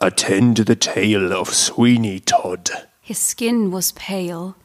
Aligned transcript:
Attend 0.00 0.56
to 0.56 0.64
the 0.64 0.76
tale 0.76 1.32
of 1.32 1.48
Sweeney 1.52 2.20
Todd. 2.20 2.70
His 3.00 3.18
skin 3.18 3.70
was 3.70 3.92
pale, 3.92 4.56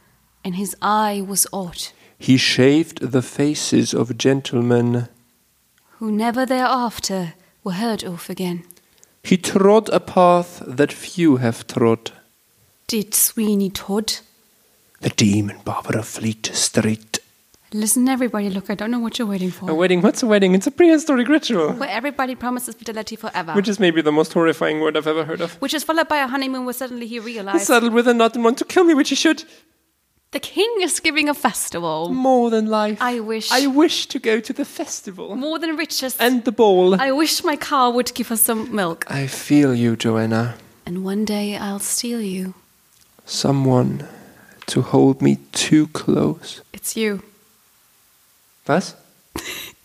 and 0.43 0.55
his 0.55 0.75
eye 0.81 1.23
was 1.27 1.47
odd, 1.51 1.87
He 2.19 2.37
shaved 2.37 2.99
the 3.11 3.21
faces 3.21 3.93
of 3.93 4.17
gentlemen. 4.17 5.07
who 5.99 6.11
never 6.11 6.45
thereafter 6.45 7.33
were 7.63 7.73
heard 7.73 8.03
of 8.03 8.29
again. 8.29 8.63
He 9.23 9.37
trod 9.37 9.89
a 9.89 9.99
path 9.99 10.61
that 10.67 10.91
few 10.93 11.37
have 11.37 11.65
trod. 11.65 12.11
Did 12.87 13.15
Sweeney 13.15 13.69
Todd? 13.69 14.13
The 15.01 15.09
demon 15.09 15.59
barber 15.63 15.97
of 15.97 16.07
Fleet 16.07 16.45
Street. 16.53 17.12
Listen, 17.73 18.07
everybody, 18.07 18.49
look, 18.51 18.69
I 18.69 18.75
don't 18.75 18.91
know 18.91 18.99
what 18.99 19.17
you're 19.17 19.27
waiting 19.27 19.49
for. 19.49 19.69
A 19.69 19.73
wedding? 19.73 20.01
What's 20.01 20.21
a 20.21 20.27
wedding? 20.27 20.53
It's 20.53 20.67
a 20.67 20.71
prehistoric 20.71 21.27
ritual. 21.27 21.73
Where 21.73 21.89
everybody 21.89 22.35
promises 22.35 22.75
fidelity 22.75 23.15
forever. 23.15 23.53
Which 23.53 23.67
is 23.67 23.79
maybe 23.79 24.01
the 24.01 24.11
most 24.11 24.31
horrifying 24.33 24.79
word 24.79 24.95
I've 24.95 25.07
ever 25.07 25.25
heard 25.25 25.41
of. 25.41 25.53
Which 25.61 25.73
is 25.73 25.83
followed 25.83 26.07
by 26.07 26.17
a 26.17 26.27
honeymoon 26.27 26.65
where 26.65 26.73
suddenly 26.73 27.07
he 27.07 27.15
He 27.15 27.19
realized 27.19 27.65
saddled 27.65 27.93
with 27.93 28.07
a 28.07 28.13
knot 28.13 28.35
and 28.35 28.43
want 28.43 28.57
to 28.59 28.65
kill 28.65 28.83
me, 28.83 28.93
which 28.93 29.09
he 29.09 29.15
should. 29.15 29.43
the 30.31 30.39
king 30.39 30.71
is 30.81 30.99
giving 30.99 31.29
a 31.29 31.33
festival. 31.33 32.09
More 32.11 32.49
than 32.51 32.65
life. 32.67 32.97
I 33.01 33.19
wish. 33.19 33.51
I 33.51 33.67
wish 33.67 34.07
to 34.07 34.19
go 34.19 34.39
to 34.39 34.53
the 34.53 34.65
festival. 34.65 35.35
More 35.35 35.57
than 35.59 35.75
riches. 35.75 36.15
And 36.19 36.43
the 36.45 36.51
ball. 36.51 36.99
I 37.01 37.11
wish 37.11 37.43
my 37.43 37.55
cow 37.55 37.89
would 37.91 38.13
give 38.13 38.31
us 38.31 38.41
some 38.41 38.73
milk. 38.75 39.05
I 39.09 39.27
feel 39.27 39.73
you, 39.75 39.95
Joanna. 39.95 40.55
And 40.85 41.03
one 41.05 41.25
day 41.25 41.55
I'll 41.57 41.79
steal 41.79 42.21
you. 42.21 42.53
Someone 43.25 44.07
to 44.67 44.81
hold 44.81 45.21
me 45.21 45.37
too 45.51 45.87
close. 45.87 46.61
It's 46.73 46.95
you. 46.97 47.21
Was? 48.65 48.95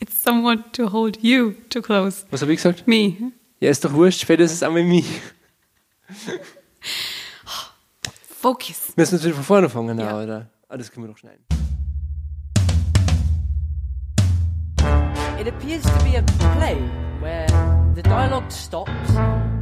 It's 0.00 0.14
someone 0.16 0.62
to 0.72 0.88
hold 0.88 1.18
you 1.22 1.54
too 1.68 1.82
close. 1.82 2.24
Was 2.30 2.42
habe 2.42 2.52
ich 2.52 2.58
gesagt? 2.62 2.86
Me. 2.86 3.32
Ja, 3.60 3.70
ist 3.70 3.84
doch 3.84 3.92
wurscht, 3.92 4.28
es 4.52 4.62
einmal 4.62 4.84
mich. 4.84 5.06
Focus. 8.40 8.92
Müssen 8.96 9.18
wir 9.18 9.24
wieder 9.24 9.34
von 9.34 9.44
vorne 9.44 9.68
fangen, 9.68 9.98
Ja. 9.98 10.06
ja. 10.06 10.22
oder? 10.22 10.46
Ah, 10.68 10.76
das 10.76 10.92
können 10.92 11.06
wir 11.06 11.12
doch 11.12 11.18
schneiden. 11.18 11.44
It 15.40 15.48
appears 15.48 15.82
to 15.82 16.04
be 16.04 16.16
a 16.18 16.22
play 16.56 16.76
where 17.20 17.46
the 17.94 18.02
dialogue 18.02 18.50
stops 18.50 19.10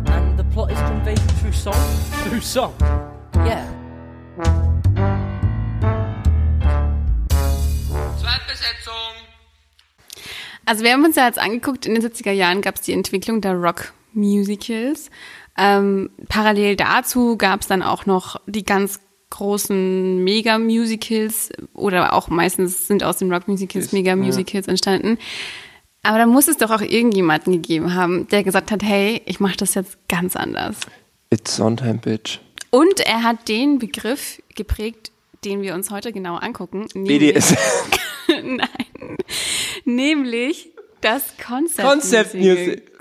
and 0.06 0.36
the 0.38 0.44
plot 0.52 0.70
is 0.70 0.78
conveyed 0.80 1.20
through 1.40 1.52
song. 1.54 1.74
Through 2.24 2.42
song? 2.42 2.74
Yeah. 3.46 3.66
Also 10.66 10.82
wir 10.84 10.92
haben 10.92 11.04
uns 11.04 11.16
ja 11.16 11.26
jetzt 11.26 11.38
angeguckt, 11.38 11.86
in 11.86 11.94
den 11.94 12.02
70er 12.02 12.32
Jahren 12.32 12.60
gab 12.60 12.74
es 12.74 12.82
die 12.82 12.92
Entwicklung 12.92 13.40
der 13.40 13.54
Rock-Musicals. 13.54 15.10
Ähm, 15.56 16.10
parallel 16.28 16.76
dazu 16.76 17.38
gab 17.38 17.60
es 17.62 17.68
dann 17.68 17.82
auch 17.82 18.04
noch 18.04 18.40
die 18.46 18.64
ganz 18.64 19.00
großen 19.30 20.22
Mega-Musicals 20.22 21.50
oder 21.72 22.12
auch 22.12 22.28
meistens 22.28 22.88
sind 22.88 23.04
aus 23.04 23.18
den 23.18 23.32
Rock-Musicals 23.32 23.92
Mega-Musicals 23.92 24.66
entstanden. 24.68 25.18
Aber 26.02 26.18
da 26.18 26.26
muss 26.26 26.48
es 26.48 26.56
doch 26.56 26.70
auch 26.70 26.82
irgendjemanden 26.82 27.52
gegeben 27.52 27.94
haben, 27.94 28.28
der 28.28 28.44
gesagt 28.44 28.70
hat, 28.70 28.82
hey, 28.82 29.22
ich 29.24 29.40
mache 29.40 29.56
das 29.56 29.74
jetzt 29.74 30.08
ganz 30.08 30.36
anders. 30.36 30.76
It's 31.30 31.56
Sondheim, 31.56 31.98
bitch. 31.98 32.40
Und 32.70 33.00
er 33.00 33.22
hat 33.22 33.48
den 33.48 33.78
Begriff 33.78 34.42
geprägt, 34.54 35.10
den 35.46 35.62
wir 35.62 35.74
uns 35.74 35.90
heute 35.90 36.12
genau 36.12 36.36
angucken. 36.36 36.86
nämlich- 36.94 37.34
BDS. 37.34 37.54
Nein. 38.28 39.16
Nämlich 39.84 40.70
das 41.00 41.34
Concept, 41.38 41.88
Concept 41.88 42.34
Music. 42.34 42.92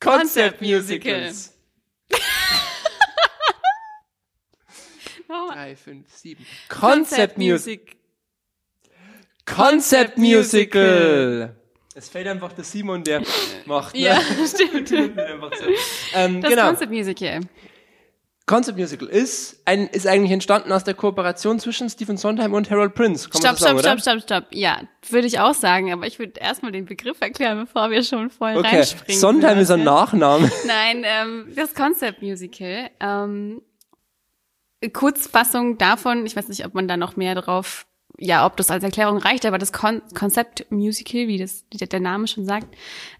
Concept 0.00 0.62
Musicals. 0.62 1.52
3, 5.28 5.76
5, 5.76 6.06
7. 6.14 6.46
Concept 6.68 7.38
Music. 7.38 7.96
Concept 9.44 10.18
Musical. 10.18 11.56
Es 11.94 12.08
fällt 12.08 12.26
einfach 12.28 12.52
der 12.52 12.64
Simon, 12.64 13.02
der 13.02 13.22
macht. 13.64 13.94
Ne? 13.94 14.00
Ja, 14.02 14.20
stimmt. 14.46 14.92
Einfach 15.18 15.50
so. 15.56 15.64
ähm, 16.14 16.42
Das 16.42 16.50
genau. 16.50 16.66
Concept 16.66 16.92
Musical. 16.92 17.40
Concept 18.46 18.78
Musical 18.78 19.08
ist, 19.08 19.60
ein, 19.64 19.88
ist 19.88 20.06
eigentlich 20.06 20.30
entstanden 20.30 20.70
aus 20.70 20.84
der 20.84 20.94
Kooperation 20.94 21.58
zwischen 21.58 21.90
Stephen 21.90 22.16
Sondheim 22.16 22.54
und 22.54 22.70
Harold 22.70 22.94
Prince. 22.94 23.28
Kann 23.28 23.40
Stopp, 23.40 23.58
sagen, 23.58 23.78
stopp, 23.78 23.92
oder? 23.92 23.98
stopp, 23.98 24.20
stopp, 24.20 24.44
stopp. 24.44 24.54
Ja, 24.54 24.82
würde 25.08 25.26
ich 25.26 25.40
auch 25.40 25.54
sagen, 25.54 25.92
aber 25.92 26.06
ich 26.06 26.20
würde 26.20 26.38
erstmal 26.38 26.70
den 26.70 26.84
Begriff 26.84 27.20
erklären, 27.20 27.58
bevor 27.58 27.90
wir 27.90 28.04
schon 28.04 28.30
voll 28.30 28.56
Okay, 28.56 28.76
reinspringen. 28.76 29.20
Sondheim 29.20 29.58
ist 29.58 29.72
ein. 29.72 29.82
Nachname. 29.82 30.48
Nein, 30.66 31.02
ähm, 31.04 31.52
das 31.56 31.74
Concept 31.74 32.22
Musical. 32.22 32.88
Ähm, 33.00 33.62
Kurzfassung 34.92 35.76
davon, 35.78 36.24
ich 36.24 36.36
weiß 36.36 36.48
nicht, 36.48 36.64
ob 36.64 36.74
man 36.74 36.86
da 36.86 36.96
noch 36.96 37.16
mehr 37.16 37.34
drauf, 37.34 37.86
ja, 38.16 38.46
ob 38.46 38.56
das 38.56 38.70
als 38.70 38.84
Erklärung 38.84 39.18
reicht, 39.18 39.44
aber 39.44 39.58
das 39.58 39.72
Kon 39.72 40.02
Concept 40.14 40.70
Musical, 40.70 41.26
wie 41.26 41.38
das 41.38 41.64
der 41.72 42.00
Name 42.00 42.28
schon 42.28 42.44
sagt, 42.44 42.68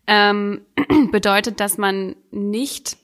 ähm, 0.06 0.60
bedeutet, 1.10 1.58
dass 1.58 1.78
man 1.78 2.14
nicht 2.30 2.96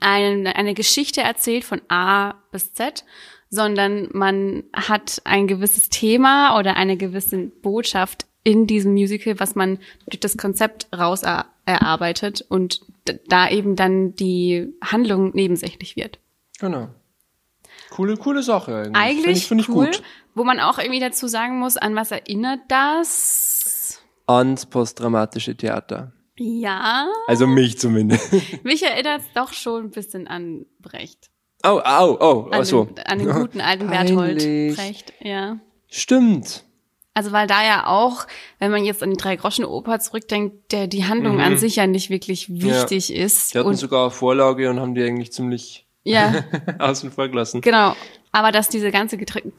eine, 0.00 0.54
eine 0.56 0.74
Geschichte 0.74 1.20
erzählt 1.22 1.64
von 1.64 1.80
A 1.88 2.34
bis 2.52 2.72
Z, 2.72 3.04
sondern 3.48 4.08
man 4.12 4.64
hat 4.72 5.20
ein 5.24 5.46
gewisses 5.46 5.88
Thema 5.88 6.58
oder 6.58 6.76
eine 6.76 6.96
gewisse 6.96 7.38
Botschaft 7.38 8.26
in 8.44 8.66
diesem 8.66 8.92
Musical, 8.92 9.38
was 9.38 9.54
man 9.54 9.78
durch 10.06 10.20
das 10.20 10.36
Konzept 10.36 10.86
raus 10.96 11.22
er 11.22 11.46
erarbeitet 11.66 12.44
und 12.48 12.80
da 13.28 13.48
eben 13.48 13.76
dann 13.76 14.14
die 14.14 14.72
Handlung 14.82 15.32
nebensächlich 15.34 15.96
wird. 15.96 16.18
Genau. 16.58 16.88
Coole, 17.90 18.16
coole 18.16 18.42
Sache 18.42 18.76
eigentlich. 18.76 18.96
Eigentlich 18.96 19.24
Finde 19.24 19.38
ich, 19.38 19.46
find 19.46 19.60
ich 19.62 19.68
cool, 19.68 19.86
gut. 19.86 20.02
wo 20.34 20.44
man 20.44 20.60
auch 20.60 20.78
irgendwie 20.78 21.00
dazu 21.00 21.26
sagen 21.26 21.58
muss, 21.58 21.76
an 21.76 21.94
was 21.96 22.10
erinnert 22.10 22.60
das? 22.68 24.00
Ans 24.26 24.66
posttraumatische 24.66 25.56
Theater. 25.56 26.12
Ja, 26.42 27.06
Also 27.26 27.46
mich 27.46 27.78
zumindest. 27.78 28.32
mich 28.64 28.82
erinnert 28.82 29.20
es 29.20 29.26
doch 29.34 29.52
schon 29.52 29.84
ein 29.84 29.90
bisschen 29.90 30.26
an 30.26 30.64
Brecht. 30.78 31.28
Au, 31.62 31.80
au, 31.80 32.44
An, 32.46 32.60
ach 32.60 32.64
so. 32.64 32.84
den, 32.84 32.98
an 33.04 33.18
den 33.18 33.30
guten 33.30 33.60
alten 33.60 33.88
Berthold 33.88 34.38
Peinlich. 34.38 34.74
Brecht, 34.76 35.12
ja. 35.20 35.58
Stimmt. 35.88 36.64
Also 37.12 37.32
weil 37.32 37.46
da 37.46 37.62
ja 37.62 37.86
auch, 37.88 38.26
wenn 38.58 38.70
man 38.70 38.84
jetzt 38.86 39.02
an 39.02 39.10
die 39.10 39.18
Drei-Groschen-Oper 39.18 40.00
zurückdenkt, 40.00 40.72
der 40.72 40.86
die 40.86 41.04
Handlung 41.04 41.40
an 41.42 41.58
sich 41.58 41.76
ja 41.76 41.86
nicht 41.86 42.08
wirklich 42.08 42.48
wichtig 42.48 43.12
ist. 43.12 43.52
Die 43.52 43.58
Mhm. 43.58 43.60
hatten 43.60 43.68
Und, 43.70 43.76
sogar 43.76 44.10
Vorlage 44.10 44.70
und 44.70 44.80
haben 44.80 44.94
die 44.94 45.02
eigentlich 45.02 45.32
ziemlich 45.32 45.86
ja, 46.04 46.42
außen 46.78 47.10
vor 47.10 47.28
gelassen. 47.28 47.60
genau. 47.60 47.94
Aber 48.32 48.50
dass 48.52 48.68
diese 48.70 48.90
ganze 48.90 49.16
Getri- 49.16 49.52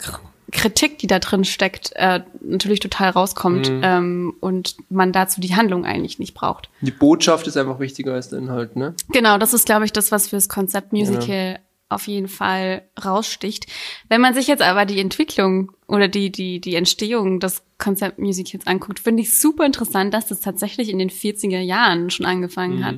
Kritik, 0.51 0.97
die 0.99 1.07
da 1.07 1.19
drin 1.19 1.43
steckt, 1.45 1.91
äh, 1.95 2.21
natürlich 2.41 2.79
total 2.79 3.09
rauskommt 3.11 3.69
Mhm. 3.69 3.81
ähm, 3.83 4.33
und 4.39 4.75
man 4.89 5.11
dazu 5.11 5.41
die 5.41 5.55
Handlung 5.55 5.85
eigentlich 5.85 6.19
nicht 6.19 6.33
braucht. 6.33 6.69
Die 6.81 6.91
Botschaft 6.91 7.47
ist 7.47 7.57
einfach 7.57 7.79
wichtiger 7.79 8.13
als 8.13 8.29
der 8.29 8.39
Inhalt, 8.39 8.75
ne? 8.75 8.93
Genau, 9.11 9.37
das 9.37 9.53
ist, 9.53 9.65
glaube 9.65 9.85
ich, 9.85 9.93
das, 9.93 10.11
was 10.11 10.27
fürs 10.29 10.49
Konzept 10.49 10.93
Musical 10.93 11.59
auf 11.89 12.07
jeden 12.07 12.29
Fall 12.29 12.83
raussticht. 13.03 13.65
Wenn 14.07 14.21
man 14.21 14.33
sich 14.33 14.47
jetzt 14.47 14.61
aber 14.61 14.85
die 14.85 14.99
Entwicklung 15.01 15.73
oder 15.87 16.07
die, 16.07 16.31
die, 16.31 16.61
die 16.61 16.75
Entstehung 16.75 17.39
des 17.41 17.63
Konzept 17.77 18.17
Musicals 18.19 18.65
anguckt, 18.65 18.99
finde 18.99 19.23
ich 19.23 19.37
super 19.37 19.65
interessant, 19.65 20.13
dass 20.13 20.27
das 20.27 20.39
tatsächlich 20.39 20.87
in 20.89 20.99
den 20.99 21.09
40er 21.09 21.59
Jahren 21.59 22.09
schon 22.09 22.25
angefangen 22.25 22.77
Mhm. 22.79 22.85
hat. 22.85 22.95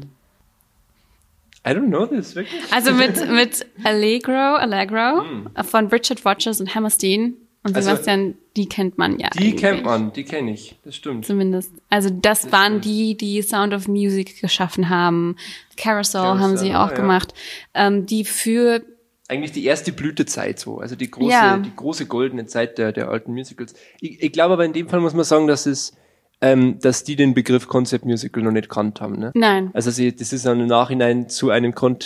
I 1.66 1.70
don't 1.70 1.88
know 1.88 2.06
this, 2.06 2.36
wirklich. 2.36 2.62
Also 2.74 2.92
mit, 2.92 3.30
mit 3.32 3.66
Allegro, 3.86 4.56
Allegro 4.56 5.24
von 5.64 5.88
Richard 5.88 6.26
Rogers 6.26 6.60
und 6.60 6.76
Hammerstein 6.76 7.36
und. 7.64 7.76
Also- 7.76 7.90
Sebastian, 7.90 8.36
die 8.56 8.68
kennt 8.70 8.98
man 8.98 9.20
ja. 9.20 9.30
Die 9.30 9.40
eigentlich. 9.40 9.56
kennt 9.58 9.84
man, 9.86 10.14
die 10.14 10.24
kenne 10.24 10.52
ich, 10.54 10.76
das 10.84 10.96
stimmt. 10.96 11.26
Zumindest. 11.26 11.72
Also 11.90 12.10
das 12.10 12.52
waren 12.52 12.82
die, 12.82 13.16
die 13.18 13.42
Sound 13.42 13.74
of 13.74 13.88
Music 13.88 14.40
geschaffen 14.42 14.90
haben. 14.90 15.36
Carousel, 15.78 16.22
haben 16.22 16.58
sie 16.58 16.70
Carousel, 16.70 16.76
auch 16.76 16.88
ah, 16.88 16.92
ja. 16.92 16.96
gemacht. 16.96 17.34
Ähm, 17.74 18.06
die 18.06 18.26
für 18.26 18.84
Eigentlich 19.30 19.54
die 19.54 19.66
erste 19.66 19.94
Blütezeit 19.94 20.60
so, 20.60 20.80
also 20.80 20.96
die 20.96 21.10
große, 21.10 21.32
Ja. 21.32 21.58
die 21.58 21.76
große 21.76 22.06
goldene 22.06 22.46
Zeit 22.46 22.78
der, 22.78 22.92
der 22.92 23.10
alten 23.10 23.34
Musicals. 23.34 23.74
Ich, 24.00 24.22
ich 24.22 24.32
glaube 24.32 24.54
aber 24.54 24.66
in 24.66 24.74
dem 24.74 24.90
Fall 24.90 25.00
muss 25.00 25.14
man 25.14 25.24
sagen, 25.24 25.48
dass 25.48 25.66
es, 25.66 25.94
ähm, 26.42 26.78
dass 26.80 27.04
die 27.06 27.16
den 27.16 27.34
Begriff 27.34 27.68
Concept 27.68 28.06
Musical 28.06 28.44
noch 28.44 28.52
nicht 28.52 28.70
kannt 28.70 29.00
haben, 29.00 29.18
ne? 29.18 29.32
Nein. 29.34 29.72
Also 29.74 29.92
sie, 29.92 30.14
das 30.14 30.34
ist 30.34 30.46
dann 30.46 30.60
im 30.60 30.68
Nachhinein 30.68 31.30
zu 31.30 31.50
einem 31.50 31.74
Con 31.74 31.98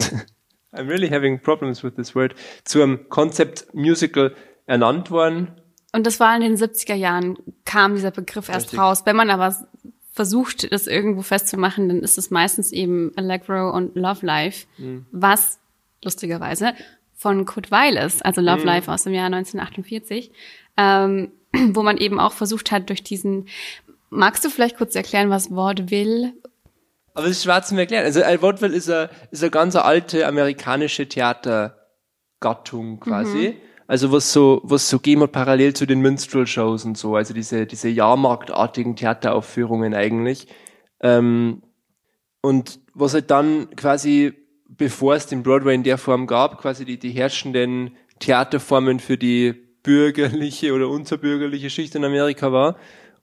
I'm 0.72 0.88
really 0.88 1.08
having 1.08 1.38
problems 1.38 1.84
with 1.84 1.94
this 1.94 2.16
word, 2.16 2.34
zu 2.64 2.82
einem 2.82 3.08
Concept 3.08 3.72
Musical 3.72 4.34
ernannt 4.66 5.10
worden. 5.10 5.48
Und 5.92 6.06
das 6.06 6.18
war 6.20 6.34
in 6.34 6.42
den 6.42 6.56
70er 6.56 6.94
Jahren, 6.94 7.36
kam 7.64 7.94
dieser 7.94 8.10
Begriff 8.10 8.48
erst 8.48 8.66
Richtig. 8.66 8.78
raus. 8.80 9.02
Wenn 9.06 9.16
man 9.16 9.30
aber 9.30 9.54
versucht, 10.12 10.72
das 10.72 10.86
irgendwo 10.86 11.22
festzumachen, 11.22 11.88
dann 11.88 12.00
ist 12.00 12.18
es 12.18 12.30
meistens 12.30 12.72
eben 12.72 13.12
Allegro 13.16 13.70
und 13.70 13.94
Love 13.96 14.24
Life, 14.24 14.66
Mhm. 14.78 15.06
was 15.12 15.58
lustigerweise 16.02 16.74
von 17.16 17.44
Kurt 17.46 17.70
Weil 17.70 17.96
ist, 17.96 18.24
also 18.24 18.40
Love 18.40 18.60
Mhm. 18.60 18.66
Life 18.66 18.90
aus 18.92 19.04
dem 19.04 19.14
Jahr 19.14 19.26
1948, 19.26 20.30
ähm, 20.76 21.32
wo 21.72 21.82
man 21.82 21.96
eben 21.96 22.18
auch 22.20 22.32
versucht 22.32 22.70
hat, 22.72 22.88
durch 22.88 23.02
diesen, 23.02 23.46
magst 24.10 24.44
du 24.44 24.50
vielleicht 24.50 24.76
kurz 24.76 24.94
erklären, 24.94 25.30
was 25.30 25.50
Vaudeville 25.50 26.32
Aber 27.14 27.22
das 27.28 27.36
ist 27.36 27.44
schwer 27.44 27.62
zu 27.62 27.76
erklären. 27.76 28.04
Also 28.04 28.20
Vaudeville 28.20 28.74
ist 28.74 28.90
eine, 28.90 29.08
ist 29.30 29.42
eine 29.42 29.50
ganz 29.52 29.76
alte 29.76 30.26
amerikanische 30.26 31.08
Theatergattung 31.08 33.00
quasi. 33.00 33.50
Mhm. 33.50 33.73
Also 33.86 34.12
was 34.12 34.32
so, 34.32 34.60
was 34.64 34.88
so 34.88 34.98
gegeben 34.98 35.22
hat 35.22 35.32
parallel 35.32 35.74
zu 35.74 35.86
den 35.86 36.00
Minstrel-Shows 36.00 36.84
und 36.84 36.96
so. 36.96 37.16
Also 37.16 37.34
diese, 37.34 37.66
diese 37.66 37.88
Jahrmarktartigen 37.88 38.96
Theateraufführungen 38.96 39.94
eigentlich. 39.94 40.46
Ähm, 41.00 41.62
und 42.40 42.80
was 42.94 43.14
halt 43.14 43.30
dann 43.30 43.74
quasi, 43.76 44.32
bevor 44.68 45.14
es 45.14 45.26
den 45.26 45.42
Broadway 45.42 45.74
in 45.74 45.82
der 45.82 45.98
Form 45.98 46.26
gab, 46.26 46.58
quasi 46.58 46.84
die, 46.84 46.98
die 46.98 47.10
herrschenden 47.10 47.96
Theaterformen 48.20 49.00
für 49.00 49.18
die 49.18 49.54
bürgerliche 49.82 50.72
oder 50.72 50.88
unterbürgerliche 50.88 51.70
Schicht 51.70 51.94
in 51.94 52.04
Amerika 52.04 52.52
war 52.52 52.76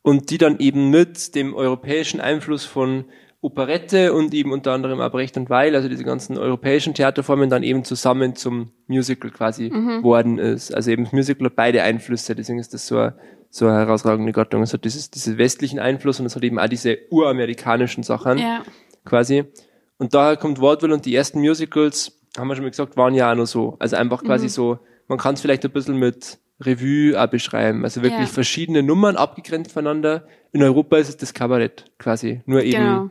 und 0.04 0.30
die 0.30 0.38
dann 0.38 0.60
eben 0.60 0.90
mit 0.90 1.36
dem 1.36 1.54
europäischen 1.54 2.22
Einfluss 2.22 2.66
von 2.66 3.06
Operette 3.42 4.14
und 4.14 4.34
eben 4.36 4.52
unter 4.52 4.72
anderem 4.72 5.02
auch 5.02 5.12
Brecht 5.12 5.36
und 5.36 5.50
Weil, 5.50 5.76
also 5.76 5.90
diese 5.90 6.04
ganzen 6.04 6.38
europäischen 6.38 6.94
Theaterformen 6.94 7.50
dann 7.50 7.64
eben 7.64 7.84
zusammen 7.84 8.36
zum 8.36 8.72
Musical 8.88 9.32
quasi 9.32 9.72
worden 10.04 10.38
ist. 10.38 10.74
Also 10.74 10.92
eben 10.92 11.06
das 11.06 11.14
Musical 11.14 11.48
hat 11.48 11.56
beide 11.56 11.82
Einflüsse, 11.82 12.36
deswegen 12.36 12.60
ist 12.60 12.74
das 12.76 12.86
so 12.86 12.98
eine, 13.00 13.16
so 13.50 13.66
eine 13.68 13.78
herausragende 13.80 14.32
Gattung. 14.32 14.62
Es 14.62 14.74
hat 14.74 14.86
dieses, 14.86 15.10
diesen 15.10 15.40
westlichen 15.40 15.80
Einfluss 15.80 16.20
und 16.20 16.28
es 16.28 16.36
hat 16.36 16.44
eben 16.44 16.60
auch 16.60 16.68
diese 16.70 17.00
uramerikanischen 17.10 18.04
Sachen 18.04 18.38
Ja. 18.38 18.62
quasi. 19.06 19.46
Und 19.98 20.14
daher 20.14 20.38
kommt 20.38 20.62
Vaudeville 20.62 20.94
und 20.94 21.06
die 21.06 21.16
ersten 21.16 21.40
Musicals, 21.42 22.20
haben 22.38 22.48
wir 22.48 22.56
schon 22.56 22.64
mal 22.64 22.70
gesagt, 22.70 22.96
waren 22.96 23.16
ja 23.16 23.32
auch 23.32 23.36
noch 23.36 23.48
so. 23.48 23.76
Also 23.80 23.96
einfach 23.96 24.24
quasi 24.24 24.50
so, 24.50 24.80
man 25.08 25.18
kann 25.18 25.34
es 25.34 25.42
vielleicht 25.42 25.66
ein 25.66 25.72
bisschen 25.72 25.98
mit 25.98 26.38
Revue 26.60 27.20
auch 27.20 27.28
beschreiben. 27.28 27.84
Also 27.84 28.04
wirklich 28.04 28.28
Ja. 28.28 28.34
verschiedene 28.34 28.84
Nummern 28.84 29.16
abgegrenzt 29.16 29.72
voneinander. 29.72 30.28
In 30.52 30.62
Europa 30.62 30.98
ist 30.98 31.10
es 31.10 31.18
das 31.18 31.34
Kabarett 31.34 31.86
quasi. 31.98 32.42
Nur 32.46 32.62
eben. 32.64 32.78
Genau. 32.78 33.10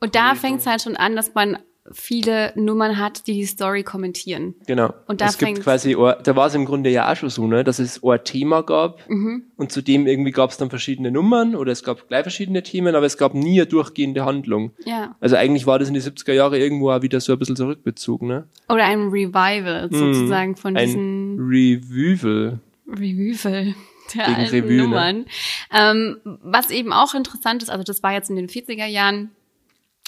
Und 0.00 0.14
da 0.14 0.34
fängt 0.34 0.60
es 0.60 0.66
halt 0.66 0.82
schon 0.82 0.96
an, 0.96 1.14
dass 1.16 1.34
man 1.34 1.58
viele 1.90 2.52
Nummern 2.54 2.96
hat, 2.98 3.26
die 3.26 3.32
die 3.34 3.44
Story 3.44 3.82
kommentieren. 3.82 4.54
Genau. 4.68 4.94
Und 5.08 5.20
da 5.20 5.26
es 5.26 5.36
gibt 5.36 5.62
quasi, 5.62 5.94
da 5.94 6.36
war 6.36 6.46
es 6.46 6.54
im 6.54 6.64
Grunde 6.64 6.90
ja 6.90 7.10
auch 7.10 7.16
schon 7.16 7.28
so, 7.28 7.48
ne, 7.48 7.64
dass 7.64 7.80
es 7.80 8.04
ein 8.04 8.20
Thema 8.22 8.62
gab 8.62 9.00
Mhm. 9.10 9.46
und 9.56 9.72
zudem 9.72 10.06
irgendwie 10.06 10.30
gab 10.30 10.50
es 10.50 10.56
dann 10.58 10.70
verschiedene 10.70 11.10
Nummern 11.10 11.56
oder 11.56 11.72
es 11.72 11.82
gab 11.82 12.06
gleich 12.06 12.22
verschiedene 12.22 12.62
Themen, 12.62 12.94
aber 12.94 13.04
es 13.04 13.18
gab 13.18 13.34
nie 13.34 13.60
eine 13.60 13.66
durchgehende 13.66 14.24
Handlung. 14.24 14.70
Ja. 14.84 15.16
Also 15.18 15.34
eigentlich 15.34 15.66
war 15.66 15.80
das 15.80 15.88
in 15.88 15.94
die 15.94 16.00
70er 16.00 16.32
Jahre 16.32 16.56
irgendwo 16.56 16.92
auch 16.92 17.02
wieder 17.02 17.20
so 17.20 17.32
ein 17.32 17.38
bisschen 17.40 17.56
zurückbezogen, 17.56 18.28
ne? 18.28 18.46
Oder 18.68 18.84
ein 18.84 19.08
Revival 19.08 19.88
sozusagen 19.90 20.54
von 20.54 20.74
Mhm. 20.74 20.78
Ein 20.78 20.86
diesen 20.86 21.36
Revival. 21.40 22.60
Revival 22.86 23.74
der 24.14 24.24
Gegen 24.26 24.36
alten 24.36 24.54
Revue, 24.54 24.70
ne? 24.76 24.82
Nummern. 24.82 25.24
Ähm, 25.72 26.16
was 26.42 26.70
eben 26.70 26.92
auch 26.92 27.14
interessant 27.14 27.62
ist, 27.64 27.70
also 27.70 27.82
das 27.82 28.04
war 28.04 28.12
jetzt 28.12 28.30
in 28.30 28.36
den 28.36 28.48
40er 28.48 28.86
Jahren, 28.86 29.30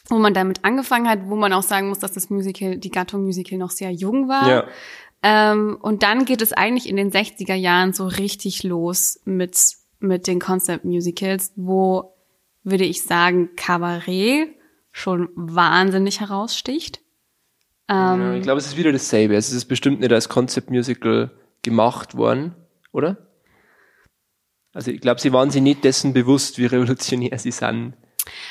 wo 0.08 0.18
man 0.18 0.34
damit 0.34 0.64
angefangen 0.64 1.08
hat, 1.08 1.20
wo 1.26 1.36
man 1.36 1.52
auch 1.52 1.62
sagen 1.62 1.88
muss, 1.88 1.98
dass 1.98 2.12
das 2.12 2.30
Musical, 2.30 2.76
die 2.76 2.90
Gattung 2.90 3.22
Musical 3.22 3.58
noch 3.58 3.70
sehr 3.70 3.90
jung 3.90 4.28
war. 4.28 4.48
Ja. 4.48 4.64
Ähm, 5.22 5.78
und 5.80 6.02
dann 6.02 6.26
geht 6.26 6.42
es 6.42 6.52
eigentlich 6.52 6.88
in 6.88 6.96
den 6.96 7.10
60er 7.10 7.54
Jahren 7.54 7.94
so 7.94 8.06
richtig 8.06 8.62
los 8.62 9.20
mit, 9.24 9.56
mit 9.98 10.26
den 10.26 10.38
Concept 10.38 10.84
Musicals, 10.84 11.52
wo, 11.56 12.14
würde 12.62 12.84
ich 12.84 13.02
sagen, 13.02 13.56
Cabaret 13.56 14.48
schon 14.92 15.30
wahnsinnig 15.34 16.20
heraussticht. 16.20 17.00
Ähm, 17.88 18.20
ja. 18.20 18.34
Ich 18.34 18.42
glaube, 18.42 18.58
es 18.58 18.66
ist 18.66 18.76
wieder 18.76 18.92
dasselbe. 18.92 19.34
Es 19.34 19.50
ist 19.50 19.64
bestimmt 19.64 20.00
nicht 20.00 20.12
als 20.12 20.28
Concept 20.28 20.70
Musical 20.70 21.30
gemacht 21.62 22.16
worden, 22.16 22.54
oder? 22.92 23.16
Also 24.74 24.90
ich 24.90 25.00
glaube, 25.00 25.20
sie 25.20 25.32
waren 25.32 25.50
sich 25.50 25.62
nicht 25.62 25.84
dessen 25.84 26.12
bewusst, 26.12 26.58
wie 26.58 26.66
revolutionär 26.66 27.38
sie 27.38 27.50
sind. 27.50 27.94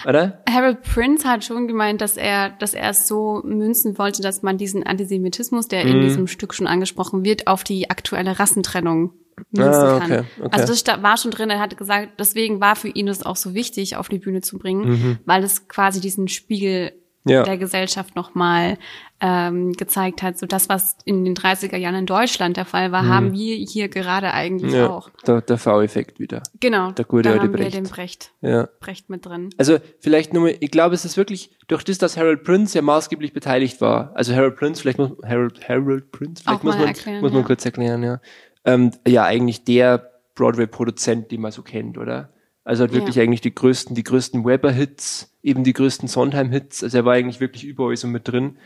Oder? 0.08 0.44
Harold 0.50 0.81
Prince 0.84 1.28
hat 1.28 1.44
schon 1.44 1.68
gemeint, 1.68 2.02
dass 2.02 2.18
er, 2.18 2.50
dass 2.52 2.74
er 2.74 2.90
es 2.92 3.08
so 3.08 3.42
münzen 3.44 3.98
wollte, 3.98 4.22
dass 4.22 4.42
man 4.44 4.58
diesen 4.58 4.84
Antisemitismus, 4.86 5.68
der 5.68 5.84
Mhm. 5.86 5.92
in 5.92 6.02
diesem 6.02 6.28
Stück 6.28 6.54
schon 6.54 6.68
angesprochen 6.68 7.24
wird, 7.24 7.48
auf 7.48 7.64
die 7.64 7.90
aktuelle 7.90 8.40
Rassentrennung 8.40 9.14
münzen 9.52 9.74
Ah, 9.74 10.00
kann. 10.00 10.12
okay, 10.12 10.24
okay. 10.42 10.50
Also 10.52 10.74
das 10.86 11.02
war 11.04 11.18
schon 11.18 11.31
drin. 11.31 11.50
Er 11.50 11.60
hatte 11.60 11.75
gesagt, 11.75 12.10
deswegen 12.20 12.62
war 12.62 12.75
für 12.75 12.90
ihn 12.90 13.08
es 13.08 13.24
auch 13.25 13.36
so 13.36 13.54
wichtig, 13.56 13.96
auf 13.98 14.10
die 14.10 14.20
Bühne 14.20 14.42
zu 14.42 14.60
bringen, 14.60 15.20
weil 15.25 15.44
es 15.44 15.68
quasi 15.68 16.00
diesen 16.02 16.28
Spiegel 16.28 16.92
Mhm. 17.26 17.31
Ja. 17.31 17.44
der 17.44 17.58
Gesellschaft 17.58 18.16
nochmal 18.18 18.78
ähm, 19.25 19.72
gezeigt 19.72 20.22
hat. 20.22 20.38
So 20.38 20.46
das, 20.46 20.68
was 20.68 20.98
in 21.06 21.24
den 21.24 21.34
30er 21.34 21.78
Jahren 21.78 21.96
in 21.96 22.06
Deutschland 22.06 22.58
der 22.58 22.66
Fall 22.66 22.92
war, 22.92 23.08
haben 23.08 23.31
wir 23.31 23.56
hier 23.56 23.88
gerade 23.88 24.34
eigentlich 24.34 24.74
Mhm. 24.74 24.78
Ja, 24.78 24.90
auch. 24.90 25.10
der, 25.25 25.40
der 25.42 25.58
V-Effekt 25.58 26.20
wieder. 26.20 26.44
Genau. 26.60 26.92
Der 26.92 27.06
gute 27.06 27.30
da 27.30 27.36
haben 27.40 27.54
wir 27.54 27.58
Brecht. 27.58 27.74
den 27.74 27.86
Brecht, 27.86 28.31
Ja. 28.42 28.68
Brecht 28.81 29.10
mit 29.10 29.25
drin. 29.25 29.50
Also 29.58 29.78
vielleicht 30.02 30.34
nur 30.34 30.44
mal, 30.44 30.56
ich 30.60 30.72
glaube, 30.72 30.94
es 30.94 31.06
ist 31.06 31.16
wirklich 31.16 31.52
durch 31.70 31.86
das, 31.86 31.98
dass 32.00 32.18
Harold 32.18 32.44
Prince 32.44 32.78
ja 32.78 32.81
maßgeblich 32.81 33.31
beteiligt 33.31 33.80
war. 33.80 34.12
Also 34.14 34.36
Harold 34.36 34.58
Prince, 34.58 34.81
vielleicht 34.81 34.98
muss 35.00 35.12
Harold 35.26 35.69
Harold 35.69 36.12
Prince, 36.12 36.44
vielleicht 36.44 36.60
Auch 36.60 36.64
muss 36.64 36.74
mal 36.76 36.80
man 36.80 36.88
erklären, 36.90 37.22
muss 37.22 37.31
man 37.31 37.42
ja. 37.42 37.48
kurz 37.48 37.64
erklären, 37.64 38.04
ja. 38.04 38.19
Ähm, 38.66 38.92
ja, 39.08 39.24
eigentlich 39.24 39.64
der 39.64 40.12
Broadway-Produzent, 40.36 41.31
den 41.31 41.40
man 41.42 41.52
so 41.52 41.62
kennt, 41.62 41.98
oder? 41.98 42.30
Also 42.66 42.84
hat 42.84 42.94
wirklich 42.94 43.16
Ja. 43.16 43.24
eigentlich 43.24 43.42
die 43.42 43.54
größten, 43.56 43.96
die 43.96 44.04
größten 44.04 44.46
Weber-Hits, 44.46 45.34
eben 45.44 45.64
die 45.64 45.74
größten 45.74 46.08
Sondheim-Hits. 46.08 46.84
Also 46.84 46.98
er 46.98 47.06
war 47.06 47.14
eigentlich 47.14 47.40
wirklich 47.40 47.64
überall 47.66 47.96
so 47.98 48.08
mit 48.08 48.28
drin 48.28 48.58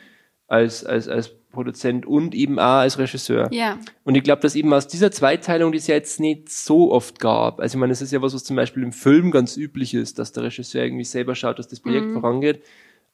als 0.47 0.83
als 0.83 1.07
als 1.07 1.35
Produzent 1.51 2.05
und 2.05 2.35
eben 2.35 2.59
auch 2.59 2.81
als 2.81 2.99
Regisseur. 2.99 3.49
Ja. 3.51 3.79
Und 4.03 4.15
ich 4.15 4.23
glaube, 4.23 4.41
dass 4.41 4.55
eben 4.55 4.71
aus 4.73 4.87
dieser 4.87 5.11
Zweiteilung, 5.11 5.71
die 5.71 5.79
es 5.79 5.87
ja 5.87 5.95
jetzt 5.95 6.19
nicht 6.19 6.49
so 6.49 6.91
oft 6.91 7.19
gab, 7.19 7.59
also 7.59 7.77
ich 7.77 7.79
meine, 7.79 7.93
es 7.93 8.01
ist 8.01 8.11
ja 8.11 8.21
was, 8.21 8.33
was 8.33 8.43
zum 8.43 8.55
Beispiel 8.55 8.83
im 8.83 8.91
Film 8.91 9.31
ganz 9.31 9.57
üblich 9.57 9.93
ist, 9.93 10.19
dass 10.19 10.31
der 10.31 10.43
Regisseur 10.43 10.83
irgendwie 10.83 11.03
selber 11.03 11.33
schaut, 11.35 11.57
dass 11.57 11.67
das 11.67 11.79
Projekt 11.79 12.13
vorangeht. 12.13 12.61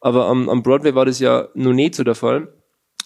Aber 0.01 0.27
am, 0.27 0.49
am 0.49 0.61
Broadway 0.61 0.93
war 0.95 1.05
das 1.05 1.19
ja 1.19 1.47
noch 1.53 1.71
nicht 1.71 1.95
so 1.95 2.03
der 2.03 2.15
Fall, 2.15 2.49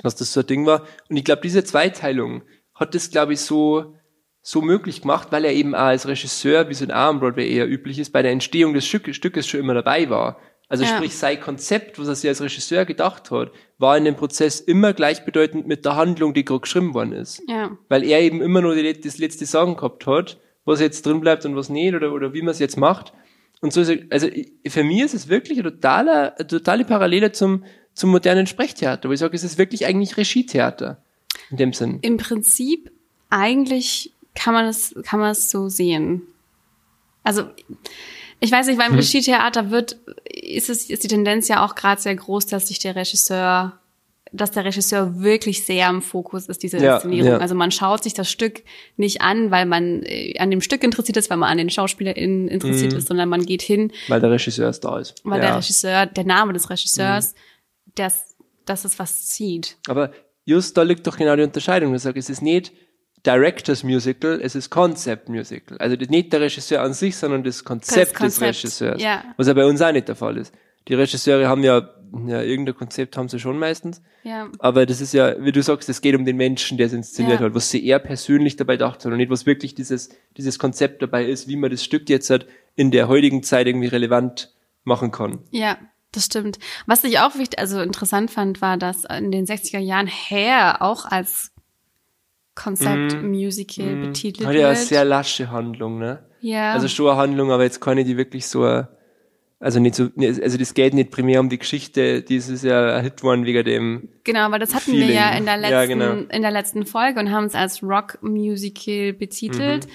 dass 0.02 0.16
das 0.16 0.34
so 0.34 0.40
ein 0.40 0.48
Ding 0.48 0.66
war. 0.66 0.84
Und 1.10 1.18
ich 1.18 1.24
glaube, 1.24 1.44
diese 1.44 1.64
Zweiteilung 1.64 2.42
hat 2.74 2.96
das, 2.96 3.12
glaube 3.12 3.34
ich, 3.34 3.42
so, 3.42 3.94
so 4.42 4.64
möglich 4.64 5.02
gemacht, 5.02 5.28
weil 5.32 5.46
er 5.46 5.54
eben 5.54 5.76
auch 5.76 5.82
als 5.82 6.08
Regisseur, 6.08 6.68
wie 6.70 6.72
es 6.72 6.82
in 6.82 6.92
auch 6.92 7.10
am 7.10 7.20
Broadway 7.20 7.48
eher 7.48 7.70
üblich 7.70 8.00
ist, 8.00 8.12
bei 8.12 8.24
der 8.24 8.32
Entstehung 8.32 8.74
des 8.74 8.88
Stück, 8.88 9.14
Stückes 9.14 9.46
schon 9.46 9.60
immer 9.60 9.76
dabei 9.76 10.10
war. 10.10 10.40
Also 10.70 10.84
Ja. 10.84 10.98
sprich, 10.98 11.16
sein 11.16 11.40
Konzept, 11.40 11.98
was 11.98 12.08
er 12.08 12.16
sich 12.16 12.30
als 12.30 12.42
Regisseur 12.42 12.86
gedacht 12.86 13.32
hat, 13.32 13.52
war 13.78 13.98
in 13.98 14.04
dem 14.06 14.16
Prozess 14.16 14.60
immer 14.60 14.94
gleichbedeutend 14.94 15.66
mit 15.68 15.86
der 15.86 15.96
Handlung, 15.96 16.34
die 16.34 16.44
gerade 16.44 16.62
geschrieben 16.62 16.94
worden 16.94 17.14
ist 17.14 17.42
Ja. 17.48 17.78
weil 17.90 18.04
er 18.04 18.20
eben 18.22 18.42
immer 18.42 18.62
nur 18.62 18.76
die, 18.76 19.00
das 19.00 19.18
letzte 19.18 19.46
Sagen 19.46 19.76
gehabt 19.76 20.06
hat, 20.08 20.38
was 20.66 20.82
jetzt 20.82 21.06
drin 21.06 21.22
bleibt 21.22 21.46
und 21.46 21.56
was 21.56 21.70
nicht 21.70 21.96
oder, 21.96 22.12
oder 22.12 22.34
wie 22.34 22.42
man 22.42 22.52
es 22.52 22.60
jetzt 22.60 22.78
macht. 22.78 23.14
Und 23.62 23.72
so 23.74 23.82
ist 23.82 23.90
er, 23.90 24.00
also 24.10 24.28
für 24.68 24.84
mich 24.84 25.02
ist 25.02 25.14
es 25.14 25.30
wirklich 25.30 25.60
eine 25.60 25.72
totale, 25.72 26.38
eine 26.38 26.48
totale 26.48 26.84
Parallele 26.86 27.32
zum, 27.32 27.64
zum 27.94 28.12
modernen 28.12 28.46
Sprechtheater, 28.46 29.08
wo 29.10 29.14
ich 29.14 29.20
sage, 29.20 29.36
es 29.36 29.44
ist 29.44 29.58
wirklich 29.58 29.86
eigentlich 29.86 30.18
Regietheater. 30.18 31.02
In 31.50 31.58
dem 31.58 31.72
Sinn. 31.74 32.00
Im 32.02 32.18
Prinzip 32.18 32.92
eigentlich 33.30 34.12
kann 34.36 34.54
man 34.54 34.66
es 34.66 34.94
kann 35.04 35.20
man 35.22 35.32
es 35.32 35.50
so 35.50 35.70
sehen. 35.70 36.24
Also 37.24 37.46
ich 38.40 38.52
weiß 38.52 38.68
nicht, 38.68 38.78
beim 38.78 38.92
Mhm. 38.94 39.00
Regietheater 39.00 39.72
wird 39.72 39.98
ist 40.26 40.70
es 40.70 40.90
ist 40.90 41.04
die 41.04 41.08
Tendenz 41.08 41.48
ja 41.48 41.66
auch 41.66 41.76
gerade 41.76 42.00
sehr 42.02 42.16
groß, 42.16 42.46
dass 42.48 42.68
sich 42.68 42.80
der 42.80 42.96
Regisseur 42.96 43.80
dass 44.34 44.52
der 44.52 44.66
Regisseur 44.66 45.22
wirklich 45.22 45.66
sehr 45.66 45.88
im 45.90 46.02
Fokus 46.02 46.48
ist, 46.48 46.62
diese 46.62 46.78
Ja, 46.80 46.96
Inszenierung. 46.96 47.32
ja. 47.32 47.38
Also 47.38 47.56
man 47.56 47.72
schaut 47.72 48.04
sich 48.04 48.14
das 48.14 48.30
Stück 48.30 48.62
nicht 48.98 49.22
an, 49.22 49.52
weil 49.52 49.66
man 49.66 50.04
äh, 50.04 50.38
an 50.38 50.52
dem 50.52 50.60
Stück 50.60 50.84
interessiert 50.84 51.16
ist, 51.16 51.30
weil 51.30 51.38
man 51.38 51.50
an 51.50 51.58
den 51.58 51.70
SchauspielerInnen 51.70 52.50
interessiert 52.50 52.92
Mhm. 52.92 52.98
ist, 52.98 53.08
sondern 53.08 53.30
man 53.30 53.46
geht 53.46 53.62
hin, 53.62 53.90
Weil 54.10 54.20
der 54.20 54.30
Regisseur 54.32 54.70
da 54.72 55.00
ist. 55.00 55.16
weil 55.24 55.40
ja. 55.40 55.46
der 55.48 55.56
Regisseur, 55.58 56.06
der 56.08 56.26
Name 56.26 56.52
des 56.52 56.70
Regisseurs, 56.70 57.34
Mhm. 57.34 57.92
das, 57.96 58.36
das 58.66 58.84
ist 58.84 59.00
was 59.00 59.28
zieht. 59.28 59.78
Aber 59.88 60.12
just 60.44 60.76
da 60.76 60.82
liegt 60.84 61.08
doch 61.08 61.16
genau 61.16 61.38
die 61.38 61.44
Unterscheidung. 61.44 61.96
Ich 61.96 62.02
sage, 62.02 62.20
es 62.20 62.30
ist 62.30 62.42
nicht 62.42 62.74
Directors 63.28 63.84
Musical, 63.84 64.40
es 64.42 64.56
ist 64.56 64.70
Concept 64.70 65.30
Musical. 65.30 65.78
Also 65.80 65.96
nicht 66.10 66.32
der 66.34 66.42
Regisseur 66.42 66.82
an 66.82 66.94
sich, 66.94 67.16
sondern 67.18 67.44
das 67.44 67.64
Konzept, 67.64 68.12
Das 68.12 68.14
Konzept, 68.14 68.64
des 68.64 68.82
Regisseurs. 68.82 69.02
ja. 69.02 69.24
Was 69.36 69.48
ja 69.48 69.54
bei 69.54 69.66
uns 69.66 69.82
auch 69.82 69.92
nicht 69.92 70.08
der 70.08 70.16
Fall 70.16 70.38
ist. 70.38 70.54
Die 70.88 70.94
Regisseure 70.94 71.48
haben 71.50 71.64
ja, 71.64 71.90
ja 72.28 72.42
irgendein 72.42 72.76
Konzept 72.76 73.18
haben 73.18 73.28
sie 73.28 73.40
schon 73.40 73.60
meistens. 73.60 74.02
Ja. 74.24 74.48
Aber 74.60 74.86
das 74.86 75.02
ist 75.02 75.14
ja, 75.14 75.36
wie 75.44 75.52
du 75.52 75.62
sagst, 75.62 75.90
es 75.90 76.00
geht 76.00 76.16
um 76.16 76.24
den 76.24 76.38
Menschen, 76.38 76.78
der 76.78 76.88
es 76.88 76.94
inszeniert 76.94 77.42
Ja. 77.42 77.48
hat, 77.48 77.54
was 77.56 77.70
sie 77.70 77.86
eher 77.86 78.00
persönlich 78.00 78.56
dabei 78.56 78.78
hat 78.78 79.06
und 79.06 79.18
nicht, 79.18 79.30
was 79.30 79.46
wirklich 79.46 79.76
dieses, 79.76 80.10
dieses 80.38 80.58
Konzept 80.58 81.02
dabei 81.02 81.26
ist, 81.26 81.50
wie 81.50 81.58
man 81.58 81.70
das 81.70 81.84
Stück 81.84 82.10
jetzt 82.10 82.30
halt 82.30 82.48
in 82.76 82.92
der 82.92 83.10
heutigen 83.10 83.44
Zeit 83.44 83.68
irgendwie 83.68 83.88
relevant 83.88 84.54
machen 84.86 85.12
kann. 85.12 85.40
Ja, 85.52 85.78
das 86.14 86.26
stimmt. 86.26 86.58
Was 86.86 87.04
ich 87.04 87.20
auch 87.20 87.36
wichtig, 87.36 87.60
also 87.60 87.82
interessant 87.82 88.32
fand, 88.32 88.62
war, 88.62 88.78
dass 88.78 89.04
in 89.04 89.32
den 89.32 89.46
60er 89.46 89.80
Jahren 89.80 90.08
Hair 90.08 90.82
auch 90.82 91.04
als 91.06 91.52
Konzeptmusical 92.64 93.96
betitelt 94.08 94.48
Hat 94.48 94.56
ja 94.56 94.68
eine 94.70 94.78
wird. 94.78 94.88
sehr 94.88 95.06
lasche 95.06 95.52
Handlung, 95.52 96.00
ne? 96.00 96.20
ja. 96.42 96.74
Also 96.74 96.88
schon 96.88 97.08
eine 97.10 97.18
Handlung, 97.18 97.52
aber 97.52 97.64
jetzt 97.64 97.80
keine, 97.82 98.04
die 98.04 98.18
wirklich 98.18 98.48
so, 98.48 98.64
eine- 98.64 98.90
also 99.60 99.80
nicht 99.80 99.96
so, 99.96 100.10
also 100.18 100.58
das 100.58 100.74
geht 100.76 100.94
nicht 100.94 101.10
primär 101.12 101.40
um 101.40 101.50
die 101.50 101.58
Geschichte, 101.58 102.22
die 102.22 102.36
ist 102.36 102.64
ja 102.64 102.98
ein 102.98 103.04
Hit 103.04 103.24
worden 103.24 103.46
wegen 103.46 103.64
dem, 103.66 104.10
genau, 104.24 104.42
aber 104.42 104.60
das 104.60 104.76
hatten 104.76 104.92
wir 104.94 105.00
Feeling. 105.02 105.16
ja 105.16 105.36
in 105.36 105.46
der 105.46 105.58
letzten, 105.58 105.74
Ja, 105.74 105.86
genau. 105.86 106.12
in 106.32 106.42
der 106.42 106.52
letzten 106.52 106.86
Folge 106.86 107.20
und 107.20 107.32
haben 107.32 107.46
es 107.46 107.56
als 107.56 107.82
Rock-Musical 107.82 109.14
betitelt. 109.14 109.88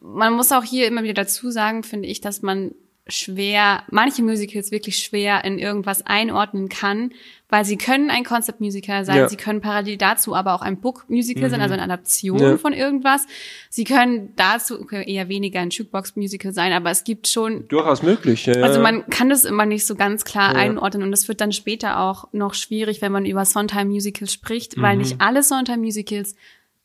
Mhm. 0.00 0.14
Man 0.16 0.32
muss 0.32 0.50
auch 0.52 0.64
hier 0.64 0.86
immer 0.86 1.02
wieder 1.02 1.12
dazu 1.14 1.50
sagen, 1.50 1.82
finde 1.82 2.08
ich, 2.08 2.22
dass 2.22 2.40
man 2.40 2.72
schwer, 3.10 3.82
manche 3.90 4.22
Musicals 4.22 4.70
wirklich 4.70 4.98
schwer 4.98 5.44
in 5.44 5.58
irgendwas 5.58 6.04
einordnen 6.06 6.68
kann, 6.68 7.12
weil 7.48 7.64
sie 7.64 7.76
können 7.76 8.10
ein 8.10 8.22
Concept 8.24 8.60
Musical 8.60 9.04
sein, 9.04 9.16
Ja. 9.16 9.28
sie 9.28 9.36
können 9.36 9.60
parallel 9.60 9.96
dazu 9.96 10.34
aber 10.36 10.54
auch 10.54 10.62
ein 10.62 10.80
Book 10.80 11.04
Musical 11.08 11.50
sein, 11.50 11.60
also 11.60 11.74
eine 11.74 11.82
Adaption 11.82 12.38
Ja. 12.38 12.56
von 12.58 12.72
irgendwas. 12.72 13.26
Sie 13.68 13.84
können 13.84 14.32
dazu 14.36 14.86
eher 14.88 15.28
weniger 15.28 15.60
ein 15.60 15.70
Jukebox 15.70 16.14
Musical 16.16 16.52
sein, 16.52 16.72
aber 16.72 16.90
es 16.90 17.04
gibt 17.04 17.26
schon 17.28 17.66
Durchaus 17.68 18.02
möglich. 18.02 18.46
Ja, 18.46 18.54
also 18.62 18.80
man 18.80 19.06
kann 19.10 19.28
das 19.28 19.44
immer 19.44 19.66
nicht 19.66 19.84
so 19.86 19.96
ganz 19.96 20.24
klar 20.24 20.54
einordnen 20.54 21.02
und 21.02 21.12
es 21.12 21.26
wird 21.28 21.40
dann 21.40 21.52
später 21.52 21.98
auch 22.00 22.26
noch 22.32 22.54
schwierig, 22.54 23.02
wenn 23.02 23.12
man 23.12 23.26
über 23.26 23.44
Sondheim-Musicals 23.44 24.32
spricht, 24.32 24.80
weil 24.80 24.94
Mhm. 24.96 25.02
nicht 25.02 25.20
alle 25.20 25.42
Sondheim-Musicals 25.42 26.36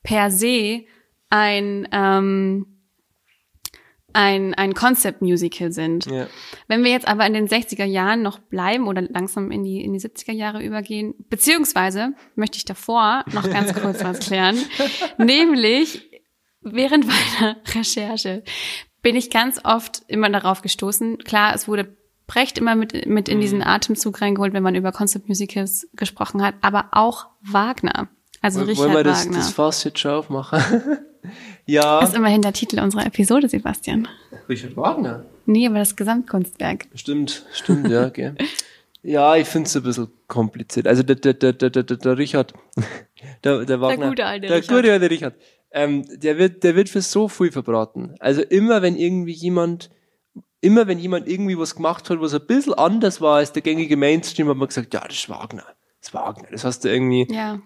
per 0.04 0.32
se 0.32 0.84
ein 1.30 1.88
ähm, 1.92 2.68
ein, 4.16 4.54
ein 4.54 4.74
Concept-Musical 4.74 5.72
sind. 5.72 6.06
Ja. 6.06 6.28
Wenn 6.68 6.84
wir 6.84 6.92
jetzt 6.92 7.08
aber 7.08 7.26
in 7.26 7.34
den 7.34 7.48
60er 7.48 7.84
Jahren 7.84 8.22
noch 8.22 8.40
bleiben 8.40 8.88
oder 8.88 9.02
langsam 9.02 9.52
in 9.52 9.64
die, 9.64 9.84
in 9.84 9.94
die 9.94 10.00
70er 10.00 10.32
Jahre 10.32 10.64
übergehen, 10.64 11.14
beziehungsweise 11.30 12.14
möchte 12.36 12.58
ich 12.58 12.66
davor 12.66 13.26
noch 13.34 13.50
ganz 13.50 13.74
kurz 13.74 14.04
was 14.04 14.20
klären, 14.20 14.58
nämlich 15.18 16.10
während 16.62 17.06
meiner 17.06 17.58
Recherche 17.74 18.44
bin 19.02 19.16
ich 19.16 19.30
ganz 19.30 19.60
oft 19.64 20.02
immer 20.08 20.30
darauf 20.30 20.62
gestoßen. 20.62 21.20
Klar, 21.20 21.54
es 21.54 21.68
wurde 21.68 21.96
Brecht 22.26 22.58
immer 22.58 22.74
mit, 22.74 23.06
mit 23.06 23.30
in 23.30 23.40
diesen 23.40 23.62
Atemzug 23.62 24.20
reingeholt, 24.20 24.54
wenn 24.54 24.64
man 24.64 24.74
über 24.74 24.92
Concept 24.92 25.28
Musicals 25.28 25.88
gesprochen 25.94 26.42
hat, 26.42 26.56
aber 26.62 26.88
auch 26.92 27.28
Wagner. 27.42 28.08
Also 28.42 28.62
Wollen 28.62 28.70
Richard 28.70 28.94
wir 28.94 29.04
das, 29.04 29.26
Wagner. 29.26 29.38
das 29.38 29.52
Fass 29.52 29.84
jetzt 29.84 30.00
schon 30.00 30.12
aufmachen? 30.12 30.82
ja. 31.66 32.00
das 32.00 32.10
ist 32.10 32.16
immerhin 32.16 32.42
der 32.42 32.54
Titel 32.54 32.80
unserer 32.80 33.06
Episode, 33.06 33.48
Sebastian. 33.50 34.08
Richard 34.50 34.76
Wagner. 34.78 35.26
Nee, 35.46 35.68
aber 35.68 35.80
das 35.80 35.96
Gesamtkunstwerk. 35.96 36.88
Stimmt, 36.96 37.46
stimmt, 37.54 37.90
ja, 37.90 38.10
gell. 38.10 38.36
Ja, 39.04 39.36
ich 39.36 39.48
finde 39.48 39.68
es 39.68 39.76
ein 39.76 39.84
bisschen 39.84 40.08
kompliziert. 40.28 40.88
Also 40.88 41.04
der, 41.04 41.16
der, 41.18 41.34
der, 41.34 41.54
der, 41.54 41.70
der, 41.70 41.84
der 41.84 42.18
Richard, 42.18 42.54
der, 43.44 43.64
der 43.66 43.80
Wagner. 43.82 44.10
gute 44.10 44.26
alte 44.26 44.48
der 44.48 44.58
Richard. 44.58 44.76
gute 44.78 44.92
alte 44.92 45.10
Richard. 45.12 45.36
Ähm, 45.72 46.06
der 46.20 46.38
wird, 46.38 46.64
der 46.64 46.76
wird 46.76 46.90
für 46.90 47.02
so 47.02 47.28
viel 47.28 47.52
verbraten. 47.52 48.16
Also 48.20 48.42
immer 48.42 48.82
wenn 48.82 48.96
irgendwie 48.96 49.34
jemand, 49.34 49.92
immer 50.62 50.88
wenn 50.88 50.98
jemand 50.98 51.28
irgendwie 51.28 51.58
was 51.58 51.76
gemacht 51.76 52.10
hat, 52.10 52.20
was 52.22 52.34
ein 52.34 52.48
bisschen 52.48 52.74
anders 52.74 53.22
war 53.22 53.38
als 53.38 53.52
der 53.52 53.62
gängige 53.62 53.98
Mainstream, 53.98 54.50
hat 54.50 54.58
man 54.58 54.68
gesagt, 54.70 54.94
ja, 54.94 55.02
das 55.06 55.16
ist 55.18 55.30
Wagner. 55.30 55.66
Das 56.00 56.10
ist 56.10 56.14
Wagner. 56.14 56.48
Das 56.52 56.64
hast 56.64 56.84
du 56.84 56.90
irgendwie, 56.90 57.28
Ja. 57.32 57.60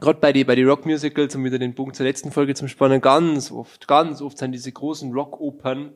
Gerade 0.00 0.20
bei 0.20 0.32
die, 0.32 0.44
bei 0.44 0.54
die 0.54 0.64
Rockmusicals, 0.64 1.34
um 1.36 1.44
wieder 1.44 1.58
den 1.58 1.74
Punkt 1.74 1.96
zur 1.96 2.06
letzten 2.06 2.30
Folge 2.30 2.54
zum 2.54 2.68
Spannen, 2.68 3.00
ganz 3.00 3.50
oft, 3.50 3.88
ganz 3.88 4.20
oft 4.20 4.38
sind 4.38 4.52
diese 4.52 4.72
großen 4.72 5.12
Rockopern 5.12 5.92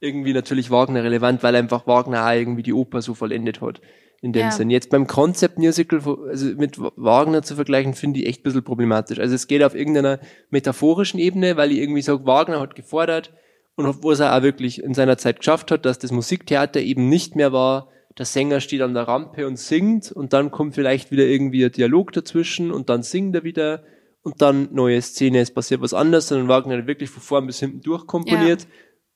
irgendwie 0.00 0.32
natürlich 0.32 0.70
Wagner 0.70 1.02
relevant, 1.02 1.42
weil 1.42 1.56
einfach 1.56 1.86
Wagner 1.86 2.26
auch 2.26 2.32
irgendwie 2.32 2.62
die 2.62 2.74
Oper 2.74 3.02
so 3.02 3.14
vollendet 3.14 3.60
hat. 3.60 3.80
In 4.22 4.32
dem 4.32 4.42
Ja. 4.42 4.50
Sinn. 4.50 4.70
Jetzt 4.70 4.90
beim 4.90 5.06
Concept 5.06 5.58
Musical, 5.58 6.00
also 6.28 6.46
mit 6.56 6.78
Wagner 6.78 7.42
zu 7.42 7.54
vergleichen, 7.54 7.94
finde 7.94 8.20
ich 8.20 8.26
echt 8.26 8.40
ein 8.40 8.42
bisschen 8.44 8.64
problematisch. 8.64 9.18
Also 9.18 9.34
es 9.34 9.46
geht 9.46 9.62
auf 9.62 9.74
irgendeiner 9.74 10.20
metaphorischen 10.50 11.20
Ebene, 11.20 11.56
weil 11.56 11.70
ich 11.70 11.78
irgendwie 11.78 12.02
sage, 12.02 12.24
Wagner 12.24 12.60
hat 12.60 12.74
gefordert 12.74 13.32
und 13.76 13.86
es 13.86 14.20
er 14.20 14.36
auch 14.36 14.42
wirklich 14.42 14.82
in 14.82 14.94
seiner 14.94 15.18
Zeit 15.18 15.40
geschafft 15.40 15.70
hat, 15.70 15.84
dass 15.84 15.98
das 15.98 16.12
Musiktheater 16.12 16.80
eben 16.80 17.08
nicht 17.10 17.36
mehr 17.36 17.52
war, 17.52 17.88
der 18.18 18.26
Sänger 18.26 18.60
steht 18.60 18.80
an 18.82 18.94
der 18.94 19.04
Rampe 19.08 19.46
und 19.46 19.58
singt 19.58 20.10
und 20.12 20.32
dann 20.32 20.50
kommt 20.50 20.74
vielleicht 20.74 21.10
wieder 21.10 21.24
irgendwie 21.24 21.64
ein 21.64 21.72
Dialog 21.72 22.12
dazwischen 22.12 22.70
und 22.72 22.88
dann 22.88 23.02
singt 23.02 23.34
er 23.34 23.44
wieder 23.44 23.84
und 24.22 24.42
dann 24.42 24.68
neue 24.72 25.00
Szene, 25.02 25.38
es 25.40 25.52
passiert 25.52 25.80
was 25.82 25.94
anderes, 25.94 26.28
sondern 26.28 26.48
Wagner 26.48 26.78
hat 26.78 26.86
wirklich 26.86 27.10
von 27.10 27.22
vorn 27.22 27.46
bis 27.46 27.60
hinten 27.60 27.80
durchkomponiert, 27.82 28.66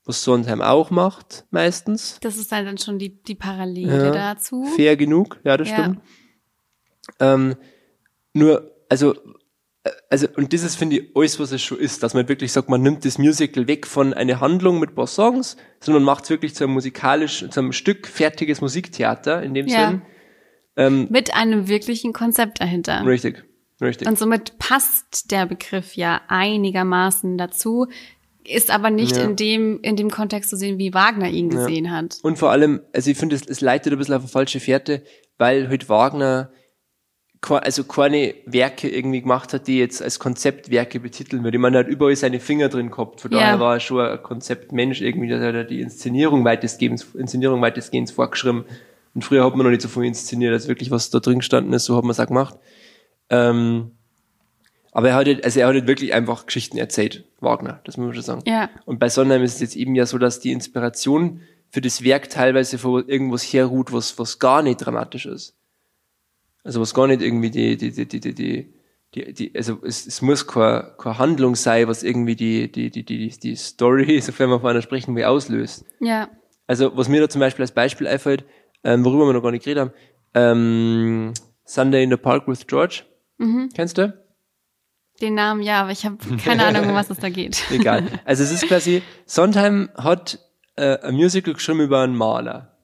was 0.04 0.22
Sondheim 0.22 0.62
auch 0.62 0.90
macht, 0.90 1.46
meistens. 1.50 2.18
Das 2.20 2.36
ist 2.36 2.52
dann 2.52 2.78
schon 2.78 2.98
die, 2.98 3.22
die 3.22 3.34
Parallele 3.34 4.04
Ja. 4.06 4.10
dazu. 4.10 4.64
Fair 4.76 4.96
genug, 4.96 5.40
ja, 5.44 5.56
das 5.56 5.68
Ja. 5.70 5.78
stimmt. 5.78 6.00
Ähm, 7.18 7.56
nur, 8.34 8.70
also, 8.88 9.14
also, 10.10 10.26
und 10.36 10.52
das 10.52 10.62
ist, 10.62 10.76
finde 10.76 10.96
ich, 10.98 11.16
alles, 11.16 11.40
was 11.40 11.52
es 11.52 11.62
schon 11.62 11.78
ist, 11.78 12.02
dass 12.02 12.12
man 12.14 12.28
wirklich 12.28 12.52
sagt, 12.52 12.68
man 12.68 12.82
nimmt 12.82 13.04
das 13.04 13.16
Musical 13.16 13.66
weg 13.66 13.86
von 13.86 14.12
einer 14.12 14.40
Handlung 14.40 14.78
mit 14.78 14.90
ein 14.90 14.94
paar 14.94 15.06
Songs, 15.06 15.56
sondern 15.80 16.02
macht 16.02 16.24
es 16.24 16.30
wirklich 16.30 16.54
zu 16.54 16.64
einem 16.64 16.74
musikalisch, 16.74 17.46
zu 17.48 17.60
einem 17.60 17.72
Stück 17.72 18.06
fertiges 18.06 18.60
Musiktheater, 18.60 19.42
in 19.42 19.54
dem 19.54 19.66
Ja. 19.66 19.88
Sinn. 19.88 20.02
Ähm, 20.76 21.08
Mit 21.10 21.34
einem 21.34 21.68
wirklichen 21.68 22.12
Konzept 22.12 22.60
dahinter. 22.60 23.04
richtig, 23.06 23.42
richtig. 23.80 24.06
Und 24.06 24.18
somit 24.18 24.58
passt 24.58 25.30
der 25.30 25.46
Begriff 25.46 25.94
ja 25.96 26.20
einigermaßen 26.28 27.38
dazu, 27.38 27.86
ist 28.46 28.70
aber 28.70 28.90
nicht 28.90 29.16
Ja. 29.16 29.24
in 29.24 29.36
dem, 29.36 29.80
in 29.82 29.96
dem 29.96 30.10
Kontext 30.10 30.50
zu 30.50 30.56
sehen, 30.56 30.78
wie 30.78 30.94
Wagner 30.94 31.28
ihn 31.28 31.48
gesehen 31.50 31.90
hat. 31.90 32.18
Und 32.22 32.38
vor 32.38 32.50
allem, 32.50 32.80
also 32.94 33.10
ich 33.10 33.16
finde, 33.16 33.36
es, 33.36 33.46
es 33.46 33.60
leitet 33.60 33.92
ein 33.92 33.98
bisschen 33.98 34.14
auf 34.14 34.22
eine 34.22 34.28
falsche 34.30 34.60
Fährte, 34.60 35.02
weil 35.38 35.68
halt 35.68 35.88
Wagner 35.88 36.50
also 37.48 37.84
keine 37.84 38.34
Werke 38.46 38.88
irgendwie 38.88 39.22
gemacht 39.22 39.52
hat, 39.54 39.66
die 39.66 39.78
jetzt 39.78 40.02
als 40.02 40.18
Konzeptwerke 40.18 41.00
betiteln 41.00 41.42
würde. 41.42 41.56
Ich 41.56 41.60
meine, 41.60 41.78
er 41.78 41.84
hat 41.84 41.88
überall 41.90 42.14
seine 42.14 42.38
Finger 42.38 42.68
drin 42.68 42.90
gehabt. 42.90 43.20
Von 43.22 43.32
Ja. 43.32 43.38
daher 43.38 43.60
war 43.60 43.74
er 43.76 43.80
schon 43.80 44.00
ein 44.00 44.22
Konzeptmensch 44.22 45.00
irgendwie, 45.00 45.28
da 45.28 45.40
hat 45.40 45.54
er 45.54 45.64
die 45.64 45.80
Inszenierung 45.80 46.44
weitestgehend, 46.44 47.06
Inszenierung 47.14 47.62
weitestgehend 47.62 48.10
vorgeschrieben. 48.10 48.64
Und 49.14 49.24
früher 49.24 49.44
hat 49.44 49.56
man 49.56 49.64
noch 49.64 49.70
nicht 49.70 49.82
so 49.82 49.88
viel 49.88 50.04
inszeniert, 50.04 50.52
als 50.52 50.68
wirklich 50.68 50.90
was 50.90 51.10
da 51.10 51.18
drin 51.18 51.38
gestanden 51.38 51.72
ist, 51.72 51.86
so 51.86 51.96
hat 51.96 52.04
man 52.04 52.10
es 52.12 52.20
auch 52.20 52.26
gemacht. 52.26 52.56
Ähm, 53.30 53.92
aber 54.92 55.08
er 55.08 55.14
hat, 55.14 55.26
halt- 55.26 55.44
also 55.44 55.60
er 55.60 55.66
hat 55.68 55.74
halt 55.74 55.86
wirklich 55.86 56.12
einfach 56.14 56.46
Geschichten 56.46 56.76
erzählt, 56.78 57.24
Wagner, 57.40 57.80
das 57.84 57.96
muss 57.96 58.06
man 58.06 58.14
schon 58.14 58.22
sagen. 58.22 58.42
Ja. 58.46 58.68
Und 58.84 58.98
bei 58.98 59.08
Sondheim 59.08 59.42
ist 59.42 59.54
es 59.54 59.60
jetzt 59.60 59.76
eben 59.76 59.94
ja 59.94 60.04
so, 60.06 60.18
dass 60.18 60.40
die 60.40 60.52
Inspiration 60.52 61.40
für 61.70 61.80
das 61.80 62.02
Werk 62.04 62.28
teilweise 62.28 62.78
von 62.78 63.08
irgendwas 63.08 63.44
herruht, 63.44 63.92
was, 63.92 64.18
was 64.18 64.38
gar 64.40 64.62
nicht 64.62 64.78
dramatisch 64.78 65.26
ist. 65.26 65.54
Also 66.64 66.80
was 66.80 66.94
gar 66.94 67.06
nicht 67.06 67.22
irgendwie 67.22 67.50
die, 67.50 67.76
die, 67.76 67.90
die, 67.90 68.06
die, 68.06 68.20
die, 68.20 68.74
die, 69.14 69.32
die, 69.32 69.52
also 69.56 69.78
es, 69.82 70.06
es 70.06 70.22
muss 70.22 70.46
keine, 70.46 70.94
keine 70.98 71.18
Handlung 71.18 71.56
sein, 71.56 71.88
was 71.88 72.02
irgendwie 72.02 72.36
die, 72.36 72.70
die, 72.70 72.90
die, 72.90 73.04
die, 73.04 73.28
die 73.28 73.56
Story, 73.56 74.20
sofern 74.20 74.50
wir 74.50 74.60
von 74.60 74.70
einer 74.70 74.82
sprechen 74.82 75.16
will, 75.16 75.24
auslöst. 75.24 75.84
Ja. 76.00 76.28
Also 76.66 76.96
was 76.96 77.08
mir 77.08 77.20
da 77.20 77.28
zum 77.28 77.40
Beispiel 77.40 77.62
als 77.62 77.72
Beispiel 77.72 78.06
einfällt, 78.06 78.44
ähm, 78.84 79.04
worüber 79.04 79.26
wir 79.26 79.32
noch 79.32 79.42
gar 79.42 79.50
nicht 79.50 79.64
geredet 79.64 79.80
haben, 79.80 79.92
ähm, 80.34 81.34
Sunday 81.64 82.04
in 82.04 82.10
the 82.10 82.16
Park 82.16 82.46
with 82.46 82.66
George. 82.66 83.02
Kennst 83.74 83.98
du? 83.98 84.12
Den 85.20 85.34
Namen 85.34 85.62
ja, 85.62 85.82
aber 85.82 85.90
ich 85.90 86.04
habe 86.04 86.16
keine 86.42 86.64
Ahnung, 86.66 86.90
um 86.90 86.94
was 86.94 87.10
es 87.10 87.18
da 87.18 87.28
geht. 87.28 87.62
Egal. 87.70 88.06
Also 88.24 88.42
es 88.42 88.52
ist 88.52 88.66
quasi, 88.66 89.02
Sondheim 89.26 89.90
hat 89.94 90.38
äh, 90.76 90.98
ein 91.00 91.14
Musical 91.14 91.54
geschrieben 91.54 91.80
über 91.80 92.00
einen 92.00 92.16
Maler. 92.16 92.76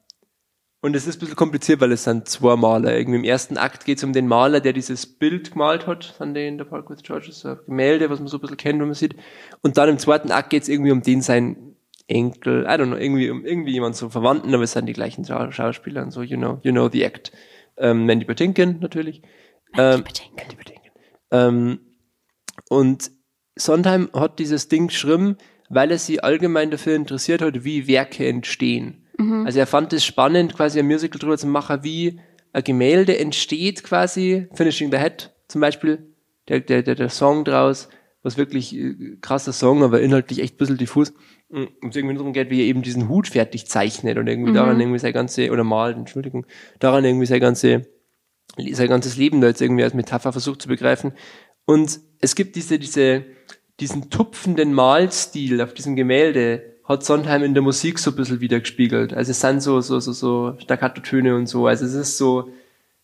Und 0.86 0.94
es 0.94 1.08
ist 1.08 1.16
ein 1.16 1.18
bisschen 1.18 1.34
kompliziert, 1.34 1.80
weil 1.80 1.90
es 1.90 2.04
sind 2.04 2.28
zwei 2.28 2.54
Maler. 2.54 2.96
Irgendwie 2.96 3.18
im 3.18 3.24
ersten 3.24 3.56
Akt 3.58 3.86
geht 3.86 3.98
es 3.98 4.04
um 4.04 4.12
den 4.12 4.28
Maler, 4.28 4.60
der 4.60 4.72
dieses 4.72 5.04
Bild 5.04 5.50
gemalt 5.50 5.88
hat, 5.88 6.14
Sunday 6.16 6.46
in 6.46 6.58
the 6.58 6.64
Park 6.64 6.88
with 6.88 7.02
George, 7.02 7.32
so 7.32 7.56
Gemälde, 7.56 8.08
was 8.08 8.20
man 8.20 8.28
so 8.28 8.36
ein 8.36 8.40
bisschen 8.40 8.56
kennt, 8.56 8.78
wenn 8.78 8.86
man 8.86 8.94
sieht. 8.94 9.16
Und 9.62 9.78
dann 9.78 9.88
im 9.88 9.98
zweiten 9.98 10.30
Akt 10.30 10.50
geht 10.50 10.62
es 10.62 10.68
irgendwie 10.68 10.92
um 10.92 11.02
den 11.02 11.22
sein 11.22 11.74
Enkel, 12.06 12.66
I 12.66 12.74
don't 12.74 12.86
know, 12.86 12.96
irgendwie 12.96 13.30
um 13.30 13.44
irgendwie 13.44 13.72
jemand 13.72 13.96
so 13.96 14.10
Verwandten, 14.10 14.54
aber 14.54 14.62
es 14.62 14.74
sind 14.74 14.86
die 14.86 14.92
gleichen 14.92 15.24
Schau- 15.24 15.50
Schauspieler 15.50 16.04
und 16.04 16.12
so, 16.12 16.22
you 16.22 16.36
know, 16.36 16.60
you 16.62 16.70
know 16.70 16.88
the 16.88 17.02
act. 17.02 17.32
Ähm, 17.78 18.06
Mandy 18.06 18.24
Patinkin 18.24 18.78
natürlich. 18.78 19.22
Ähm, 19.76 20.04
Patinkin. 20.04 20.36
Mandy 20.36 20.54
Patinkin. 20.54 20.92
Ähm, 21.32 21.80
und 22.68 23.10
Sondheim 23.56 24.08
hat 24.14 24.38
dieses 24.38 24.68
Ding 24.68 24.86
geschrieben, 24.86 25.36
weil 25.68 25.90
er 25.90 25.98
sich 25.98 26.22
allgemein 26.22 26.70
dafür 26.70 26.94
interessiert 26.94 27.42
hat, 27.42 27.64
wie 27.64 27.88
Werke 27.88 28.28
entstehen. 28.28 29.02
Also 29.46 29.58
er 29.58 29.66
fand 29.66 29.92
es 29.92 30.04
spannend, 30.04 30.54
quasi 30.54 30.78
ein 30.78 30.86
Musical 30.86 31.18
drüber 31.18 31.38
zu 31.38 31.46
machen, 31.46 31.82
wie 31.82 32.20
ein 32.52 32.64
Gemälde 32.64 33.18
entsteht 33.18 33.82
quasi, 33.82 34.48
Finishing 34.54 34.90
the 34.90 34.98
Head 34.98 35.32
zum 35.48 35.60
Beispiel, 35.60 36.14
der, 36.48 36.60
der, 36.60 36.82
der, 36.82 36.94
der 36.94 37.08
Song 37.08 37.44
draus, 37.44 37.88
was 38.22 38.36
wirklich 38.36 38.76
äh, 38.76 39.16
krasser 39.20 39.52
Song, 39.52 39.82
aber 39.82 40.00
inhaltlich 40.00 40.40
echt 40.40 40.54
ein 40.54 40.58
bisschen 40.58 40.76
diffus, 40.76 41.12
um 41.48 41.68
es 41.88 41.96
irgendwie 41.96 42.16
darum 42.16 42.32
geht, 42.32 42.50
wie 42.50 42.60
er 42.60 42.66
eben 42.66 42.82
diesen 42.82 43.08
Hut 43.08 43.28
fertig 43.28 43.66
zeichnet 43.66 44.18
und 44.18 44.26
irgendwie 44.26 44.52
daran 44.52 44.80
irgendwie 44.80 44.98
sein 44.98 45.12
ganze, 45.12 45.50
oder 45.50 45.64
malt, 45.64 45.96
Entschuldigung, 45.96 46.44
daran 46.78 47.04
irgendwie 47.04 47.26
sein 47.26 47.40
ganze, 47.40 47.86
sein 48.56 48.88
ganzes 48.88 49.16
Leben 49.16 49.40
da 49.40 49.46
jetzt 49.46 49.62
irgendwie 49.62 49.84
als 49.84 49.94
Metapher 49.94 50.32
versucht 50.32 50.62
zu 50.62 50.68
begreifen. 50.68 51.12
Und 51.66 52.00
es 52.20 52.34
gibt 52.34 52.56
diese, 52.56 52.78
diese, 52.78 53.24
diesen 53.80 54.10
tupfenden 54.10 54.72
Malstil 54.72 55.60
auf 55.60 55.74
diesem 55.74 55.94
Gemälde, 55.94 56.75
hat 56.86 57.04
Sondheim 57.04 57.42
in 57.42 57.54
der 57.54 57.62
Musik 57.62 57.98
so 57.98 58.10
ein 58.10 58.16
bisschen 58.16 58.40
wieder 58.40 58.60
gespiegelt. 58.60 59.12
Also 59.12 59.32
es 59.32 59.40
sind 59.40 59.60
so, 59.62 59.80
so, 59.80 60.00
so, 60.00 60.12
so 60.12 60.56
Staccato-Töne 60.60 61.34
und 61.34 61.46
so. 61.46 61.66
Also 61.66 61.84
es 61.84 61.94
ist 61.94 62.16
so, 62.16 62.50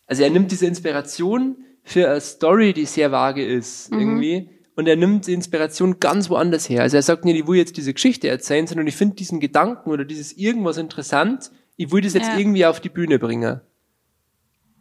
also 0.07 0.23
er 0.23 0.29
nimmt 0.29 0.51
diese 0.51 0.65
Inspiration 0.65 1.57
für 1.83 2.09
eine 2.09 2.21
Story, 2.21 2.73
die 2.73 2.85
sehr 2.85 3.11
vage 3.11 3.45
ist, 3.45 3.91
irgendwie, 3.91 4.49
und 4.75 4.87
er 4.87 4.95
nimmt 4.95 5.27
die 5.27 5.33
Inspiration 5.33 5.99
ganz 5.99 6.29
woanders 6.29 6.69
her. 6.69 6.81
Also 6.81 6.95
er 6.95 7.03
sagt 7.03 7.25
nicht, 7.25 7.37
ich 7.37 7.45
will 7.47 7.57
jetzt 7.57 7.75
diese 7.77 7.93
Geschichte 7.93 8.29
erzählen, 8.29 8.65
sondern 8.65 8.87
ich 8.87 8.95
finde 8.95 9.15
diesen 9.15 9.39
Gedanken 9.39 9.91
oder 9.91 10.05
dieses 10.05 10.31
irgendwas 10.33 10.77
interessant, 10.77 11.51
ich 11.75 11.91
will 11.91 12.01
das 12.01 12.13
jetzt 12.13 12.29
Ja. 12.29 12.37
irgendwie 12.37 12.65
auf 12.65 12.79
die 12.79 12.89
Bühne 12.89 13.19
bringen. 13.19 13.59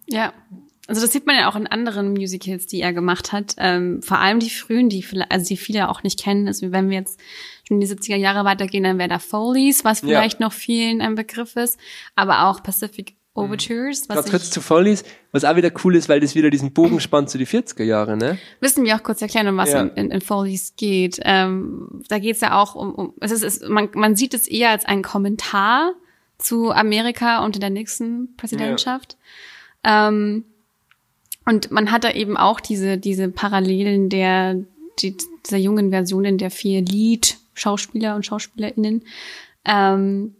Ja. 0.09 0.32
Also 0.88 1.00
das 1.00 1.12
sieht 1.12 1.26
man 1.26 1.37
ja 1.37 1.49
auch 1.49 1.54
in 1.54 1.68
anderen 1.68 2.12
Musicals, 2.12 2.66
die 2.66 2.80
er 2.80 2.92
gemacht 2.92 3.30
hat. 3.32 3.54
Ähm, 3.59 4.02
vor 4.02 4.18
allem 4.18 4.40
die 4.40 4.50
frühen, 4.50 4.88
die 4.88 5.02
vielleicht, 5.02 5.30
also 5.30 5.47
die 5.47 5.56
viele 5.56 5.88
auch 5.88 6.02
nicht 6.02 6.21
kennen. 6.21 6.49
Also 6.49 6.73
wenn 6.73 6.90
wir 6.90 6.99
jetzt 6.99 7.21
in 7.73 7.81
die 7.81 7.87
70er 7.87 8.17
Jahre 8.17 8.45
weitergehen, 8.45 8.85
dann 8.85 8.99
wäre 8.99 9.09
da 9.09 9.19
Follies, 9.19 9.85
was 9.85 10.00
vielleicht 10.00 10.41
noch 10.41 10.52
vielen 10.52 11.00
ein 11.00 11.14
Begriff 11.14 11.57
ist. 11.57 11.79
Aber 12.14 12.47
auch 12.49 12.62
Pacific 12.62 13.14
Overtures, 13.35 14.11
was 14.11 14.17
Ganz 14.17 14.31
kurz 14.31 14.50
zu 14.50 14.61
Follies, 14.61 15.05
was 15.31 15.45
auch 15.45 15.57
wieder 15.57 15.71
cool 15.85 15.97
ist, 15.97 16.11
weil 16.11 16.21
das 16.21 16.35
wieder 16.35 16.50
diesen 16.50 16.73
Bogen 16.75 17.00
spannt 17.00 17.31
zu 17.31 17.38
die 17.38 17.47
40er 17.47 17.83
Jahre, 17.83 18.14
ne? 18.14 18.37
Müssen 18.61 18.85
wir 18.85 18.95
auch 18.95 19.02
kurz 19.02 19.23
erklären, 19.23 19.49
um 19.49 19.57
was 19.57 19.73
Ja. 19.73 19.81
in, 19.81 19.88
in, 19.95 20.11
in 20.11 20.21
Follies 20.21 20.75
geht. 20.76 21.19
Ähm, 21.25 22.02
da 22.09 22.19
geht 22.19 22.35
es 22.35 22.43
ja 22.43 22.61
auch 22.61 22.75
um, 22.75 22.95
um 22.95 23.14
es 23.21 23.31
ist, 23.31 23.43
es, 23.43 23.67
man, 23.67 23.88
man 23.95 24.17
sieht 24.17 24.35
es 24.35 24.47
eher 24.49 24.69
als 24.69 24.85
ein 24.85 25.00
Kommentar 25.00 25.95
zu 26.37 26.73
Amerika 26.73 27.43
unter 27.43 27.59
der 27.59 27.71
Nixon-Präsidentschaft. 27.71 29.17
Ähm, 29.83 30.45
und 31.47 31.71
man 31.71 31.91
hat 31.91 32.05
da 32.05 32.11
eben 32.11 32.37
auch 32.37 32.61
diese, 32.61 32.99
diese 32.99 33.29
Parallelen 33.31 34.11
der, 34.11 34.57
die, 34.99 35.17
dieser 35.47 35.57
jungen 35.57 35.91
Versionen 35.91 36.37
der 36.37 36.50
vier 36.50 36.83
Lied-Schauspieler 37.52 38.14
und 38.16 38.26
SchauspielerInnen. 38.26 39.04
Ähm, 39.64 40.37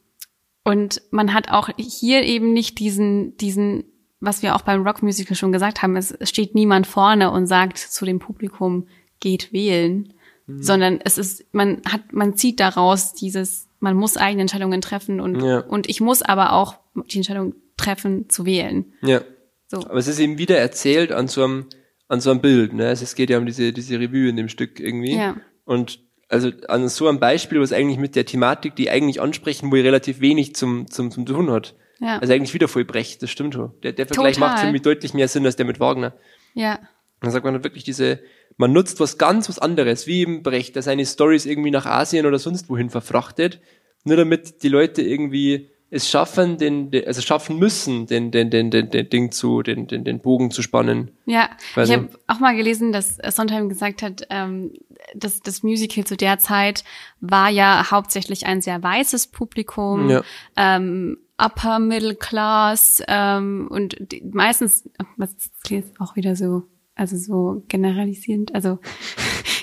und 0.65 1.03
man 1.11 1.35
hat 1.35 1.51
auch 1.51 1.69
hier 1.77 2.23
eben 2.23 2.53
nicht 2.53 2.79
diesen, 2.79 3.37
diesen, 3.37 3.85
was 4.21 4.43
wir 4.43 4.55
auch 4.55 4.63
beim 4.63 4.87
Rockmusical 4.87 5.37
schon 5.37 5.53
gesagt 5.53 5.83
haben, 5.83 5.97
es 5.97 6.17
steht 6.23 6.55
niemand 6.55 6.87
vorne 6.87 7.31
und 7.31 7.47
sagt 7.47 7.79
zu 7.79 8.05
dem 8.05 8.19
Publikum, 8.19 8.87
geht 9.21 9.53
wählen, 9.53 10.13
sondern 10.49 11.01
es 11.05 11.19
ist, 11.19 11.45
man 11.53 11.81
hat, 11.89 12.13
man 12.13 12.37
zieht 12.37 12.61
daraus 12.61 13.15
dieses, 13.15 13.69
man 13.81 13.97
muss 13.97 14.17
eigene 14.17 14.43
Entscheidungen 14.43 14.81
treffen 14.81 15.21
und, 15.21 15.41
Ja. 15.41 15.61
und 15.61 15.89
ich 15.89 16.01
muss 16.01 16.23
aber 16.23 16.53
auch 16.53 16.79
die 16.95 17.19
Entscheidung 17.19 17.55
treffen 17.77 18.29
zu 18.29 18.45
wählen. 18.45 18.93
Ja. 19.03 19.23
So. 19.69 19.79
Aber 19.79 19.95
es 19.97 20.09
ist 20.09 20.19
eben 20.19 20.39
wieder 20.39 20.59
erzählt 20.59 21.13
an 21.13 21.29
so 21.29 21.45
einem, 21.45 21.67
an 22.09 22.21
so 22.21 22.31
einem 22.31 22.41
Bild, 22.41 22.75
ne? 22.75 22.91
Es 22.91 23.15
geht 23.15 23.31
ja 23.31 23.39
um 23.39 23.47
diese, 23.47 23.73
diese 23.73 23.99
Revue 23.99 24.29
in 24.29 24.37
dem 24.37 24.49
Stück 24.49 24.79
irgendwie. 24.79 25.17
Ja. 25.17 25.37
Und 25.65 26.01
also 26.33 26.51
an 26.69 26.89
so 26.89 27.09
einem 27.09 27.21
Beispiel, 27.21 27.61
was 27.61 27.73
eigentlich 27.73 27.99
mit 27.99 28.17
der 28.17 28.25
Thematik, 28.25 28.75
die 28.75 28.91
eigentlich 28.91 29.21
ansprechen, 29.21 29.71
wo 29.71 29.77
ihr 29.77 29.85
relativ 29.85 30.21
wenig 30.21 30.55
zum, 30.55 30.91
zum, 30.91 31.11
zum 31.11 31.27
tun 31.27 31.51
hat. 31.51 31.75
Ja. 32.01 32.19
Also 32.19 32.33
eigentlich 32.33 32.55
wieder 32.55 32.69
voll 32.69 32.85
Brecht, 32.85 33.23
das 33.23 33.31
stimmt 33.31 33.55
schon. 33.55 33.73
Der, 33.83 33.93
der 33.93 34.07
Vergleich 34.07 34.37
Total. 34.37 34.51
macht 34.51 34.65
für 34.65 34.73
mich 34.73 34.83
deutlich 34.83 35.13
mehr 35.15 35.29
Sinn 35.29 35.45
als 35.45 35.57
der 35.57 35.67
mit 35.67 35.79
Wagner. 35.79 36.15
Ja. 36.55 36.81
Dann 37.21 37.31
sagt 37.31 37.45
man 37.45 37.63
wirklich 37.63 37.85
diese, 37.85 38.21
man 38.57 38.73
nutzt 38.73 38.99
was 38.99 39.19
ganz 39.19 39.49
was 39.49 39.59
anderes, 39.59 40.07
wie 40.07 40.21
eben 40.21 40.43
Brecht, 40.43 40.75
der 40.75 40.83
seine 40.83 41.05
Stories 41.05 41.47
irgendwie 41.47 41.71
nach 41.71 41.87
Asien 41.87 42.27
oder 42.27 42.39
sonst 42.39 42.69
wohin 42.71 42.89
verfrachtet, 42.91 43.61
nur 44.05 44.17
damit 44.17 44.63
die 44.63 44.69
Leute 44.69 45.03
irgendwie 45.03 45.71
es 45.93 46.09
schaffen, 46.09 46.57
den, 46.57 46.91
also 47.07 47.21
schaffen 47.21 47.59
müssen, 47.59 48.07
den, 48.07 48.31
den, 48.31 48.49
den, 48.49 48.71
den, 48.71 48.89
den 48.89 49.11
Ding 49.11 49.31
zu, 49.31 49.63
den, 49.63 49.87
den, 49.87 50.05
den 50.05 50.21
Bogen 50.21 50.51
zu 50.51 50.63
spannen. 50.63 51.11
Ja, 51.27 51.51
Weiß 51.75 51.91
ich 51.91 51.95
habe 51.95 52.09
auch 52.29 52.41
mal 52.41 52.57
gelesen, 52.57 52.93
dass 52.93 53.19
Sondheim 53.29 53.69
gesagt 53.69 54.03
hat, 54.03 54.27
ähm, 54.31 54.73
dass 55.15 55.43
das 55.43 55.63
Musical 55.63 56.05
zu 56.05 56.17
der 56.17 56.39
Zeit 56.39 56.83
war 57.21 57.51
ja 57.51 57.91
hauptsächlich 57.91 58.47
ein 58.47 58.63
sehr 58.63 58.83
weißes 58.83 59.27
Publikum, 59.29 60.09
Ja. 60.09 60.23
ähm, 60.57 61.19
Upper 61.37 61.79
Middle 61.79 62.15
Class 62.15 63.03
ähm, 63.07 63.69
und 63.71 63.97
die, 64.01 64.23
meistens, 64.33 64.89
was 65.19 65.35
klingt 65.63 65.85
jetzt 65.85 66.01
auch 66.01 66.17
wieder 66.17 66.37
so, 66.37 66.63
also 66.95 67.19
so 67.19 67.65
generalisierend, 67.69 68.55
also 68.55 68.79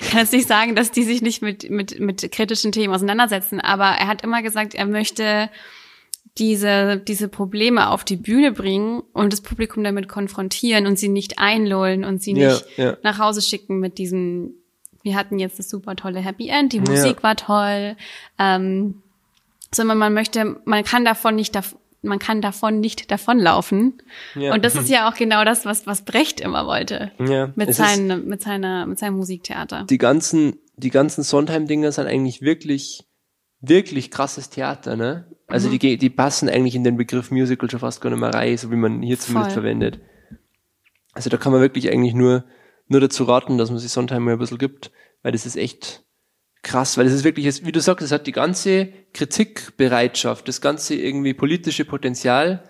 kann 0.10 0.20
jetzt 0.20 0.32
nicht 0.32 0.46
sagen, 0.46 0.76
dass 0.76 0.92
die 0.92 1.02
sich 1.02 1.22
nicht 1.22 1.42
mit, 1.42 1.68
mit, 1.70 1.98
mit 1.98 2.30
kritischen 2.30 2.70
Themen 2.70 2.94
auseinandersetzen, 2.94 3.60
aber 3.60 3.86
er 3.86 4.06
hat 4.06 4.22
immer 4.22 4.42
gesagt, 4.42 4.74
er 4.76 4.86
möchte 4.86 5.50
diese, 6.38 6.96
diese 6.98 7.28
Probleme 7.28 7.90
auf 7.90 8.04
die 8.04 8.16
Bühne 8.16 8.52
bringen 8.52 9.02
und 9.12 9.32
das 9.32 9.40
Publikum 9.40 9.84
damit 9.84 10.08
konfrontieren 10.08 10.86
und 10.86 10.98
sie 10.98 11.08
nicht 11.08 11.38
einlullen 11.38 12.04
und 12.04 12.22
sie 12.22 12.32
Ja, 12.32 12.52
nicht 12.52 12.66
ja. 12.76 12.96
nach 13.02 13.18
Hause 13.18 13.42
schicken 13.42 13.78
mit 13.80 13.98
diesem, 13.98 14.52
wir 15.02 15.16
hatten 15.16 15.38
jetzt 15.38 15.58
das 15.58 15.68
super 15.68 15.96
tolle 15.96 16.20
Happy 16.20 16.48
End, 16.48 16.72
die 16.72 16.80
Musik 16.80 17.22
war 17.22 17.36
toll, 17.36 17.96
ähm, 18.38 19.02
sondern 19.74 19.98
man 19.98 20.14
möchte, 20.14 20.60
man 20.64 20.84
kann 20.84 21.04
davon 21.04 21.34
nicht, 21.36 21.54
dav- 21.56 21.76
man 22.02 22.18
kann 22.18 22.40
davon 22.40 22.80
nicht 22.80 23.10
davonlaufen. 23.10 24.00
Ja. 24.34 24.54
Und 24.54 24.64
das 24.64 24.74
ist 24.76 24.88
ja 24.88 25.08
auch 25.10 25.14
genau 25.14 25.44
das, 25.44 25.64
was, 25.64 25.86
was 25.86 26.02
Brecht 26.02 26.40
immer 26.40 26.66
wollte. 26.66 27.12
Ja, 27.18 27.52
Mit 27.56 27.74
seinen, 27.74 28.26
mit 28.28 28.42
seiner, 28.42 28.86
mit 28.86 28.98
seinem 28.98 29.16
Musiktheater. 29.16 29.84
Die 29.90 29.98
ganzen, 29.98 30.56
die 30.76 30.90
ganzen 30.90 31.22
Sondheim-Dinger 31.22 31.92
sind 31.92 32.06
eigentlich 32.06 32.40
wirklich, 32.40 33.04
wirklich 33.60 34.10
krasses 34.10 34.48
Theater, 34.50 34.96
ne? 34.96 35.26
Also 35.50 35.68
Mhm. 35.68 35.78
die, 35.78 35.96
die 35.98 36.10
passen 36.10 36.48
eigentlich 36.48 36.74
in 36.74 36.84
den 36.84 36.96
Begriff 36.96 37.30
Musical 37.30 37.68
schon 37.70 37.80
fast 37.80 38.00
gar 38.00 38.10
nicht 38.10 38.20
mehr 38.20 38.32
rein, 38.32 38.56
so 38.56 38.70
wie 38.70 38.76
man 38.76 39.02
hier 39.02 39.18
zumindest 39.18 39.52
Voll. 39.52 39.62
verwendet. 39.62 40.00
Also 41.12 41.28
da 41.28 41.36
kann 41.36 41.52
man 41.52 41.60
wirklich 41.60 41.90
eigentlich 41.90 42.14
nur, 42.14 42.44
nur 42.88 43.00
dazu 43.00 43.24
raten, 43.24 43.58
dass 43.58 43.70
man 43.70 43.78
sich 43.78 43.90
Sondheim 43.90 44.24
mal 44.24 44.32
ein 44.32 44.38
bisschen 44.38 44.58
gibt, 44.58 44.90
weil 45.22 45.32
das 45.32 45.46
ist 45.46 45.56
echt 45.56 46.04
krass, 46.62 46.96
weil 46.98 47.04
das 47.04 47.14
ist 47.14 47.24
wirklich, 47.24 47.64
wie 47.64 47.72
du 47.72 47.80
sagst, 47.80 48.04
es 48.04 48.12
hat 48.12 48.26
die 48.26 48.32
ganze 48.32 48.88
Kritikbereitschaft, 49.12 50.46
das 50.46 50.60
ganze 50.60 50.94
irgendwie 50.94 51.34
politische 51.34 51.84
Potenzial 51.84 52.62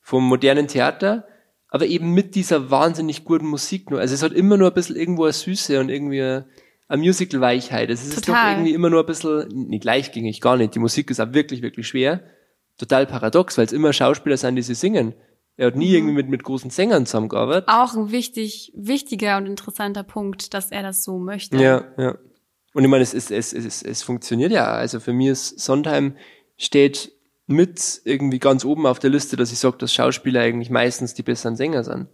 vom 0.00 0.24
modernen 0.26 0.66
Theater, 0.68 1.26
aber 1.68 1.86
eben 1.86 2.12
mit 2.12 2.34
dieser 2.34 2.70
wahnsinnig 2.70 3.24
guten 3.24 3.46
Musik 3.46 3.90
nur. 3.90 4.00
Also 4.00 4.14
es 4.14 4.22
hat 4.22 4.32
immer 4.32 4.56
nur 4.56 4.68
ein 4.68 4.74
bisschen 4.74 4.96
irgendwo 4.96 5.24
eine 5.24 5.32
Süße 5.32 5.78
und 5.80 5.88
irgendwie 5.90 6.20
eine, 6.22 6.46
eine 6.92 7.02
Musical-Weichheit. 7.02 7.90
Es 7.90 8.04
ist 8.06 8.28
doch 8.28 8.34
irgendwie 8.34 8.72
immer 8.74 8.90
nur 8.90 9.00
ein 9.00 9.06
bisschen, 9.06 9.48
nicht 9.48 9.82
gleichgängig, 9.82 10.40
gar 10.40 10.56
nicht. 10.56 10.74
Die 10.74 10.78
Musik 10.78 11.10
ist 11.10 11.20
auch 11.20 11.32
wirklich, 11.32 11.62
wirklich 11.62 11.88
schwer. 11.88 12.20
Total 12.78 13.06
paradox, 13.06 13.56
weil 13.56 13.64
es 13.64 13.72
immer 13.72 13.92
Schauspieler 13.92 14.36
sind, 14.36 14.56
die 14.56 14.62
sie 14.62 14.74
singen. 14.74 15.14
Er 15.56 15.68
hat 15.68 15.76
nie 15.76 15.88
Mhm. 15.88 15.94
irgendwie 15.94 16.14
mit, 16.14 16.28
mit 16.28 16.42
großen 16.42 16.70
Sängern 16.70 17.06
zusammengearbeitet. 17.06 17.68
Auch 17.68 17.94
ein 17.94 18.10
wichtig, 18.10 18.72
wichtiger 18.74 19.36
und 19.36 19.46
interessanter 19.46 20.02
Punkt, 20.02 20.54
dass 20.54 20.70
er 20.70 20.82
das 20.82 21.02
so 21.04 21.18
möchte. 21.18 21.56
Ja, 21.56 21.84
ja. 21.98 22.18
Und 22.74 22.84
ich 22.84 22.90
meine, 22.90 23.02
es, 23.02 23.12
es, 23.14 23.30
es, 23.30 23.52
es, 23.52 23.82
es 23.82 24.02
funktioniert 24.02 24.52
ja. 24.52 24.66
Also 24.72 25.00
für 25.00 25.12
mich 25.12 25.28
ist 25.28 25.60
Sondheim 25.60 26.16
steht 26.56 27.12
mit 27.46 28.00
irgendwie 28.04 28.38
ganz 28.38 28.64
oben 28.64 28.86
auf 28.86 28.98
der 28.98 29.10
Liste, 29.10 29.36
dass 29.36 29.52
ich 29.52 29.58
sage, 29.58 29.76
dass 29.78 29.92
Schauspieler 29.92 30.40
eigentlich 30.40 30.70
meistens 30.70 31.12
die 31.14 31.22
besseren 31.22 31.56
Sänger 31.56 31.84
sind. 31.84 32.08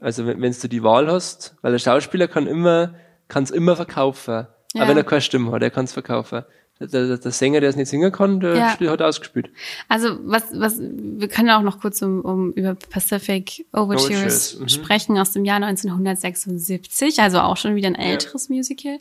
Also 0.00 0.26
wenn, 0.26 0.40
wenn 0.42 0.52
du 0.52 0.68
die 0.68 0.82
Wahl 0.82 1.10
hast, 1.10 1.56
weil 1.62 1.72
der 1.72 1.78
Schauspieler 1.78 2.26
kann 2.26 2.46
immer, 2.46 2.94
kann 3.28 3.44
es 3.44 3.50
immer 3.50 3.76
verkaufen. 3.76 4.46
Ja. 4.74 4.82
Aber 4.82 4.90
wenn 4.90 4.96
er 4.96 5.04
keine 5.04 5.20
Stimme 5.20 5.52
hat, 5.52 5.62
er 5.62 5.70
kann 5.70 5.84
es 5.84 5.92
verkaufen. 5.92 6.44
Der, 6.78 6.88
der, 6.88 7.16
der 7.16 7.30
Sänger, 7.32 7.60
der 7.60 7.70
es 7.70 7.76
nicht 7.76 7.88
singen 7.88 8.12
kann, 8.12 8.40
der 8.40 8.54
Ja. 8.54 8.90
hat 8.90 9.00
ausgespielt. 9.00 9.50
Also 9.88 10.18
was, 10.24 10.44
was, 10.52 10.78
wir 10.78 11.28
können 11.28 11.48
auch 11.48 11.62
noch 11.62 11.80
kurz 11.80 12.02
um, 12.02 12.20
um 12.20 12.52
über 12.52 12.74
Pacific 12.74 13.64
Overtures, 13.72 14.58
mhm. 14.58 14.68
sprechen 14.68 15.16
aus 15.16 15.32
dem 15.32 15.46
Jahr 15.46 15.56
1976, 15.56 17.20
also 17.20 17.40
auch 17.40 17.56
schon 17.56 17.76
wieder 17.76 17.88
ein 17.88 17.94
älteres 17.94 18.50
Musical, 18.50 18.98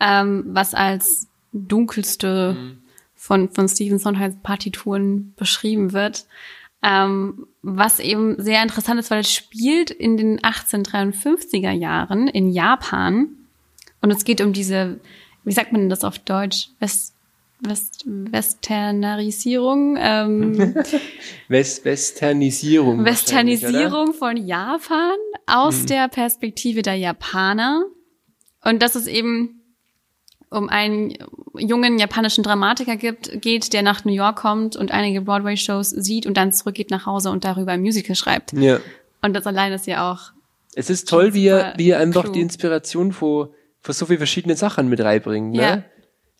ähm, 0.00 0.44
was 0.46 0.72
als 0.72 1.28
dunkelste 1.52 2.54
Mhm. 2.54 2.78
von, 3.14 3.50
von 3.50 3.68
Stephen 3.68 3.98
Sondheims 3.98 4.36
Partituren 4.42 5.34
beschrieben 5.36 5.92
wird. 5.92 6.24
Ähm, 6.82 7.46
was 7.60 8.00
eben 8.00 8.42
sehr 8.42 8.62
interessant 8.62 8.98
ist, 8.98 9.10
weil 9.10 9.20
es 9.20 9.30
spielt 9.34 9.90
in 9.90 10.16
den 10.16 10.40
1853er 10.40 11.72
Jahren 11.72 12.26
in 12.28 12.48
Japan 12.48 13.36
und 14.02 14.10
es 14.10 14.24
geht 14.24 14.40
um 14.40 14.52
diese, 14.52 15.00
wie 15.44 15.52
sagt 15.52 15.72
man 15.72 15.88
das 15.88 16.04
auf 16.04 16.18
Deutsch? 16.18 16.68
West, 16.78 17.14
West, 17.60 18.04
Westernarisierung, 18.06 19.96
ähm, 19.98 20.74
West 21.48 21.84
Westernisierung. 21.84 23.04
Westernisierung 23.04 24.14
von 24.14 24.36
Japan 24.36 25.16
aus 25.46 25.84
der 25.84 26.08
Perspektive 26.08 26.82
der 26.82 26.94
Japaner. 26.94 27.84
Und 28.64 28.82
dass 28.82 28.94
es 28.94 29.06
eben 29.06 29.60
um 30.50 30.68
einen 30.68 31.16
jungen 31.56 31.98
japanischen 31.98 32.42
Dramatiker 32.42 32.96
gibt, 32.96 33.40
geht, 33.40 33.72
der 33.72 33.82
nach 33.82 34.04
New 34.04 34.12
York 34.12 34.36
kommt 34.36 34.76
und 34.76 34.90
einige 34.90 35.20
Broadway-Shows 35.20 35.90
sieht 35.90 36.26
und 36.26 36.36
dann 36.36 36.52
zurückgeht 36.52 36.90
nach 36.90 37.06
Hause 37.06 37.30
und 37.30 37.44
darüber 37.44 37.72
ein 37.72 37.80
Musical 37.80 38.16
schreibt. 38.16 38.52
Ja. 38.52 38.80
Und 39.22 39.34
das 39.34 39.46
allein 39.46 39.72
ist 39.72 39.86
ja 39.86 40.10
auch 40.10 40.32
Es 40.74 40.90
ist 40.90 41.08
toll, 41.08 41.34
wie 41.34 41.46
er, 41.46 41.74
wie 41.76 41.90
er 41.90 42.00
einfach 42.00 42.28
die 42.30 42.40
Inspiration 42.40 43.12
von, 43.12 43.50
von 43.82 43.94
so 43.94 44.06
vielen 44.06 44.18
verschiedenen 44.18 44.56
Sachen 44.56 44.88
mit 44.88 45.00
reinbringt. 45.00 45.52
Ne? 45.52 45.62
Ja. 45.62 45.84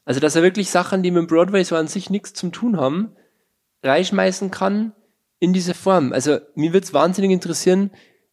Also, 0.05 0.21
dass 0.21 0.37
er 0.37 0.43
wirklich 0.43 0.71
Sachen, 0.71 1.03
die 1.03 1.11
mit 1.11 1.21
dem 1.23 1.27
Broadway 1.27 1.63
so 1.65 1.77
an 1.77 1.87
sich 1.87 2.11
nichts 2.11 2.33
zum 2.33 2.53
tun 2.53 2.77
haben, 2.77 3.13
reinschmeißen 3.83 4.51
kann 4.51 4.93
in 5.39 5.53
diese 5.53 5.75
Form. 5.75 6.13
Also, 6.13 6.39
mir 6.55 6.73
wird's 6.73 6.93
wahnsinnig 6.93 7.31
interessieren, 7.31 7.91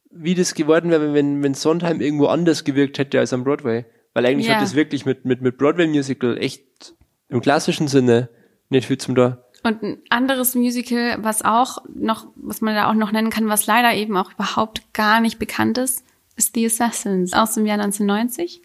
wie 0.10 0.36
das 0.36 0.56
geworden 0.56 0.90
wäre, 0.92 1.14
wenn, 1.14 1.44
wenn 1.44 1.54
Sondheim 1.54 2.02
irgendwo 2.02 2.28
anders 2.28 2.64
gewirkt 2.64 2.98
hätte 2.98 3.20
als 3.20 3.34
am 3.34 3.44
Broadway. 3.44 3.86
Weil 4.14 4.26
eigentlich 4.26 4.48
Ja. 4.48 4.56
hat 4.56 4.64
das 4.64 4.76
wirklich 4.76 5.06
mit, 5.06 5.26
mit, 5.26 5.42
mit 5.42 5.58
Broadway-Musical 5.58 6.38
echt 6.38 6.96
im 7.30 7.42
klassischen 7.42 7.88
Sinne 7.88 8.30
nicht 8.70 8.88
viel 8.88 8.98
zum 8.98 9.16
da. 9.16 9.44
Und 9.64 9.84
ein 9.84 10.02
anderes 10.10 10.56
Musical, 10.56 11.18
was 11.22 11.44
auch 11.44 11.80
noch, 11.94 12.28
was 12.36 12.62
man 12.62 12.74
da 12.76 12.90
auch 12.90 12.94
noch 12.94 13.12
nennen 13.12 13.30
kann, 13.30 13.50
was 13.50 13.68
leider 13.68 13.94
eben 13.94 14.16
auch 14.18 14.32
überhaupt 14.34 14.94
gar 14.94 15.20
nicht 15.20 15.40
bekannt 15.40 15.78
ist, 15.78 16.04
ist 16.38 16.56
The 16.56 16.66
Assassins 16.68 17.34
aus 17.34 17.54
dem 17.56 17.66
Jahr 17.66 17.80
1990. 17.80 18.62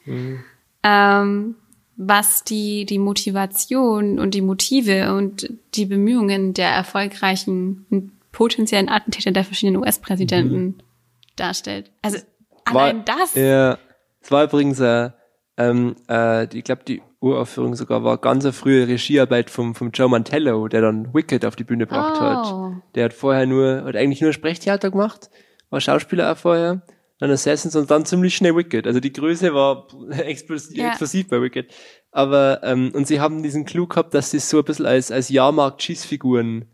Ähm, 0.84 1.54
was 1.96 2.42
die, 2.44 2.84
die 2.86 2.98
Motivation 2.98 4.18
und 4.18 4.32
die 4.34 4.40
Motive 4.40 5.14
und 5.14 5.52
die 5.74 5.86
Bemühungen 5.86 6.54
der 6.54 6.70
erfolgreichen 6.70 7.86
und 7.90 8.12
potenziellen 8.32 8.88
Attentäter 8.88 9.30
der 9.30 9.44
verschiedenen 9.44 9.80
US-Präsidenten 9.82 10.78
darstellt. 11.36 11.90
Also 12.02 12.18
War- 12.70 12.82
allein 12.82 13.04
das. 13.04 13.34
Ja. 13.34 13.78
Es 14.20 14.30
war 14.30 14.44
übrigens, 14.44 14.80
äh, 14.80 15.10
ähm, 15.58 15.96
äh, 16.08 16.44
ich 16.56 16.64
glaube, 16.64 16.82
die 16.86 17.02
Uraufführung 17.20 17.74
sogar 17.76 18.02
war 18.02 18.18
ganz 18.18 18.44
eine 18.44 18.52
frühe 18.52 18.88
Regiearbeit 18.88 19.50
vom, 19.50 19.74
vom 19.74 19.90
Joe 19.92 20.08
Mantello, 20.08 20.66
der 20.68 20.80
dann 20.80 21.12
Wicked 21.14 21.44
auf 21.44 21.56
die 21.56 21.64
Bühne 21.64 21.86
gebracht 21.86 22.18
Oh. 22.20 22.22
hat. 22.24 22.72
Der 22.94 23.04
hat 23.04 23.12
vorher 23.12 23.46
nur, 23.46 23.84
hat 23.84 23.94
eigentlich 23.96 24.20
nur 24.22 24.32
Sprechtheater 24.32 24.90
gemacht, 24.90 25.30
war 25.70 25.80
Schauspieler 25.80 26.32
auch 26.32 26.36
vorher, 26.36 26.82
dann 27.22 27.30
Assassins 27.30 27.76
und 27.76 27.90
dann 27.90 28.04
ziemlich 28.04 28.34
schnell 28.34 28.56
Wicked. 28.56 28.86
Also 28.86 28.98
die 29.00 29.12
Größe 29.12 29.54
war 29.54 29.86
explosiv, 30.10 30.76
Ja. 30.76 30.88
explosiv 30.88 31.28
bei 31.28 31.40
Wicked. 31.40 31.72
Aber, 32.10 32.60
ähm, 32.64 32.90
und 32.94 33.06
sie 33.06 33.20
haben 33.20 33.42
diesen 33.42 33.64
Clou 33.64 33.86
gehabt, 33.86 34.12
dass 34.12 34.32
sie 34.32 34.38
es 34.38 34.50
so 34.50 34.58
ein 34.58 34.64
bisschen 34.64 34.86
als, 34.86 35.10
als 35.10 35.28
Jahrmarkt-Schießfiguren 35.28 36.66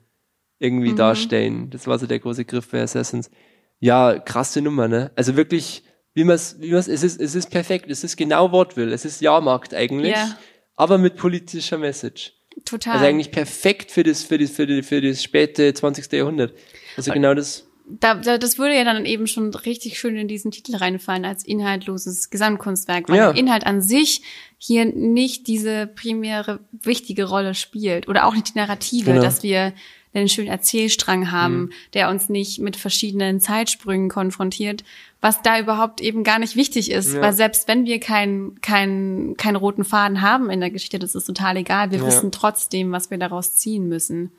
irgendwie 0.58 0.94
darstellen. 0.94 1.70
Das 1.70 1.86
war 1.86 1.98
so 1.98 2.06
der 2.06 2.18
große 2.18 2.44
Griff 2.44 2.68
bei 2.70 2.82
Assassins. 2.82 3.30
Ja, 3.78 4.18
krasse 4.18 4.60
Nummer, 4.60 4.88
ne? 4.88 5.12
Also 5.14 5.36
wirklich, 5.36 5.84
wie 6.14 6.24
man 6.24 6.34
es, 6.36 6.56
wie 6.60 6.70
man 6.70 6.80
es, 6.80 6.88
es 6.88 7.02
ist, 7.04 7.20
es 7.20 7.34
ist 7.36 7.50
perfekt, 7.50 7.88
es 7.90 8.02
ist 8.02 8.16
genau 8.16 8.50
Wortwill, 8.50 8.92
es 8.92 9.04
ist 9.04 9.20
Jahrmarkt 9.20 9.72
eigentlich, 9.74 10.12
Ja. 10.12 10.36
aber 10.74 10.98
mit 10.98 11.16
politischer 11.16 11.78
Message. 11.78 12.32
Total. 12.64 12.94
Also 12.94 13.04
eigentlich 13.06 13.30
perfekt 13.30 13.92
für 13.92 14.02
das, 14.02 14.24
für 14.24 14.36
das, 14.38 14.50
für 14.50 14.66
das, 14.66 14.84
für 14.86 15.00
das 15.00 15.22
späte 15.22 15.72
20. 15.72 16.10
Jahrhundert. 16.12 16.54
Also 16.96 17.12
genau 17.12 17.34
das. 17.34 17.67
Da, 18.00 18.14
da, 18.14 18.38
das 18.38 18.58
würde 18.58 18.76
ja 18.76 18.84
dann 18.84 19.04
eben 19.04 19.26
schon 19.26 19.54
richtig 19.54 19.98
schön 19.98 20.16
in 20.16 20.28
diesen 20.28 20.50
Titel 20.50 20.76
reinfallen 20.76 21.24
als 21.24 21.44
inhaltloses 21.44 22.30
Gesamtkunstwerk, 22.30 23.08
weil 23.08 23.16
Ja. 23.16 23.32
der 23.32 23.40
Inhalt 23.40 23.66
an 23.66 23.80
sich 23.82 24.22
hier 24.58 24.84
nicht 24.84 25.46
diese 25.46 25.86
primäre 25.86 26.60
wichtige 26.72 27.24
Rolle 27.24 27.54
spielt 27.54 28.08
oder 28.08 28.26
auch 28.26 28.34
nicht 28.34 28.54
die 28.54 28.58
Narrative, 28.58 29.12
Genau. 29.12 29.22
dass 29.22 29.42
wir 29.42 29.72
einen 30.14 30.28
schönen 30.28 30.48
Erzählstrang 30.48 31.30
haben, 31.30 31.70
der 31.94 32.08
uns 32.08 32.28
nicht 32.28 32.58
mit 32.58 32.76
verschiedenen 32.76 33.40
Zeitsprüngen 33.40 34.08
konfrontiert, 34.08 34.82
was 35.20 35.42
da 35.42 35.60
überhaupt 35.60 36.00
eben 36.00 36.24
gar 36.24 36.38
nicht 36.40 36.56
wichtig 36.56 36.90
ist, 36.90 37.14
Ja. 37.14 37.20
weil 37.20 37.32
selbst 37.34 37.68
wenn 37.68 37.84
wir 37.84 38.00
keinen 38.00 38.60
keinen 38.60 39.36
keinen 39.36 39.56
roten 39.56 39.84
Faden 39.84 40.20
haben 40.22 40.50
in 40.50 40.60
der 40.60 40.70
Geschichte, 40.70 40.98
das 40.98 41.14
ist 41.14 41.26
total 41.26 41.56
egal. 41.58 41.90
Wir 41.92 41.98
Ja. 41.98 42.06
wissen 42.06 42.32
trotzdem, 42.32 42.90
was 42.90 43.10
wir 43.10 43.18
daraus 43.18 43.54
ziehen 43.56 43.88
müssen. 43.88 44.32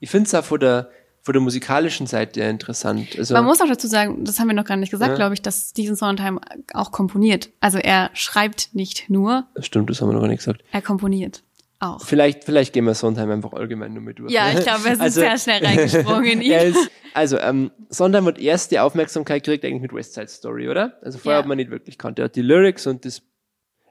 Ich 0.00 0.10
finde 0.10 0.26
es 0.26 0.34
auch 0.34 0.44
von 0.44 0.58
der, 0.60 0.90
von 1.28 1.34
der 1.34 1.42
musikalischen 1.42 2.06
Seite 2.06 2.40
interessant. 2.40 3.14
Also, 3.18 3.34
Man 3.34 3.44
muss 3.44 3.60
auch 3.60 3.68
dazu 3.68 3.86
sagen, 3.86 4.24
das 4.24 4.40
haben 4.40 4.46
wir 4.48 4.54
noch 4.54 4.64
gar 4.64 4.78
nicht 4.78 4.88
gesagt, 4.90 5.10
Ja. 5.10 5.14
glaube 5.16 5.34
ich, 5.34 5.42
dass 5.42 5.68
Stephen 5.68 5.94
Sondheim 5.94 6.40
auch 6.72 6.90
komponiert. 6.90 7.50
Also 7.60 7.76
er 7.76 8.08
schreibt 8.14 8.70
nicht 8.74 9.10
nur, 9.10 9.46
stimmt, 9.60 9.90
das 9.90 10.00
haben 10.00 10.08
wir 10.08 10.14
noch 10.14 10.22
gar 10.22 10.28
nicht 10.28 10.38
gesagt. 10.38 10.62
er 10.72 10.80
komponiert 10.80 11.42
auch. 11.80 12.02
Vielleicht, 12.02 12.44
vielleicht 12.44 12.72
gehen 12.72 12.86
wir 12.86 12.94
Sondheim 12.94 13.30
einfach 13.30 13.52
allgemein 13.52 13.92
nur 13.92 14.02
mit 14.02 14.18
durch. 14.18 14.32
Ja, 14.32 14.50
ich 14.50 14.60
glaube, 14.60 14.80
sind 14.84 15.02
Also- 15.02 15.20
sehr 15.20 15.36
schnell 15.36 15.62
reingesprungen 15.62 16.24
in 16.32 16.40
ihn. 16.40 16.52
ist, 16.52 16.90
also, 17.12 17.38
ähm, 17.38 17.72
Sondheim 17.90 18.24
hat 18.24 18.38
erst 18.38 18.70
die 18.70 18.78
Aufmerksamkeit 18.78 19.44
gekriegt 19.44 19.66
eigentlich 19.66 19.82
mit 19.82 19.92
West 19.92 20.14
Side 20.14 20.28
Story, 20.28 20.70
oder? 20.70 20.98
Also 21.02 21.18
vorher 21.18 21.40
Ja. 21.40 21.42
hat 21.42 21.46
man 21.48 21.58
nicht 21.58 21.70
wirklich 21.70 21.98
kannt. 21.98 22.18
Er 22.18 22.24
hat 22.24 22.36
die 22.36 22.40
Lyrics 22.42 22.86
und 22.86 23.04
das, 23.04 23.20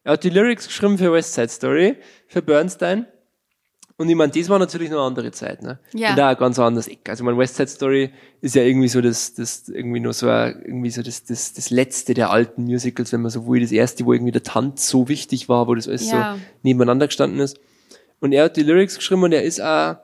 er 0.03 0.13
hat 0.13 0.23
die 0.23 0.31
Lyrics 0.31 0.65
geschrieben 0.65 0.97
für 0.97 1.13
West 1.13 1.35
Side 1.35 1.49
Story, 1.49 1.97
für 2.27 2.41
Bernstein. 2.41 3.05
Und 3.99 4.09
ich 4.09 4.15
meine, 4.15 4.31
das 4.31 4.47
war 4.47 4.59
natürlich 4.59 4.91
noch 4.91 4.99
eine 4.99 5.07
andere 5.07 5.31
Zeit, 5.31 5.63
ne? 5.63 5.79
Ja. 5.93 6.11
Und 6.11 6.17
da 6.17 6.29
ein 6.29 6.37
ganz 6.37 6.59
anderes 6.59 6.87
Eck. 6.87 7.09
Also, 7.09 7.23
mein 7.23 7.35
West 7.37 7.55
Side 7.55 7.67
Story 7.67 8.11
ist 8.41 8.53
ja 8.53 8.61
irgendwie 8.61 8.89
so 8.89 9.01
das, 9.01 9.33
das, 9.33 9.69
irgendwie 9.69 9.99
nur 9.99 10.13
so, 10.13 10.29
ein, 10.29 10.61
irgendwie 10.63 10.91
so 10.91 11.01
das, 11.01 11.23
das, 11.25 11.53
das 11.53 11.71
letzte 11.71 12.13
der 12.13 12.29
alten 12.29 12.65
Musicals, 12.65 13.11
wenn 13.11 13.21
man 13.21 13.31
so 13.31 13.47
will, 13.47 13.61
das 13.61 13.71
erste, 13.71 14.05
wo 14.05 14.13
irgendwie 14.13 14.31
der 14.31 14.43
Tanz 14.43 14.87
so 14.87 15.09
wichtig 15.09 15.49
war, 15.49 15.67
wo 15.67 15.73
das 15.73 15.87
alles 15.87 16.09
Ja. 16.11 16.35
so 16.35 16.41
nebeneinander 16.61 17.07
gestanden 17.07 17.39
ist. 17.39 17.59
Und 18.19 18.33
er 18.33 18.45
hat 18.45 18.57
die 18.57 18.63
Lyrics 18.63 18.97
geschrieben 18.97 19.23
und 19.23 19.31
er 19.31 19.41
ist 19.43 19.59
auch, 19.61 19.95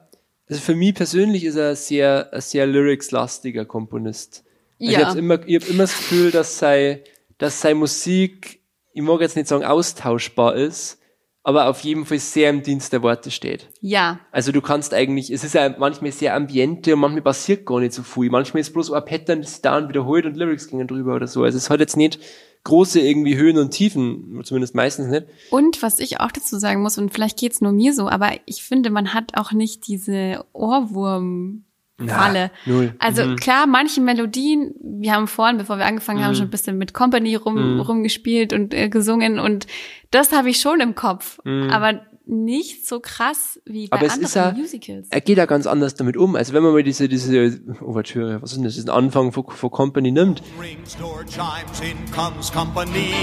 also 0.50 0.62
für 0.62 0.76
mich 0.76 0.96
persönlich 0.96 1.44
ist 1.46 1.56
er 1.56 1.70
ein 1.70 1.76
sehr, 1.76 2.30
ein 2.34 2.42
sehr 2.42 2.66
lyrics-lastiger 2.66 3.66
Komponist. 3.66 4.44
Also 4.80 4.92
Ja. 4.92 5.00
Ich 5.00 5.06
habe 5.06 5.20
immer, 5.20 5.48
ich 5.48 5.56
hab 5.62 5.70
immer 5.70 5.84
das 5.84 5.96
Gefühl, 5.96 6.32
dass 6.32 6.58
sei, 6.58 7.04
dass 7.38 7.62
seine 7.62 7.76
Musik, 7.76 8.60
ich 8.94 9.02
mag 9.04 9.22
jetzt 9.22 9.36
nicht 9.36 9.48
sagen 9.48 9.64
austauschbar 9.64 10.56
ist, 10.56 11.00
aber 11.44 11.68
auf 11.68 11.82
jeden 11.82 12.06
Fall 12.06 12.20
sehr 12.20 12.50
im 12.50 12.64
Dienst 12.64 12.94
der 12.94 13.04
Worte 13.04 13.30
steht. 13.30 13.70
Ja, 13.82 14.20
Also 14.32 14.52
du 14.52 14.62
kannst 14.62 14.94
eigentlich, 14.94 15.30
es 15.30 15.44
ist 15.44 15.54
ja 15.54 15.76
manchmal 15.78 16.12
sehr 16.12 16.36
ambiente 16.36 16.94
und 16.94 17.02
manchmal 17.02 17.22
passiert 17.22 17.66
gar 17.66 17.80
nicht 17.82 17.94
so 17.94 18.02
viel. 18.02 18.30
Manchmal 18.30 18.62
ist 18.62 18.72
bloß 18.74 18.92
ein 18.94 19.04
Pattern, 19.06 19.42
das 19.42 19.52
sich 19.52 19.62
dauernd 19.62 19.90
wiederholt 19.90 20.26
und 20.26 20.38
Lyrics 20.38 20.70
gingen 20.70 20.88
drüber 20.88 21.16
oder 21.16 21.28
so. 21.28 21.44
Also 21.44 21.58
es 21.58 21.70
hat 21.70 21.82
jetzt 21.82 21.98
nicht 21.98 22.20
große 22.64 23.02
irgendwie 23.02 23.36
Höhen 23.36 23.58
und 23.58 23.72
Tiefen, 23.72 24.42
zumindest 24.46 24.74
meistens 24.74 25.08
nicht. 25.08 25.28
und 25.52 25.82
was 25.84 26.00
ich 26.00 26.22
auch 26.22 26.32
dazu 26.32 26.58
sagen 26.58 26.82
muss, 26.82 26.98
und 26.98 27.14
vielleicht 27.14 27.38
geht's 27.38 27.60
nur 27.60 27.74
mir 27.74 27.94
so, 27.94 28.08
aber 28.08 28.32
ich 28.46 28.64
finde, 28.64 28.90
man 28.90 29.14
hat 29.14 29.36
auch 29.36 29.52
nicht 29.52 29.86
diese 29.88 30.46
Ohrwurm-Falle. 30.54 31.64
Na, 32.00 32.50
null. 32.66 32.94
Also 33.00 33.24
Mhm. 33.26 33.36
klar, 33.36 33.68
manche 33.68 34.02
Melodien, 34.02 34.74
wir 34.82 35.14
haben 35.14 35.28
vorhin, 35.28 35.58
bevor 35.58 35.78
wir 35.78 35.86
angefangen 35.86 36.24
haben, 36.24 36.32
Mhm. 36.32 36.36
schon 36.38 36.48
ein 36.48 36.52
bisschen 36.52 36.78
mit 36.78 36.94
Company 36.94 37.36
rum, 37.36 37.80
rumgespielt 37.80 38.52
und 38.52 38.74
äh, 38.74 38.90
gesungen 38.90 39.40
und 39.40 39.68
das 40.12 40.32
habe 40.32 40.50
ich 40.50 40.60
schon 40.60 40.80
im 40.80 40.96
Kopf, 40.96 41.40
aber 41.46 42.02
nicht 42.26 42.88
so 42.88 43.00
krass 43.00 43.60
wie 43.66 43.88
bei 43.90 43.98
Mhm. 43.98 44.00
Aber 44.00 44.06
es 44.08 44.14
anderen 44.14 44.26
ist 44.26 44.36
ja- 44.36 44.52
Musicals. 44.54 45.08
er 45.12 45.22
geht 45.22 45.38
da 45.38 45.46
ganz 45.46 45.68
anders 45.68 45.94
damit 45.96 46.16
um. 46.18 46.36
Also 46.36 46.54
wenn 46.54 46.64
man 46.64 46.72
mal 46.74 46.82
diese, 46.84 47.08
diese 47.10 47.60
Ouvertüre, 47.82 48.42
was 48.42 48.52
ist 48.52 48.58
denn 48.58 48.64
das, 48.64 48.74
diesen 48.76 48.90
Anfang 48.90 49.32
von, 49.32 49.46
von 49.50 49.70
Company 49.72 50.12
nimmt, 50.12 50.42
Rings, 50.60 50.98
door 50.98 51.24
chimes, 51.26 51.80
in 51.82 52.12
comes 52.12 52.52
company. 52.52 53.14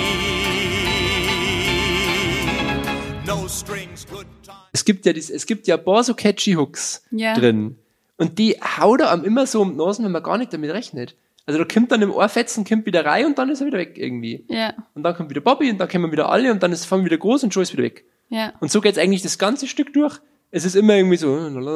No 3.26 3.46
strings, 3.48 4.06
good 4.08 4.26
time. 4.42 4.56
es 4.72 4.84
gibt 4.84 5.06
ja 5.06 5.12
dies, 5.12 5.30
es 5.30 5.46
gibt 5.46 5.66
ja 5.66 5.76
ein 5.76 5.84
paar 5.84 6.02
so 6.04 6.14
catchy 6.14 6.52
Hooks 6.54 7.02
Ja. 7.10 7.34
drin. 7.34 7.76
Und 8.20 8.38
die 8.38 8.56
haut 8.60 9.00
er 9.00 9.10
einem 9.10 9.24
immer 9.24 9.46
so 9.46 9.62
um 9.62 9.70
die 9.72 9.76
Nasen, 9.78 10.04
wenn 10.04 10.12
man 10.12 10.22
gar 10.22 10.36
nicht 10.38 10.52
damit 10.52 10.70
rechnet. 10.70 11.16
Also 11.46 11.58
da 11.58 11.64
kommt 11.64 11.90
dann 11.90 12.02
im 12.02 12.12
Ohrfetzen, 12.12 12.64
kommt 12.66 12.84
wieder 12.84 13.04
rein 13.04 13.24
und 13.26 13.38
dann 13.38 13.48
ist 13.48 13.60
er 13.60 13.66
wieder 13.66 13.78
weg 13.78 13.94
irgendwie. 13.96 14.44
Ja, 14.48 14.74
Und 14.94 15.02
dann 15.02 15.16
kommt 15.16 15.30
wieder 15.30 15.40
Bobby 15.40 15.70
und 15.70 15.78
dann 15.78 15.88
kommen 15.88 16.12
wieder 16.12 16.28
alle 16.28 16.52
und 16.52 16.62
dann 16.62 16.70
ist 16.70 16.84
es 16.84 16.92
wieder 17.04 17.16
groß 17.16 17.44
und 17.44 17.54
schon 17.54 17.62
ist 17.62 17.72
wieder 17.72 17.82
weg. 17.82 18.04
ja. 18.28 18.52
Und 18.60 18.70
so 18.70 18.80
geht's 18.82 18.98
eigentlich 18.98 19.22
das 19.22 19.38
ganze 19.38 19.66
Stück 19.66 19.92
durch. 19.94 20.20
Es 20.52 20.64
ist 20.64 20.74
immer 20.76 20.96
irgendwie 20.96 21.16
so, 21.16 21.28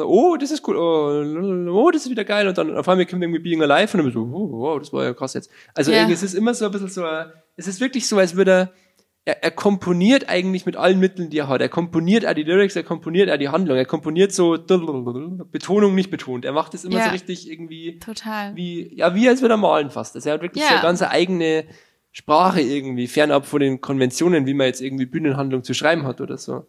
oh, 0.05 0.37
das 0.37 0.51
ist 0.51 0.67
cool, 0.67 0.75
oh, 0.77 1.71
oh 1.71 1.91
das 1.91 2.03
ist 2.05 2.11
wieder 2.11 2.25
geil. 2.25 2.47
Und 2.47 2.57
dann 2.57 2.77
auf 2.77 2.87
einmal 2.87 3.05
kommt 3.05 3.23
irgendwie 3.23 3.39
Being 3.41 3.63
Alive 3.63 3.97
und 3.97 4.03
dann 4.03 4.13
so, 4.13 4.21
oh, 4.21 4.49
wow, 4.59 4.79
das 4.79 4.93
war 4.93 5.03
ja 5.03 5.13
krass 5.13 5.33
jetzt. 5.33 5.49
Also 5.73 5.91
Ja. 5.91 6.07
es 6.09 6.21
ist 6.23 6.35
immer 6.35 6.53
so 6.53 6.65
ein 6.65 6.71
bisschen 6.71 6.89
so, 6.89 7.03
es 7.57 7.67
ist 7.67 7.79
wirklich 7.81 8.07
so, 8.07 8.17
als 8.17 8.35
würde 8.35 8.51
er, 8.51 8.71
er, 9.25 9.43
er 9.43 9.51
komponiert 9.51 10.29
eigentlich 10.29 10.65
mit 10.67 10.75
allen 10.75 10.99
Mitteln, 10.99 11.29
die 11.31 11.39
er 11.39 11.47
hat. 11.47 11.59
Er 11.59 11.69
komponiert 11.69 12.25
auch 12.27 12.33
die 12.33 12.43
Lyrics, 12.43 12.75
er 12.75 12.83
komponiert 12.83 13.29
auch 13.31 13.37
die 13.37 13.49
Handlung, 13.49 13.75
er 13.77 13.85
komponiert 13.85 14.31
so 14.33 14.51
Betonung 14.55 15.95
nicht 15.95 16.11
betont. 16.11 16.45
Er 16.45 16.53
macht 16.53 16.73
es 16.75 16.85
immer 16.85 16.99
Ja. 16.99 17.05
so 17.05 17.09
richtig 17.11 17.49
irgendwie 17.49 17.97
Total. 17.99 18.55
wie, 18.55 18.95
ja, 18.95 19.15
wie 19.15 19.27
als 19.27 19.41
würde 19.41 19.55
er 19.55 19.57
malen 19.57 19.89
fast. 19.89 20.15
Also 20.15 20.29
er 20.29 20.35
hat 20.35 20.41
wirklich 20.41 20.63
Ja. 20.63 20.69
so 20.69 20.73
eine 20.75 20.83
ganz 20.83 21.01
eigene 21.01 21.65
Sprache 22.11 22.61
irgendwie, 22.61 23.07
fernab 23.07 23.45
von 23.45 23.59
den 23.59 23.81
Konventionen, 23.81 24.45
wie 24.45 24.53
man 24.53 24.67
jetzt 24.67 24.81
irgendwie 24.81 25.05
Bühnenhandlung 25.05 25.63
zu 25.63 25.73
schreiben 25.73 26.05
hat 26.05 26.21
oder 26.21 26.37
so. 26.37 26.65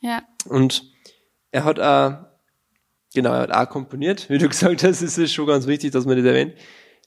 Ja, 0.00 0.22
Und 0.48 0.84
er 1.50 1.64
hat 1.64 1.80
auch, 1.80 2.18
genau, 3.14 3.30
er 3.32 3.40
hat 3.40 3.50
auch 3.52 3.68
komponiert, 3.70 4.28
wie 4.28 4.38
du 4.38 4.48
gesagt 4.50 4.84
hast, 4.84 5.00
es 5.02 5.16
ist 5.18 5.32
schon 5.32 5.46
ganz 5.46 5.66
wichtig, 5.66 5.90
dass 5.92 6.04
man 6.04 6.16
das 6.18 6.26
erwähnt. 6.26 6.52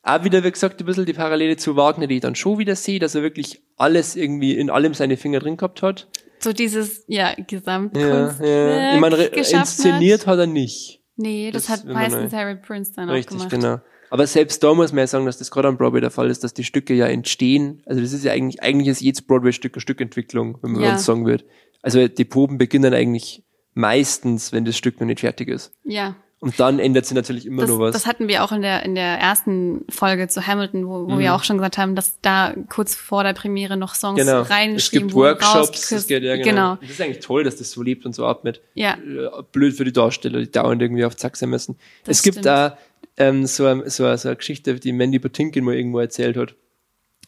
Auch 0.03 0.23
wieder, 0.23 0.43
wie 0.43 0.51
gesagt, 0.51 0.79
ein 0.79 0.85
bisschen 0.85 1.05
die 1.05 1.13
Parallele 1.13 1.57
zu 1.57 1.75
Wagner, 1.75 2.07
die 2.07 2.15
ich 2.15 2.21
dann 2.21 2.35
schon 2.35 2.57
wieder 2.59 2.75
sehe, 2.75 2.99
dass 2.99 3.15
er 3.15 3.23
wirklich 3.23 3.61
alles 3.75 4.15
irgendwie 4.15 4.55
in 4.57 4.69
allem 4.69 4.93
seine 4.93 5.17
Finger 5.17 5.39
drin 5.39 5.57
gehabt 5.57 5.81
hat. 5.81 6.07
so 6.39 6.53
dieses, 6.53 7.03
ja, 7.07 7.29
Ja, 7.37 7.43
Gesamtkunst. 7.45 8.39
ja. 8.41 8.93
Ich 8.95 8.99
meine, 9.01 9.15
inszeniert 9.25 10.27
hat 10.27 10.39
er 10.39 10.47
nicht. 10.47 11.01
Nee, 11.15 11.49
das, 11.51 11.65
Das 11.65 11.79
hat 11.79 11.85
meistens 11.85 12.31
Harry 12.31 12.55
Prince 12.55 12.93
dann 12.95 13.09
auch 13.09 13.13
Richtig, 13.13 13.37
gemacht. 13.37 13.49
genau. 13.49 13.77
Aber 14.09 14.25
selbst 14.27 14.63
da 14.63 14.73
muss 14.73 14.91
man 14.93 14.99
ja 14.99 15.07
sagen, 15.07 15.25
dass 15.25 15.37
das 15.39 15.51
gerade 15.51 15.67
am 15.67 15.77
Broadway 15.77 15.99
der 15.99 16.11
Fall 16.11 16.29
ist, 16.29 16.43
dass 16.43 16.53
die 16.53 16.63
Stücke 16.63 16.93
ja 16.93 17.07
entstehen. 17.07 17.81
Also 17.87 17.99
das 18.01 18.13
ist 18.13 18.23
ja 18.23 18.31
eigentlich, 18.31 18.61
eigentlich 18.63 18.87
ist 18.87 19.01
jedes 19.01 19.21
Broadway-Stück 19.23 19.73
eine 19.73 19.81
Stückentwicklung, 19.81 20.59
wenn 20.61 20.71
man 20.73 20.83
Ja. 20.83 20.91
uns 20.93 21.03
sagen 21.05 21.25
wird. 21.25 21.43
Also 21.81 22.07
die 22.07 22.23
Proben 22.23 22.57
beginnen 22.57 22.93
eigentlich 22.93 23.43
meistens, 23.73 24.53
wenn 24.53 24.63
das 24.65 24.77
Stück 24.77 24.99
noch 24.99 25.07
nicht 25.07 25.19
fertig 25.21 25.49
ist. 25.49 25.73
Ja. 25.83 26.15
Und 26.39 26.59
dann 26.59 26.77
ändert 26.77 27.05
sich 27.07 27.15
natürlich 27.15 27.47
immer 27.47 27.61
Das, 27.63 27.69
nur 27.71 27.79
was. 27.79 27.93
das 27.93 28.05
hatten 28.05 28.27
wir 28.27 28.43
auch 28.43 28.51
in 28.51 28.61
der, 28.61 28.83
in 28.83 28.93
der 28.93 29.17
ersten 29.19 29.85
Folge 29.89 30.27
zu 30.27 30.45
Hamilton, 30.45 30.87
wo, 30.87 31.07
wo 31.07 31.15
Mhm. 31.15 31.19
wir 31.19 31.33
auch 31.33 31.43
schon 31.43 31.57
gesagt 31.57 31.79
haben, 31.79 31.95
dass 31.95 32.21
da 32.21 32.53
kurz 32.69 32.93
vor 32.93 33.23
der 33.23 33.33
Premiere 33.33 33.75
noch 33.75 33.95
Songs 33.95 34.19
genau. 34.19 34.41
Es 34.41 34.49
reingeschrieben 34.51 35.07
gibt 35.07 35.15
wurden. 35.15 35.39
Workshops, 35.41 35.69
rausgeküsst- 35.71 35.95
das 35.95 36.07
geht 36.07 36.23
ja 36.23 36.35
genau. 36.35 36.45
genau. 36.49 36.75
Das 36.81 36.89
ist 36.91 37.01
eigentlich 37.01 37.19
toll, 37.25 37.43
dass 37.43 37.55
das 37.55 37.71
so 37.71 37.81
lebt 37.81 38.05
und 38.05 38.13
so 38.13 38.25
atmet. 38.27 38.61
Ja. 38.75 38.93
Äh, 38.93 39.29
Blöd 39.51 39.73
für 39.75 39.83
die 39.83 39.91
Darsteller, 39.93 40.39
die 40.39 40.51
dauernd 40.51 40.79
irgendwie 40.79 41.05
auf 41.05 41.15
Zack 41.15 41.37
sein 41.37 41.49
müssen. 41.49 41.75
Das 42.03 42.17
es 42.17 42.23
gibt 42.23 42.35
stimmt. 42.35 42.45
da 42.45 42.77
ähm, 43.17 43.47
so, 43.47 43.63
so, 43.87 44.15
so 44.15 44.27
eine 44.27 44.35
Geschichte, 44.37 44.75
die 44.75 44.91
Mandy 44.93 45.17
Patinkin 45.17 45.63
mal 45.63 45.73
irgendwo 45.73 45.99
erzählt 45.99 46.37
hat, 46.37 46.53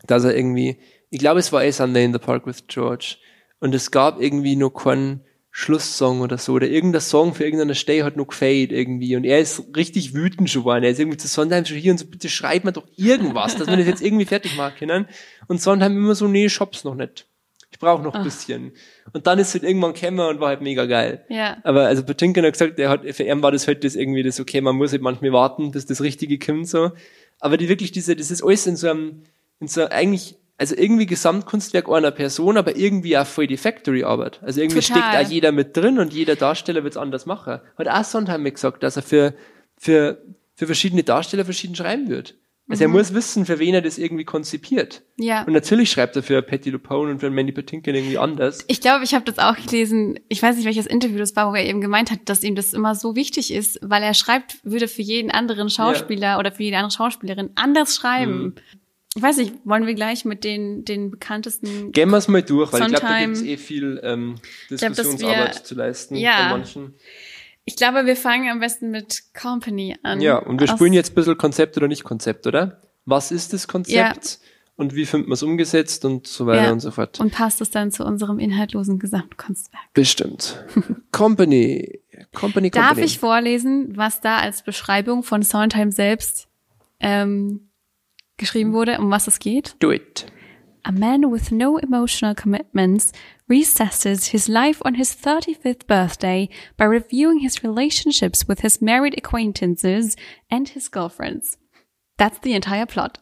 dass 0.05 0.23
er 0.23 0.35
irgendwie, 0.37 0.77
ich 1.09 1.17
glaube, 1.17 1.39
es 1.39 1.51
war 1.51 1.61
A 1.61 1.71
Sunday 1.71 2.05
in 2.05 2.13
the 2.13 2.19
Park 2.19 2.45
with 2.45 2.65
George, 2.67 3.15
und 3.59 3.73
es 3.73 3.89
gab 3.89 4.21
irgendwie 4.21 4.55
noch 4.55 4.69
keinen 4.69 5.21
Schlusssong 5.51 6.21
oder 6.21 6.37
so, 6.37 6.53
oder 6.53 6.67
irgendein 6.67 7.01
Song 7.01 7.33
für 7.33 7.43
irgendeine 7.43 7.75
Stay 7.75 8.01
hat 8.01 8.15
noch 8.17 8.27
gefade 8.27 8.75
irgendwie, 8.75 9.15
und 9.15 9.23
er 9.23 9.39
ist 9.39 9.75
richtig 9.75 10.13
wütend 10.13 10.49
schon 10.49 10.61
geworden, 10.61 10.83
er 10.83 10.91
ist 10.91 10.99
irgendwie 10.99 11.17
zu 11.17 11.27
Sondheim 11.27 11.65
schon 11.65 11.77
hier 11.77 11.91
und 11.91 11.97
so, 11.97 12.05
bitte 12.05 12.29
schreibt 12.29 12.65
mir 12.65 12.71
doch 12.71 12.87
irgendwas, 12.95 13.55
dass 13.55 13.67
wir 13.67 13.77
das 13.77 13.87
jetzt 13.87 14.01
irgendwie 14.01 14.25
fertig 14.25 14.55
machen 14.55 14.75
können, 14.77 15.07
und 15.47 15.61
Sondheim 15.61 15.97
immer 15.97 16.15
so, 16.15 16.27
nee, 16.27 16.45
ich 16.45 16.59
hab's 16.59 16.83
noch 16.83 16.95
nicht. 16.95 17.25
Ich 17.71 17.77
brauche 17.77 18.01
noch 18.01 18.15
ein 18.15 18.23
bisschen. 18.23 18.73
Und 19.13 19.27
dann 19.27 19.37
ist 19.37 19.49
es 19.49 19.53
halt 19.53 19.63
irgendwann 19.63 19.93
gekommen 19.93 20.19
und 20.19 20.39
war 20.39 20.49
halt 20.49 20.61
mega 20.61 20.85
geil. 20.85 21.23
Ja. 21.29 21.57
Aber 21.63 21.85
also 21.85 22.03
Patinkin 22.03 22.43
hat 22.43 22.53
gesagt, 22.53 22.79
er 22.79 22.89
hat, 22.89 23.05
für 23.11 23.23
ihn 23.23 23.43
war 23.43 23.51
das 23.51 23.67
halt 23.67 23.83
das 23.83 23.95
irgendwie 23.95 24.23
das, 24.23 24.39
okay, 24.39 24.59
man 24.59 24.75
muss 24.75 24.91
halt 24.91 25.03
manchmal 25.03 25.31
warten, 25.33 25.71
bis 25.71 25.85
das 25.85 26.01
Richtige 26.01 26.39
kommt 26.39 26.67
so. 26.67 26.91
aber 27.39 27.57
die 27.57 27.69
wirklich 27.69 27.91
diese, 27.91 28.15
das 28.15 28.31
ist 28.31 28.43
alles 28.43 28.67
in 28.67 28.75
so 28.75 28.89
einem, 28.89 29.23
in 29.59 29.67
so 29.67 29.87
eigentlich, 29.87 30.35
also 30.59 30.75
irgendwie 30.75 31.05
Gesamtkunstwerk 31.05 31.89
einer 31.89 32.11
Person, 32.11 32.57
aber 32.57 32.75
irgendwie 32.75 33.17
auch 33.17 33.25
voll 33.25 33.47
die 33.47 33.57
Factory-Arbeit. 33.57 34.41
Also 34.43 34.59
irgendwie 34.59 34.81
Total. 34.81 35.01
steckt 35.01 35.25
auch 35.25 35.31
jeder 35.31 35.51
mit 35.53 35.75
drin 35.75 35.99
und 35.99 36.13
jeder 36.13 36.35
Darsteller 36.35 36.83
wird's 36.83 36.97
anders 36.97 37.25
machen. 37.25 37.61
Hat 37.77 37.87
auch 37.87 38.03
Sondheim 38.03 38.43
mir 38.43 38.51
gesagt, 38.51 38.83
dass 38.83 38.97
er 38.97 39.03
für, 39.03 39.33
für, 39.77 40.21
für 40.55 40.65
verschiedene 40.65 41.03
Darsteller 41.03 41.45
verschieden 41.45 41.75
schreiben 41.75 42.09
wird. 42.09 42.35
Also 42.71 42.83
er 42.83 42.87
muss 42.87 43.15
wissen, 43.15 43.47
für 43.47 43.57
wen 43.57 43.73
er 43.73 43.81
das 43.81 43.97
irgendwie 43.97 44.25
konzipiert. 44.25 45.01
Ja. 45.17 45.43
Und 45.43 45.53
natürlich 45.53 45.89
schreibt 45.89 46.15
er 46.15 46.21
für 46.21 46.39
Patty 46.43 46.69
LuPone 46.69 47.09
und 47.09 47.19
für 47.19 47.31
Mandy 47.31 47.51
Patinkin 47.51 47.95
irgendwie 47.95 48.19
anders. 48.19 48.63
Ich 48.67 48.79
glaube, 48.79 49.03
ich 49.03 49.15
habe 49.15 49.25
das 49.25 49.39
auch 49.39 49.55
gelesen. 49.55 50.19
Ich 50.29 50.43
weiß 50.43 50.55
nicht, 50.55 50.65
welches 50.65 50.85
Interview 50.85 51.17
das 51.17 51.35
war, 51.35 51.49
wo 51.49 51.55
er 51.55 51.65
eben 51.65 51.81
gemeint 51.81 52.11
hat, 52.11 52.19
dass 52.25 52.43
ihm 52.43 52.53
das 52.53 52.73
immer 52.73 52.93
so 52.93 53.15
wichtig 53.15 53.51
ist, 53.51 53.79
weil 53.81 54.03
er 54.03 54.13
schreibt, 54.13 54.59
würde 54.63 54.87
für 54.87 55.01
jeden 55.01 55.31
anderen 55.31 55.71
Schauspieler 55.71 56.37
oder 56.37 56.51
für 56.51 56.61
jede 56.61 56.77
andere 56.77 56.91
Schauspielerin 56.91 57.49
anders 57.55 57.95
schreiben. 57.95 58.43
Mhm. 58.43 58.55
Ich 59.15 59.21
weiß 59.23 59.37
nicht, 59.37 59.53
wollen 59.63 59.87
wir 59.87 59.95
gleich 59.95 60.23
mit 60.25 60.43
den, 60.43 60.85
den 60.85 61.09
bekanntesten. 61.11 61.91
Gehen 61.91 62.09
wir's 62.11 62.27
mal 62.27 62.43
durch, 62.43 62.71
weil 62.71 62.81
ich 62.81 62.87
glaube, 62.87 63.01
da 63.01 63.07
Sondheim. 63.07 63.33
gibt's 63.33 63.47
eh 63.47 63.57
viel 63.57 63.99
ähm, 64.03 64.35
glaub, 64.67 64.79
Diskussionsarbeit 64.79 65.55
wir- 65.55 65.63
zu 65.63 65.75
leisten 65.75 66.15
Ja. 66.15 66.49
von 66.49 66.59
manchen. 66.59 66.93
Ich 67.65 67.75
glaube, 67.75 68.05
wir 68.05 68.15
fangen 68.15 68.49
am 68.49 68.59
besten 68.59 68.91
mit 68.91 69.23
Company 69.39 69.95
an. 70.03 70.21
Ja, 70.21 70.37
und 70.37 70.59
wir 70.59 70.67
spielen 70.67 70.93
jetzt 70.93 71.11
ein 71.11 71.15
bisschen 71.15 71.37
Konzept 71.37 71.75
oder 71.77 71.87
nicht 71.87 72.03
Konzept, 72.03 72.47
oder? 72.47 72.81
Was 73.05 73.31
ist 73.31 73.53
das 73.53 73.67
Konzept? 73.67 74.39
Und 74.75 74.95
wie 74.95 75.05
findet 75.05 75.27
man 75.27 75.33
es 75.33 75.43
umgesetzt 75.43 76.05
und 76.05 76.25
so 76.25 76.45
weiter 76.45 76.65
Ja. 76.65 76.71
und 76.71 76.79
so 76.79 76.89
fort. 76.91 77.19
Und 77.19 77.31
passt 77.33 77.59
es 77.61 77.69
dann 77.69 77.91
zu 77.91 78.05
unserem 78.05 78.39
inhaltlosen 78.39 78.97
Gesamtkunstwerk. 78.97 79.83
Bestimmt. 79.93 80.63
Company. 81.11 81.99
Company, 82.33 82.69
Company. 82.69 82.69
Darf 82.71 82.97
ich 82.97 83.19
vorlesen, 83.19 83.97
was 83.97 84.21
da 84.21 84.37
als 84.37 84.63
Beschreibung 84.63 85.23
von 85.23 85.41
Sondheim 85.43 85.91
selbst 85.91 86.47
ähm, 87.01 87.68
geschrieben 88.39 88.73
wurde, 88.73 88.97
um 88.97 89.11
was 89.11 89.27
es 89.27 89.37
geht? 89.39 89.75
Do 89.79 89.91
it. 89.91 90.25
A 90.83 90.91
man 90.91 91.31
with 91.31 91.51
no 91.51 91.77
emotional 91.77 92.33
commitments 92.33 93.11
recesses 93.47 94.27
his 94.27 94.47
life 94.47 94.81
on 94.85 94.95
his 94.95 95.13
35th 95.13 95.85
birthday 95.87 96.49
by 96.77 96.85
reviewing 96.85 97.39
his 97.39 97.63
relationships 97.63 98.47
with 98.47 98.61
his 98.61 98.81
married 98.81 99.15
acquaintances 99.17 100.15
and 100.49 100.69
his 100.69 100.89
girlfriends. 100.89 101.57
That's 102.17 102.39
the 102.41 102.53
entire 102.53 102.85
plot. 102.85 103.19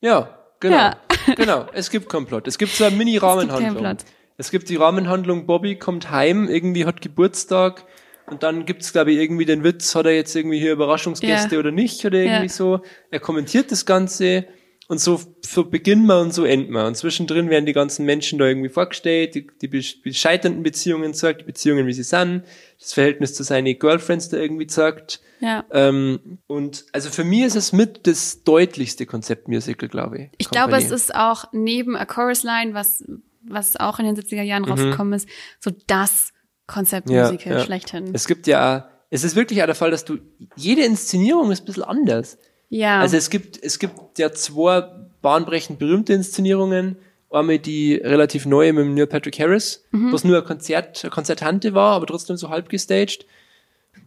Ja, 0.00 0.28
genau. 0.60 0.76
Ja. 0.76 0.96
genau. 1.36 1.66
Es 1.72 1.90
gibt 1.90 2.08
keinen 2.08 2.26
Plot. 2.26 2.46
Es 2.46 2.58
gibt 2.58 2.72
so 2.72 2.84
eine 2.84 2.92
keinen 2.92 2.98
Mini-Rahmenhandlung. 2.98 3.76
Plot. 3.76 4.04
Es 4.36 4.50
gibt 4.50 4.68
die 4.68 4.76
Rahmenhandlung, 4.76 5.46
Bobby 5.46 5.76
kommt 5.76 6.10
heim, 6.10 6.48
irgendwie 6.48 6.84
hat 6.84 7.00
Geburtstag 7.00 7.84
und 8.30 8.42
dann 8.42 8.64
gibt's 8.66 8.92
glaube 8.92 9.12
ich, 9.12 9.18
irgendwie 9.18 9.44
den 9.44 9.64
Witz, 9.64 9.94
hat 9.94 10.06
er 10.06 10.14
jetzt 10.14 10.34
irgendwie 10.34 10.58
hier 10.58 10.72
Überraschungsgäste 10.72 11.54
Ja. 11.56 11.58
oder 11.60 11.70
nicht 11.70 12.04
oder 12.04 12.18
irgendwie 12.18 12.42
Ja. 12.44 12.48
so. 12.48 12.80
Er 13.10 13.20
kommentiert 13.20 13.70
das 13.72 13.86
Ganze 13.86 14.46
und 14.90 15.00
so, 15.00 15.20
so 15.44 15.64
beginnen 15.64 16.06
wir 16.06 16.18
und 16.20 16.32
so 16.32 16.44
enden 16.44 16.72
wir. 16.72 16.86
Und 16.86 16.96
zwischendrin 16.96 17.50
werden 17.50 17.66
die 17.66 17.74
ganzen 17.74 18.06
Menschen 18.06 18.38
da 18.38 18.46
irgendwie 18.46 18.70
vorgestellt, 18.70 19.34
die, 19.34 19.46
die 19.60 19.68
die 19.68 20.14
scheiternden 20.14 20.62
Beziehungen 20.62 21.12
zeigt, 21.12 21.42
die 21.42 21.44
Beziehungen, 21.44 21.86
wie 21.86 21.92
sie 21.92 22.02
sind, 22.04 22.44
das 22.80 22.94
Verhältnis 22.94 23.34
zu 23.34 23.42
seinen 23.42 23.78
Girlfriends 23.78 24.30
da 24.30 24.38
irgendwie 24.38 24.66
zeigt. 24.66 25.20
Ja. 25.40 25.64
Ähm, 25.72 26.38
und 26.46 26.86
also 26.92 27.10
für 27.10 27.22
mich 27.24 27.42
ist 27.42 27.54
es 27.56 27.72
mit 27.74 28.06
das 28.06 28.44
deutlichste 28.44 29.04
Konzeptmusical, 29.04 29.88
glaube 29.90 30.18
ich. 30.18 30.30
Ich 30.38 30.48
glaube, 30.50 30.70
Company. 30.72 30.86
es 30.86 30.90
ist 31.02 31.14
auch 31.14 31.44
neben 31.52 31.94
A 31.94 32.06
Chorus 32.06 32.42
Line, 32.42 32.72
was, 32.72 33.04
was 33.42 33.76
auch 33.76 33.98
in 33.98 34.06
den 34.06 34.16
70er 34.16 34.42
Jahren 34.42 34.64
rausgekommen 34.64 35.12
ist, 35.12 35.28
so 35.60 35.70
das 35.86 36.32
Konzeptmusical 36.68 37.60
schlechthin. 37.64 38.10
Es 38.14 38.26
gibt 38.28 38.46
ja, 38.46 38.88
es 39.10 39.24
ist 39.24 39.34
wirklich 39.34 39.60
auch 39.62 39.66
der 39.66 39.74
Fall, 39.74 39.90
dass 39.90 40.04
du, 40.04 40.18
jede 40.54 40.84
Inszenierung 40.84 41.50
ist 41.50 41.62
ein 41.62 41.64
bisschen 41.64 41.82
anders. 41.82 42.38
ja. 42.68 43.00
Also 43.00 43.16
es 43.16 43.28
gibt, 43.30 43.60
es 43.62 43.80
gibt 43.80 44.18
ja 44.18 44.30
zwei 44.32 44.82
bahnbrechend 45.22 45.80
berühmte 45.80 46.12
Inszenierungen. 46.12 46.96
Einmal 47.30 47.58
die 47.58 47.94
relativ 47.96 48.46
neue 48.46 48.72
mit 48.72 48.84
dem 48.86 48.94
Neil 48.94 49.06
Patrick 49.06 49.38
Harris, 49.38 49.84
Mhm. 49.90 50.12
was 50.12 50.24
nur 50.24 50.38
ein 50.38 50.44
Konzert, 50.44 51.02
eine 51.04 51.10
Konzertante 51.10 51.74
war, 51.74 51.94
aber 51.96 52.06
trotzdem 52.06 52.36
so 52.38 52.48
halb 52.48 52.68
gestaged. 52.70 53.26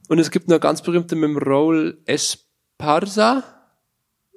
Und 0.07 0.17
es 0.19 0.31
gibt 0.31 0.47
noch 0.47 0.55
eine 0.55 0.59
ganz 0.59 0.81
berühmte 0.81 1.15
mit 1.15 1.29
dem 1.29 1.37
Raul 1.37 1.99
Esparza. 2.05 3.43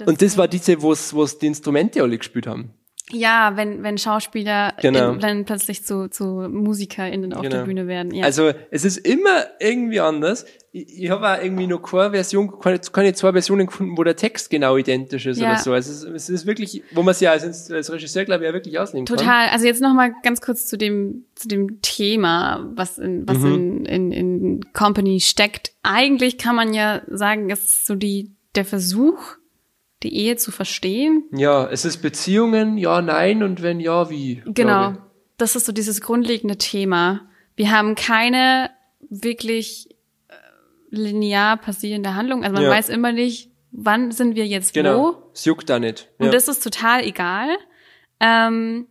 Und 0.05 0.21
das 0.21 0.37
war 0.37 0.49
diese, 0.49 0.83
wo 0.83 0.93
es, 0.93 1.15
wo 1.15 1.23
es 1.23 1.39
die 1.39 1.47
Instrumente 1.47 2.03
alle 2.03 2.19
gespielt 2.19 2.47
haben. 2.47 2.75
Ja, 3.11 3.53
wenn, 3.57 3.83
wenn 3.83 3.99
Schauspieler 3.99 4.73
Genau. 4.81 5.13
in, 5.13 5.21
dann 5.21 5.45
plötzlich 5.45 5.85
zu, 5.85 6.09
zu 6.09 6.25
MusikerInnen 6.51 7.35
auf 7.35 7.43
Genau. 7.43 7.57
der 7.57 7.65
Bühne 7.65 7.87
werden. 7.87 8.15
Ja. 8.15 8.25
Also 8.25 8.53
es 8.71 8.85
ist 8.85 8.97
immer 8.97 9.45
irgendwie 9.61 10.01
anders. 10.01 10.47
Ich, 10.73 11.03
ich 11.05 11.11
habe 11.11 11.29
auch 11.29 11.43
irgendwie 11.43 11.67
noch 11.67 11.81
keine 11.83 12.13
Version, 12.13 12.59
keine, 12.61 12.79
keine 12.79 13.13
zwei 13.13 13.33
Versionen 13.33 13.67
gefunden, 13.67 13.99
wo 13.99 14.05
der 14.05 14.17
Text 14.17 14.49
genau 14.49 14.77
identisch 14.79 15.27
ist 15.27 15.39
Ja. 15.39 15.51
oder 15.53 15.59
so. 15.59 15.73
Also 15.75 15.93
es 15.93 16.03
ist, 16.05 16.11
es 16.15 16.29
ist 16.31 16.47
wirklich, 16.47 16.83
wo 16.93 17.03
man 17.03 17.13
es 17.13 17.21
ja 17.21 17.33
als, 17.33 17.71
als 17.71 17.93
Regisseur, 17.93 18.25
glaube 18.25 18.45
ich, 18.45 18.49
ja 18.49 18.55
wirklich 18.55 18.79
ausnehmen 18.79 19.07
kann. 19.07 19.19
Total. 19.19 19.49
Also 19.51 19.67
jetzt 19.67 19.83
noch 19.83 19.93
mal 19.93 20.13
ganz 20.23 20.41
kurz 20.41 20.67
zu 20.67 20.79
dem 20.79 21.27
zu 21.35 21.47
dem 21.49 21.83
Thema, 21.83 22.71
was 22.75 22.97
in 22.99 23.29
was 23.29 23.37
Mhm. 23.39 23.55
in, 23.55 23.85
in 23.87 24.13
in 24.13 24.73
Company 24.73 25.21
steckt. 25.21 25.73
Eigentlich 25.83 26.39
kann 26.39 26.57
man 26.57 26.73
ja 26.73 27.03
sagen, 27.09 27.51
es 27.51 27.65
ist 27.65 27.87
so 27.87 27.95
die 27.97 28.31
der 28.55 28.65
Versuch, 28.65 29.19
die 30.05 30.15
Ehe 30.15 30.37
zu 30.37 30.53
verstehen. 30.53 31.25
Ja, 31.33 31.67
es 31.69 31.85
ist 31.85 31.99
Beziehungen, 32.03 32.79
ja, 32.79 33.03
nein 33.03 33.43
und 33.43 33.63
wenn 33.63 33.81
ja, 33.81 34.09
wie. 34.11 34.43
Genau. 34.47 34.95
Das 35.37 35.57
ist 35.57 35.67
so 35.67 35.73
dieses 35.73 36.01
grundlegende 36.01 36.57
Thema. 36.59 37.23
Wir 37.57 37.71
haben 37.73 37.97
keine 37.97 38.71
wirklich 39.11 39.89
äh, 40.29 40.35
linear 40.91 41.57
passierende 41.57 42.15
Handlung. 42.15 42.45
Also 42.45 42.55
man 42.55 42.63
Ja. 42.65 42.71
weiß 42.71 42.89
immer 42.89 43.11
nicht, 43.13 43.51
wann 43.73 44.13
sind 44.13 44.37
wir 44.37 44.47
jetzt. 44.47 44.75
Genau. 44.75 44.99
wo. 45.03 45.31
Es 45.35 45.45
juckt 45.45 45.69
da 45.69 45.81
nicht. 45.81 46.09
Und 46.19 46.27
Ja. 46.27 46.33
das 46.33 46.47
ist 46.49 46.63
total 46.63 47.03
egal. 47.05 47.49
Ähm, 48.21 48.87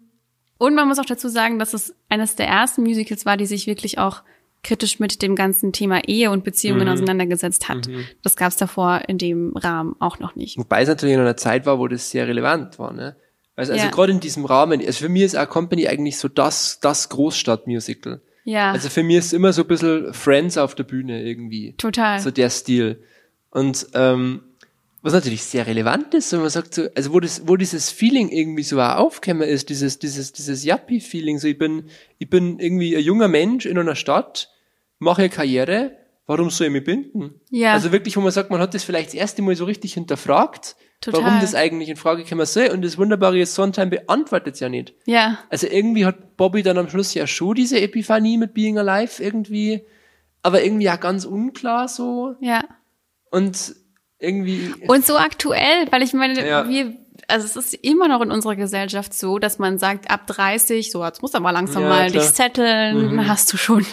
und 0.58 0.76
man 0.76 0.88
muss 0.88 1.00
auch 1.00 1.06
dazu 1.06 1.30
sagen, 1.30 1.60
dass 1.60 1.74
es 1.74 1.96
eines 2.10 2.36
der 2.36 2.48
ersten 2.48 2.84
Musicals 2.84 3.26
war, 3.26 3.38
die 3.38 3.46
sich 3.46 3.68
wirklich 3.68 3.98
auch 3.98 4.22
kritisch 4.64 5.00
mit 5.00 5.22
dem 5.22 5.36
ganzen 5.36 5.74
Thema 5.74 6.08
Ehe 6.08 6.32
und 6.32 6.44
Beziehungen 6.44 6.88
Mhm. 6.88 6.94
auseinandergesetzt 6.94 7.68
hat. 7.70 7.90
Das 8.24 8.36
gab 8.36 8.50
es 8.52 8.56
davor 8.58 9.02
in 9.08 9.18
dem 9.18 9.56
Rahmen 9.58 9.96
auch 10.00 10.20
noch 10.20 10.36
nicht. 10.36 10.58
Wobei 10.58 10.82
es 10.84 10.88
natürlich 10.88 11.16
in 11.16 11.22
einer 11.22 11.38
Zeit 11.38 11.66
war, 11.66 11.80
wo 11.80 11.88
das 11.88 12.10
sehr 12.10 12.28
relevant 12.28 12.80
war, 12.80 12.94
ne? 12.94 13.16
Also, 13.56 13.74
also 13.74 13.86
Ja. 13.86 13.92
gerade 13.92 14.12
in 14.14 14.20
diesem 14.20 14.46
Rahmen, 14.46 14.80
also 14.84 15.00
für 15.04 15.10
mich 15.10 15.24
ist 15.24 15.36
auch 15.36 15.48
Company 15.48 15.88
eigentlich 15.88 16.18
so 16.18 16.28
das, 16.28 16.80
das 16.82 17.10
Großstadtmusical. 17.10 18.22
Ja, 18.46 18.72
Also 18.72 18.90
für 18.90 19.04
mich 19.04 19.18
ist 19.18 19.34
immer 19.34 19.54
so 19.54 19.62
ein 19.62 19.68
bisschen 19.68 20.14
Friends 20.14 20.58
auf 20.58 20.76
der 20.76 20.84
Bühne 20.84 21.24
irgendwie. 21.24 21.76
total. 21.78 22.20
So 22.20 22.32
der 22.32 22.50
Stil. 22.50 23.04
Und 23.52 23.88
ähm, 23.94 24.42
was 25.02 25.14
natürlich 25.14 25.44
sehr 25.44 25.68
relevant 25.68 26.14
ist, 26.14 26.32
wenn 26.34 26.40
man 26.42 26.50
sagt, 26.50 26.74
so, 26.74 26.88
also 26.96 27.14
wo 27.14 27.20
das, 27.20 27.48
wo 27.48 27.56
dieses 27.58 27.90
Feeling 27.92 28.30
irgendwie 28.30 28.64
so 28.64 28.80
auch 28.82 28.96
aufgekommen 28.96 29.48
ist, 29.48 29.70
dieses, 29.70 30.00
dieses, 30.00 30.34
dieses 30.34 30.64
Yuppie-Feeling, 30.66 31.38
so 31.40 31.48
ich 31.48 31.58
bin, 31.58 31.86
ich 32.20 32.30
bin 32.30 32.58
irgendwie 32.60 32.96
ein 32.98 33.04
junger 33.04 33.28
Mensch 33.28 33.66
in 33.66 33.78
einer 33.78 33.96
Stadt, 33.96 34.50
mache 35.00 35.30
Karriere, 35.30 35.98
warum 36.26 36.50
soll 36.50 36.68
ich 36.68 36.74
mich 36.74 36.84
binden? 36.84 37.42
Ja. 37.50 37.74
Also 37.74 37.92
wirklich, 37.92 38.16
wo 38.18 38.22
man 38.22 38.32
sagt, 38.32 38.50
man 38.50 38.60
hat 38.62 38.74
das 38.74 38.84
vielleicht 38.84 39.10
das 39.10 39.16
erste 39.16 39.42
Mal 39.42 39.56
so 39.56 39.66
richtig 39.66 39.94
hinterfragt, 39.94 40.76
Total. 41.02 41.22
warum 41.24 41.42
das 41.42 41.54
eigentlich 41.56 41.90
in 41.90 41.98
Frage 41.98 42.24
kommen 42.24 42.46
soll. 42.46 42.68
Und 42.70 42.84
das 42.84 42.98
Wunderbare 42.98 43.40
ist, 43.40 43.56
Sondheim 43.56 43.90
beantwortet 43.90 44.54
es 44.56 44.60
ja 44.62 44.70
nicht. 44.70 44.94
ja, 45.06 45.40
Also 45.50 45.68
irgendwie 45.68 46.06
hat 46.06 46.38
Bobby 46.38 46.64
dann 46.64 46.78
am 46.78 46.90
Schluss 46.90 47.14
ja 47.14 47.28
schon 47.28 47.56
diese 47.56 47.80
Epiphanie 47.82 48.38
mit 48.38 48.54
Being 48.54 48.78
Alive 48.78 49.22
irgendwie, 49.22 49.82
aber 50.42 50.64
irgendwie 50.64 50.86
ja 50.86 50.96
ganz 50.96 51.26
unklar 51.26 51.88
so 51.90 52.36
ja. 52.40 52.64
und 53.32 53.76
irgendwie. 54.20 54.74
Und 54.88 55.06
so 55.06 55.18
aktuell, 55.18 55.88
weil 55.92 56.02
ich 56.04 56.14
meine, 56.14 56.48
Ja. 56.48 56.70
wir, 56.70 56.94
also 57.34 57.46
es 57.48 57.56
ist 57.56 57.74
immer 57.84 58.08
noch 58.08 58.22
in 58.22 58.30
unserer 58.32 58.56
Gesellschaft 58.56 59.14
so, 59.14 59.40
dass 59.40 59.58
man 59.58 59.80
sagt, 59.80 60.10
ab 60.12 60.28
30, 60.28 60.92
so, 60.92 61.04
jetzt 61.04 61.22
musst 61.22 61.34
du 61.34 61.40
aber 61.40 61.52
langsam 61.52 61.82
Ja, 61.84 61.90
mal 61.90 62.08
klar. 62.12 62.22
Mhm. 62.24 62.26
dich 62.28 62.34
zetteln, 62.36 63.28
hast 63.28 63.52
du 63.52 63.58
schon 63.58 63.86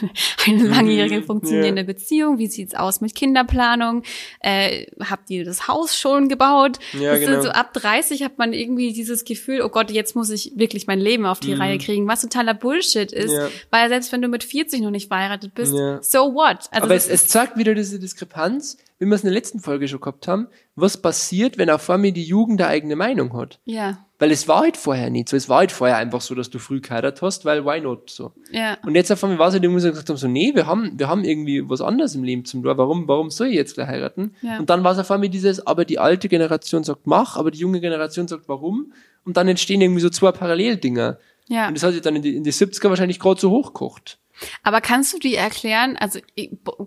eine 0.46 0.68
langjährige 0.68 1.22
funktionierende 1.22 1.84
Beziehung, 1.84 2.38
wie 2.38 2.46
sieht's 2.48 2.74
aus 2.74 3.00
mit 3.00 3.14
Kinderplanung, 3.14 4.02
äh, 4.40 4.86
habt 5.08 5.30
ihr 5.30 5.44
das 5.44 5.68
Haus 5.68 5.96
schon 5.98 6.28
gebaut? 6.28 6.78
Ja, 6.92 7.12
das 7.12 7.20
genau. 7.20 7.42
so 7.42 7.48
ab 7.48 7.72
30 7.72 8.22
hat 8.22 8.36
man 8.38 8.52
irgendwie 8.52 8.92
dieses 8.92 9.24
Gefühl, 9.24 9.62
oh 9.62 9.68
Gott, 9.70 9.90
jetzt 9.90 10.14
muss 10.14 10.30
ich 10.30 10.52
wirklich 10.56 10.86
mein 10.86 11.00
Leben 11.00 11.24
auf 11.26 11.40
die 11.40 11.54
Reihe 11.54 11.78
kriegen, 11.78 12.06
was 12.06 12.20
totaler 12.20 12.54
Bullshit 12.54 13.10
ist, 13.10 13.30
Mhm. 13.32 13.36
Ja. 13.38 13.48
weil 13.70 13.88
selbst 13.88 14.12
wenn 14.12 14.20
du 14.22 14.28
mit 14.28 14.44
40 14.44 14.82
noch 14.82 14.90
nicht 14.90 15.08
verheiratet 15.08 15.54
bist, 15.54 15.74
Ja. 15.74 16.02
so 16.02 16.34
what? 16.34 16.68
Also 16.70 16.84
aber 16.84 16.94
es, 16.94 17.08
es 17.08 17.26
zeigt 17.28 17.56
wieder 17.56 17.74
diese 17.74 17.98
Diskrepanz, 17.98 18.76
wie 19.00 19.06
wir 19.06 19.14
es 19.14 19.22
in 19.22 19.28
der 19.28 19.34
letzten 19.34 19.58
Folge 19.58 19.88
schon 19.88 20.00
gehabt 20.00 20.28
haben, 20.28 20.46
was 20.76 20.98
passiert, 20.98 21.58
wenn 21.58 21.70
auf 21.70 21.88
einmal 21.90 22.12
die 22.12 22.22
Jugend 22.22 22.60
eine 22.60 22.68
eigene 22.70 22.94
Meinung 22.96 23.32
hat. 23.36 23.58
ja, 23.64 24.06
Weil 24.18 24.30
es 24.30 24.46
war 24.46 24.60
halt 24.60 24.76
vorher 24.76 25.08
nicht 25.08 25.30
so. 25.30 25.36
Es 25.36 25.48
war 25.48 25.58
halt 25.58 25.72
vorher 25.72 25.96
einfach 25.96 26.20
so, 26.20 26.34
dass 26.34 26.50
du 26.50 26.58
früh 26.58 26.82
geheiratet 26.82 27.22
hast, 27.22 27.46
weil 27.46 27.64
why 27.64 27.80
not 27.80 28.10
so. 28.10 28.32
ja. 28.52 28.76
Und 28.84 28.94
jetzt 28.94 29.10
auf 29.10 29.24
einmal 29.24 29.38
war 29.38 29.48
es 29.48 29.54
halt 29.54 29.64
irgendwie 29.64 29.80
so 29.80 29.88
gesagt 29.88 30.10
haben, 30.10 30.18
so, 30.18 30.28
nee, 30.28 30.52
wir 30.54 30.66
haben, 30.66 30.98
wir 30.98 31.08
haben 31.08 31.24
irgendwie 31.24 31.66
was 31.68 31.80
anderes 31.80 32.14
im 32.14 32.22
Leben 32.22 32.44
zum 32.44 32.62
tun. 32.62 32.76
Warum, 32.76 33.08
warum 33.08 33.30
soll 33.30 33.46
ich 33.48 33.54
jetzt 33.54 33.74
gleich 33.74 33.88
heiraten? 33.88 34.34
Ja. 34.42 34.58
Und 34.58 34.68
dann 34.68 34.84
war 34.84 34.92
es 34.92 34.98
auf 34.98 35.10
einmal 35.10 35.30
dieses, 35.30 35.66
aber 35.66 35.86
die 35.86 35.98
alte 35.98 36.28
Generation 36.28 36.84
sagt 36.84 37.06
mach, 37.06 37.36
aber 37.38 37.50
die 37.50 37.58
junge 37.58 37.80
Generation 37.80 38.28
sagt 38.28 38.48
warum. 38.48 38.92
Und 39.24 39.38
dann 39.38 39.48
entstehen 39.48 39.80
irgendwie 39.80 40.02
so 40.02 40.10
zwei 40.10 40.32
Paralleldinger. 40.32 41.18
Ja. 41.48 41.68
Und 41.68 41.74
das 41.76 41.82
hat 41.82 41.92
sich 41.94 42.02
dann 42.02 42.16
in 42.16 42.22
die, 42.22 42.36
in 42.36 42.44
die 42.44 42.52
70er 42.52 42.90
wahrscheinlich 42.90 43.18
gerade 43.18 43.40
so 43.40 43.50
hochgekocht. 43.50 44.18
Aber 44.62 44.80
kannst 44.80 45.12
du 45.12 45.18
die 45.18 45.34
erklären? 45.34 45.96
Also 45.96 46.20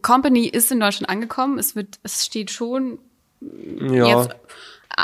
Company 0.02 0.48
ist 0.48 0.72
in 0.72 0.80
Deutschland 0.80 1.10
angekommen. 1.10 1.58
Es 1.60 1.76
wird, 1.76 2.00
es 2.04 2.26
steht 2.26 2.52
schon 2.52 3.00
Ja. 3.42 4.22
jetzt 4.24 4.36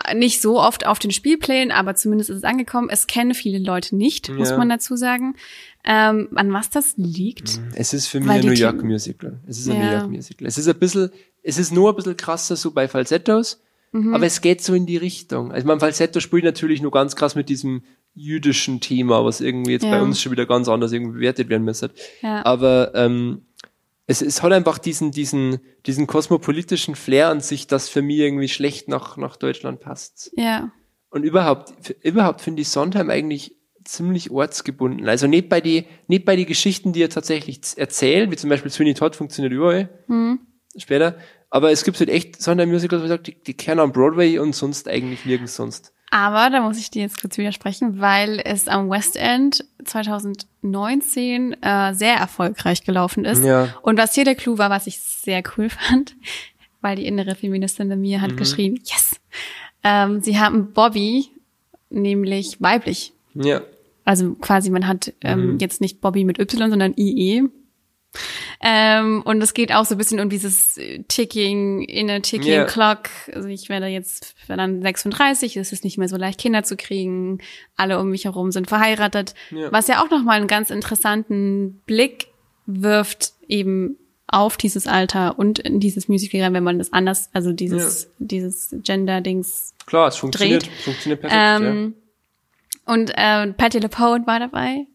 äh, 0.06 0.14
nicht 0.16 0.42
so 0.42 0.60
oft 0.60 0.86
auf 0.86 1.00
den 1.00 1.12
Spielplänen, 1.12 1.72
aber 1.72 1.96
zumindest 1.96 2.30
ist 2.30 2.38
es 2.38 2.44
angekommen. 2.44 2.90
Es 2.92 3.08
kennen 3.08 3.34
viele 3.34 3.60
Leute 3.60 3.96
nicht, 3.96 4.30
muss 4.30 4.52
Ja. 4.52 4.58
man 4.58 4.70
dazu 4.70 4.96
sagen. 4.96 5.36
Ähm, 5.84 6.30
an 6.36 6.54
was 6.54 6.70
das 6.70 6.94
liegt? 6.98 7.60
Es 7.76 7.94
ist 7.94 8.08
für 8.08 8.20
mich 8.20 8.30
ein 8.30 8.46
New 8.46 8.52
York 8.52 8.84
Musical. 8.84 9.40
Es 9.48 9.58
ist 9.60 9.70
ein 9.70 9.80
Ja. 9.80 9.86
New 9.86 9.92
York 9.98 10.10
Musical. 10.12 10.48
Es 10.48 10.58
ist 10.58 10.68
ein 10.68 10.78
bisschen, 10.78 11.10
es 11.42 11.58
ist 11.58 11.72
nur 11.72 11.90
ein 11.92 11.96
bisschen 11.96 12.18
krasser 12.18 12.56
so 12.56 12.72
bei 12.72 12.88
Falsettos, 12.88 13.62
Mhm. 13.92 14.14
aber 14.14 14.26
es 14.28 14.42
geht 14.42 14.62
so 14.62 14.74
in 14.76 14.86
die 14.86 14.98
Richtung. 14.98 15.52
Also 15.52 15.66
mein 15.66 15.80
Falsetto 15.80 16.20
spielt 16.20 16.44
natürlich 16.44 16.82
nur 16.82 16.92
ganz 16.92 17.16
krass 17.16 17.34
mit 17.36 17.50
diesem 17.50 17.82
jüdischen 18.20 18.82
Thema, 18.82 19.24
was 19.24 19.40
irgendwie 19.42 19.72
jetzt 19.72 19.84
bei 19.84 19.98
Ja. 19.98 20.02
uns 20.02 20.22
schon 20.22 20.32
wieder 20.32 20.46
ganz 20.46 20.68
anders 20.68 20.92
irgendwie 20.92 21.14
bewertet 21.14 21.50
werden 21.50 21.64
müsste. 21.64 21.92
Ja. 22.22 22.46
Aber 22.46 22.92
ähm, 22.96 23.44
es, 24.08 24.22
es 24.22 24.44
hat 24.44 24.52
einfach 24.52 24.78
diesen, 24.78 25.12
diesen, 25.12 25.60
diesen 25.86 26.06
kosmopolitischen 26.08 26.96
Flair 26.96 27.30
an 27.30 27.40
sich, 27.42 27.68
das 27.68 27.88
für 27.90 28.02
mich 28.02 28.18
irgendwie 28.18 28.50
schlecht 28.50 28.88
nach, 28.90 29.18
nach 29.18 29.36
Deutschland 29.38 29.80
passt. 29.80 30.32
Ja. 30.36 30.72
Und 31.10 31.24
überhaupt, 31.24 31.74
überhaupt 32.04 32.42
finde 32.42 32.62
ich 32.62 32.70
Sondheim 32.70 33.10
eigentlich 33.10 33.56
ziemlich 33.86 34.30
ortsgebunden. 34.30 35.08
Also 35.08 35.26
nicht 35.26 35.48
bei 35.50 35.62
die, 35.62 35.86
nicht 36.08 36.26
bei 36.26 36.36
die 36.36 36.46
Geschichten, 36.46 36.92
die 36.94 37.02
er 37.02 37.10
tatsächlich 37.10 37.62
erzählt, 37.78 38.30
wie 38.30 38.36
zum 38.36 38.50
Beispiel 38.50 38.70
Sweeney 38.70 38.94
Todd 38.94 39.16
funktioniert 39.16 39.54
überall. 39.54 39.90
Später. 40.78 41.18
Aber 41.50 41.72
es 41.72 41.84
gibt 41.84 42.00
halt 42.00 42.10
echt 42.10 42.40
Sondheim-Musicals, 42.42 43.02
wo 43.02 43.06
ich 43.06 43.10
sage, 43.10 43.24
die, 43.24 43.42
die 43.42 43.56
kennen 43.56 43.80
am 43.80 43.92
Broadway 43.92 44.38
und 44.38 44.54
sonst 44.54 44.88
eigentlich 44.88 45.26
nirgends 45.26 45.56
sonst. 45.56 45.94
Aber 46.12 46.50
da 46.50 46.62
muss 46.62 46.78
ich 46.78 46.90
dir 46.90 47.04
jetzt 47.04 47.22
kurz 47.22 47.38
widersprechen, 47.38 48.00
weil 48.00 48.42
es 48.44 48.68
am 48.68 48.90
West 48.90 49.16
End 49.16 49.64
2019 49.86 51.62
äh, 51.62 51.94
sehr 51.94 52.16
erfolgreich 52.16 52.84
gelaufen 52.84 53.26
ist. 53.26 53.44
Ja. 53.44 53.76
Und 53.82 53.98
was 53.98 54.16
hier 54.16 54.26
der 54.26 54.36
Clou 54.36 54.58
war, 54.58 54.70
was 54.70 54.88
ich 54.88 55.00
sehr 55.00 55.44
cool 55.56 55.70
fand, 55.70 56.16
weil 56.82 56.96
die 56.96 57.06
innere 57.06 57.36
Feministin 57.36 57.92
in 57.92 58.02
mir 58.02 58.22
hat 58.22 58.38
geschrien, 58.38 58.80
yes! 58.84 59.20
Ähm, 59.84 60.22
sie 60.22 60.40
haben 60.40 60.74
Bobby 60.74 61.30
nämlich 61.90 62.62
weiblich. 62.62 63.14
Ja. 63.34 63.62
Also 64.06 64.34
quasi, 64.34 64.72
man 64.72 64.88
hat 64.88 65.14
ähm, 65.22 65.58
jetzt 65.60 65.82
nicht 65.82 66.02
Bobby 66.02 66.24
mit 66.24 66.40
Y, 66.40 66.70
sondern 66.70 66.94
IE. 66.98 67.44
Ähm, 68.62 69.22
und 69.24 69.42
es 69.42 69.54
geht 69.54 69.74
auch 69.74 69.86
so 69.86 69.96
ein 69.96 69.98
bisschen 69.98 70.20
um 70.20 70.30
dieses 70.30 70.78
Ticking, 71.08 71.82
inner 71.84 72.22
Ticking 72.22 72.52
Ja. 72.52 72.66
Clock. 72.66 73.10
Also 73.34 73.48
ich 73.48 73.70
werde 73.70 73.88
jetzt 73.88 74.36
werde 74.48 74.62
dann 74.64 74.82
36, 74.82 75.56
es 75.58 75.72
ist 75.72 75.84
nicht 75.84 75.98
mehr 75.98 76.10
so 76.10 76.18
leicht, 76.18 76.40
Kinder 76.42 76.64
zu 76.64 76.76
kriegen. 76.76 77.40
Alle 77.78 78.00
um 78.00 78.10
mich 78.10 78.26
herum 78.26 78.52
sind 78.52 78.68
verheiratet. 78.68 79.34
Ja. 79.52 79.72
Was 79.72 79.88
ja 79.88 80.04
auch 80.04 80.10
nochmal 80.10 80.38
einen 80.38 80.48
ganz 80.48 80.70
interessanten 80.70 81.82
Blick 81.86 82.28
wirft 82.66 83.34
eben 83.48 83.98
auf 84.28 84.58
dieses 84.58 84.86
Alter 84.86 85.40
und 85.40 85.58
in 85.60 85.80
dieses 85.80 86.08
Musical, 86.08 86.42
rein, 86.42 86.54
wenn 86.54 86.64
man 86.64 86.78
das 86.78 86.94
anders, 86.94 87.30
also 87.34 87.52
dieses, 87.52 88.12
dieses 88.20 88.76
Gender-Dings 88.84 89.74
Klar, 89.88 90.10
es 90.10 90.18
funktioniert. 90.18 90.64
Dreht. 90.64 90.72
Funktioniert 90.84 91.22
perfekt. 91.22 91.42
ähm, 91.64 91.96
Und 92.86 93.12
äh, 93.16 93.48
Patti 93.54 93.80
LuPone 93.80 94.28
war 94.28 94.40
dabei, 94.40 94.86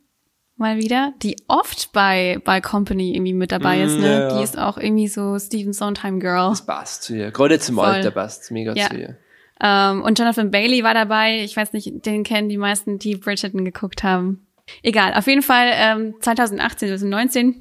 mal 0.56 0.76
wieder, 0.78 1.12
die 1.22 1.36
oft 1.48 1.92
bei 1.92 2.40
bei 2.44 2.60
Company 2.60 3.14
irgendwie 3.14 3.32
mit 3.34 3.50
dabei 3.52 3.82
ist. 3.82 3.98
Ne? 3.98 4.00
Mm, 4.00 4.04
ja, 4.04 4.28
ja. 4.28 4.36
Die 4.38 4.42
ist 4.44 4.58
auch 4.58 4.78
irgendwie 4.78 5.08
so 5.08 5.38
Steven 5.38 5.72
Sondheim 5.72 6.20
Girl. 6.20 6.50
Das 6.50 6.64
passt 6.64 7.02
zu 7.04 7.16
ihr. 7.16 7.30
Gerade 7.30 7.58
zum 7.58 7.76
Voll. 7.76 7.86
Alter 7.86 8.10
passt 8.12 8.50
mega 8.50 8.72
Ja. 8.74 8.88
zu 8.88 8.96
ihr. 8.96 9.16
Ähm, 9.60 10.02
und 10.02 10.18
Jonathan 10.18 10.50
Bailey 10.50 10.82
war 10.84 10.94
dabei. 10.94 11.42
Ich 11.42 11.56
weiß 11.56 11.72
nicht, 11.72 12.04
den 12.06 12.24
kennen 12.24 12.48
die 12.48 12.58
meisten, 12.58 12.98
die 12.98 13.16
Bridgerton 13.16 13.64
geguckt 13.64 14.02
haben. 14.02 14.46
Egal, 14.82 15.14
auf 15.14 15.26
jeden 15.26 15.42
Fall 15.42 15.70
ähm, 15.74 16.14
2018, 16.20 16.88
2019 16.88 17.60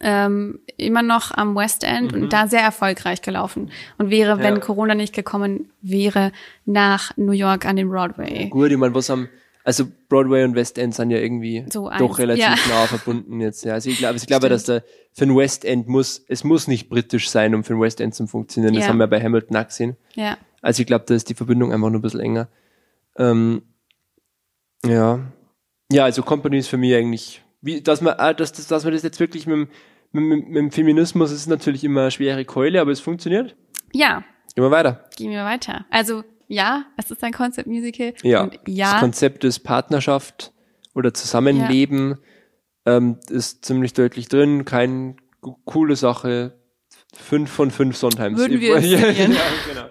ähm, 0.00 0.58
immer 0.76 1.02
noch 1.02 1.30
am 1.30 1.54
West 1.56 1.82
End 1.84 2.12
und 2.12 2.32
da 2.32 2.46
sehr 2.48 2.60
erfolgreich 2.60 3.22
gelaufen. 3.22 3.70
Und 3.98 4.10
wäre, 4.10 4.38
wenn 4.40 4.54
Mhm. 4.54 4.60
Ja. 4.60 4.64
Corona 4.66 4.94
nicht 4.94 5.14
gekommen 5.14 5.70
wäre, 5.80 6.32
nach 6.66 7.16
New 7.16 7.32
York 7.32 7.64
an 7.64 7.76
den 7.76 7.88
Broadway. 7.88 8.48
Gut, 8.48 8.70
ich 8.70 8.76
meine, 8.76 8.94
was 8.94 9.08
am, 9.10 9.28
also 9.66 9.84
Broadway 10.08 10.44
und 10.44 10.54
West 10.54 10.78
End 10.78 10.94
sind 10.94 11.10
ja 11.10 11.18
irgendwie 11.18 11.64
So 11.72 11.90
doch 11.98 12.18
relativ 12.18 12.44
ja. 12.44 12.54
nah 12.68 12.86
verbunden 12.86 13.40
jetzt. 13.40 13.64
Ja. 13.64 13.74
Also 13.74 13.90
ich 13.90 13.98
glaube, 13.98 14.16
ich 14.16 14.26
glaube, 14.26 14.48
dass 14.48 14.64
der 14.64 14.84
für 15.12 15.24
ein 15.24 15.36
West 15.36 15.64
End 15.64 15.88
muss, 15.88 16.24
es 16.28 16.44
muss 16.44 16.68
nicht 16.68 16.88
britisch 16.88 17.28
sein, 17.28 17.54
um 17.54 17.64
für 17.64 17.74
ein 17.74 17.80
West 17.80 18.00
End 18.00 18.14
zu 18.14 18.26
funktionieren. 18.26 18.74
Das 18.74 18.84
Ja. 18.84 18.90
haben 18.90 18.98
wir 18.98 19.08
bei 19.08 19.20
Hamilton 19.20 19.56
auch 19.56 19.66
gesehen. 19.66 19.96
Ja. 20.14 20.38
Also 20.62 20.80
ich 20.82 20.86
glaube, 20.86 21.04
da 21.08 21.14
ist 21.14 21.28
die 21.28 21.34
Verbindung 21.34 21.72
einfach 21.72 21.90
nur 21.90 21.98
ein 21.98 22.02
bisschen 22.02 22.20
enger. 22.20 22.48
Ähm, 23.18 23.62
ja. 24.84 25.20
Ja, 25.90 26.04
also 26.04 26.22
Company 26.22 26.58
ist 26.58 26.68
für 26.68 26.76
mich 26.76 26.94
eigentlich, 26.94 27.42
wie, 27.60 27.80
dass 27.80 28.00
man, 28.00 28.14
ah, 28.18 28.34
dass, 28.34 28.52
dass, 28.52 28.66
dass 28.68 28.84
man 28.84 28.92
das 28.92 29.02
jetzt 29.02 29.20
wirklich 29.20 29.46
mit, 29.46 29.68
dem- 30.12 30.28
mit, 30.28 30.46
mit 30.48 30.56
dem 30.56 30.70
Feminismus 30.70 31.32
ist 31.32 31.46
natürlich 31.46 31.84
immer 31.84 32.02
eine 32.02 32.10
schwere 32.10 32.44
Keule, 32.44 32.80
aber 32.80 32.90
es 32.92 33.00
funktioniert. 33.00 33.56
Ja, 33.92 34.24
Gehen 34.54 34.64
wir 34.64 34.70
weiter. 34.70 35.04
gehen 35.16 35.30
wir 35.30 35.44
weiter. 35.44 35.84
Also 35.90 36.24
ja, 36.48 36.84
es 36.96 37.10
ist 37.10 37.22
ein 37.24 37.32
Concept 37.32 37.66
Musical. 37.66 38.14
Ja. 38.22 38.42
Und 38.44 38.54
Das 38.54 38.60
ja, 38.66 38.98
Konzept 39.00 39.44
ist 39.44 39.60
Partnerschaft 39.60 40.52
oder 40.94 41.12
Zusammenleben 41.14 42.18
ähm, 42.86 43.18
ist 43.28 43.64
ziemlich 43.64 43.92
deutlich 43.94 44.28
drin. 44.28 44.64
Kein 44.64 45.16
co- 45.40 45.58
coole 45.64 45.96
Sache. 45.96 46.58
Fünf 47.14 47.50
von 47.50 47.70
fünf 47.70 47.96
Sondheims. 47.96 48.38
Würden 48.38 48.60
wir 48.60 48.78
ja, 48.80 48.98
ja, 49.10 49.12
genau. 49.66 49.86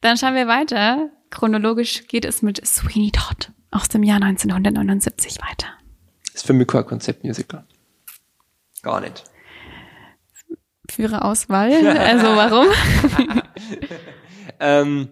dann 0.00 0.16
schauen 0.16 0.34
wir 0.34 0.46
weiter. 0.46 1.10
Chronologisch 1.30 2.06
geht 2.08 2.24
es 2.24 2.42
mit 2.42 2.64
Sweeney 2.66 3.10
Todd 3.12 3.52
aus 3.70 3.88
dem 3.88 4.02
Jahr 4.02 4.22
1979 4.22 5.38
weiter. 5.40 5.68
Ist 6.34 6.46
für 6.46 6.52
mich 6.54 6.66
kein 6.66 6.84
Konzeptmusical. 6.86 7.64
Gar 8.82 9.00
nicht. 9.02 9.24
Führe 10.90 11.22
Auswahl. 11.24 11.72
Also 11.86 12.26
warum? 12.36 12.66
Ähm, 14.60 15.08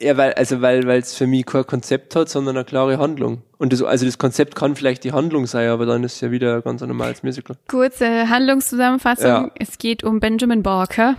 ja, 0.00 0.16
weil, 0.16 0.32
also 0.34 0.60
weil, 0.60 0.86
weil 0.86 1.00
es 1.00 1.14
für 1.14 1.26
mich 1.26 1.46
kein 1.46 1.66
Konzept 1.66 2.16
hat, 2.16 2.28
sondern 2.28 2.56
eine 2.56 2.64
klare 2.64 2.98
Handlung. 2.98 3.42
Und 3.58 3.72
das, 3.72 3.82
also 3.82 4.04
das 4.04 4.18
Konzept 4.18 4.56
kann 4.56 4.76
vielleicht 4.76 5.04
die 5.04 5.12
Handlung 5.12 5.46
sein, 5.46 5.68
aber 5.68 5.86
dann 5.86 6.02
ist 6.04 6.16
es 6.16 6.20
ja 6.20 6.30
wieder 6.30 6.56
ein 6.56 6.62
ganz 6.62 6.80
normales 6.80 7.22
Musical. 7.22 7.56
Kurze 7.68 8.28
Handlungszusammenfassung. 8.28 9.26
Ja. 9.26 9.50
Es 9.58 9.78
geht 9.78 10.02
um 10.02 10.20
Benjamin 10.20 10.62
Barker, 10.62 11.16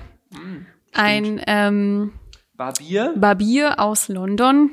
ein 0.92 1.42
ähm, 1.48 2.12
Barbier? 2.58 3.14
Barbier 3.16 3.80
aus 3.80 4.08
London, 4.10 4.72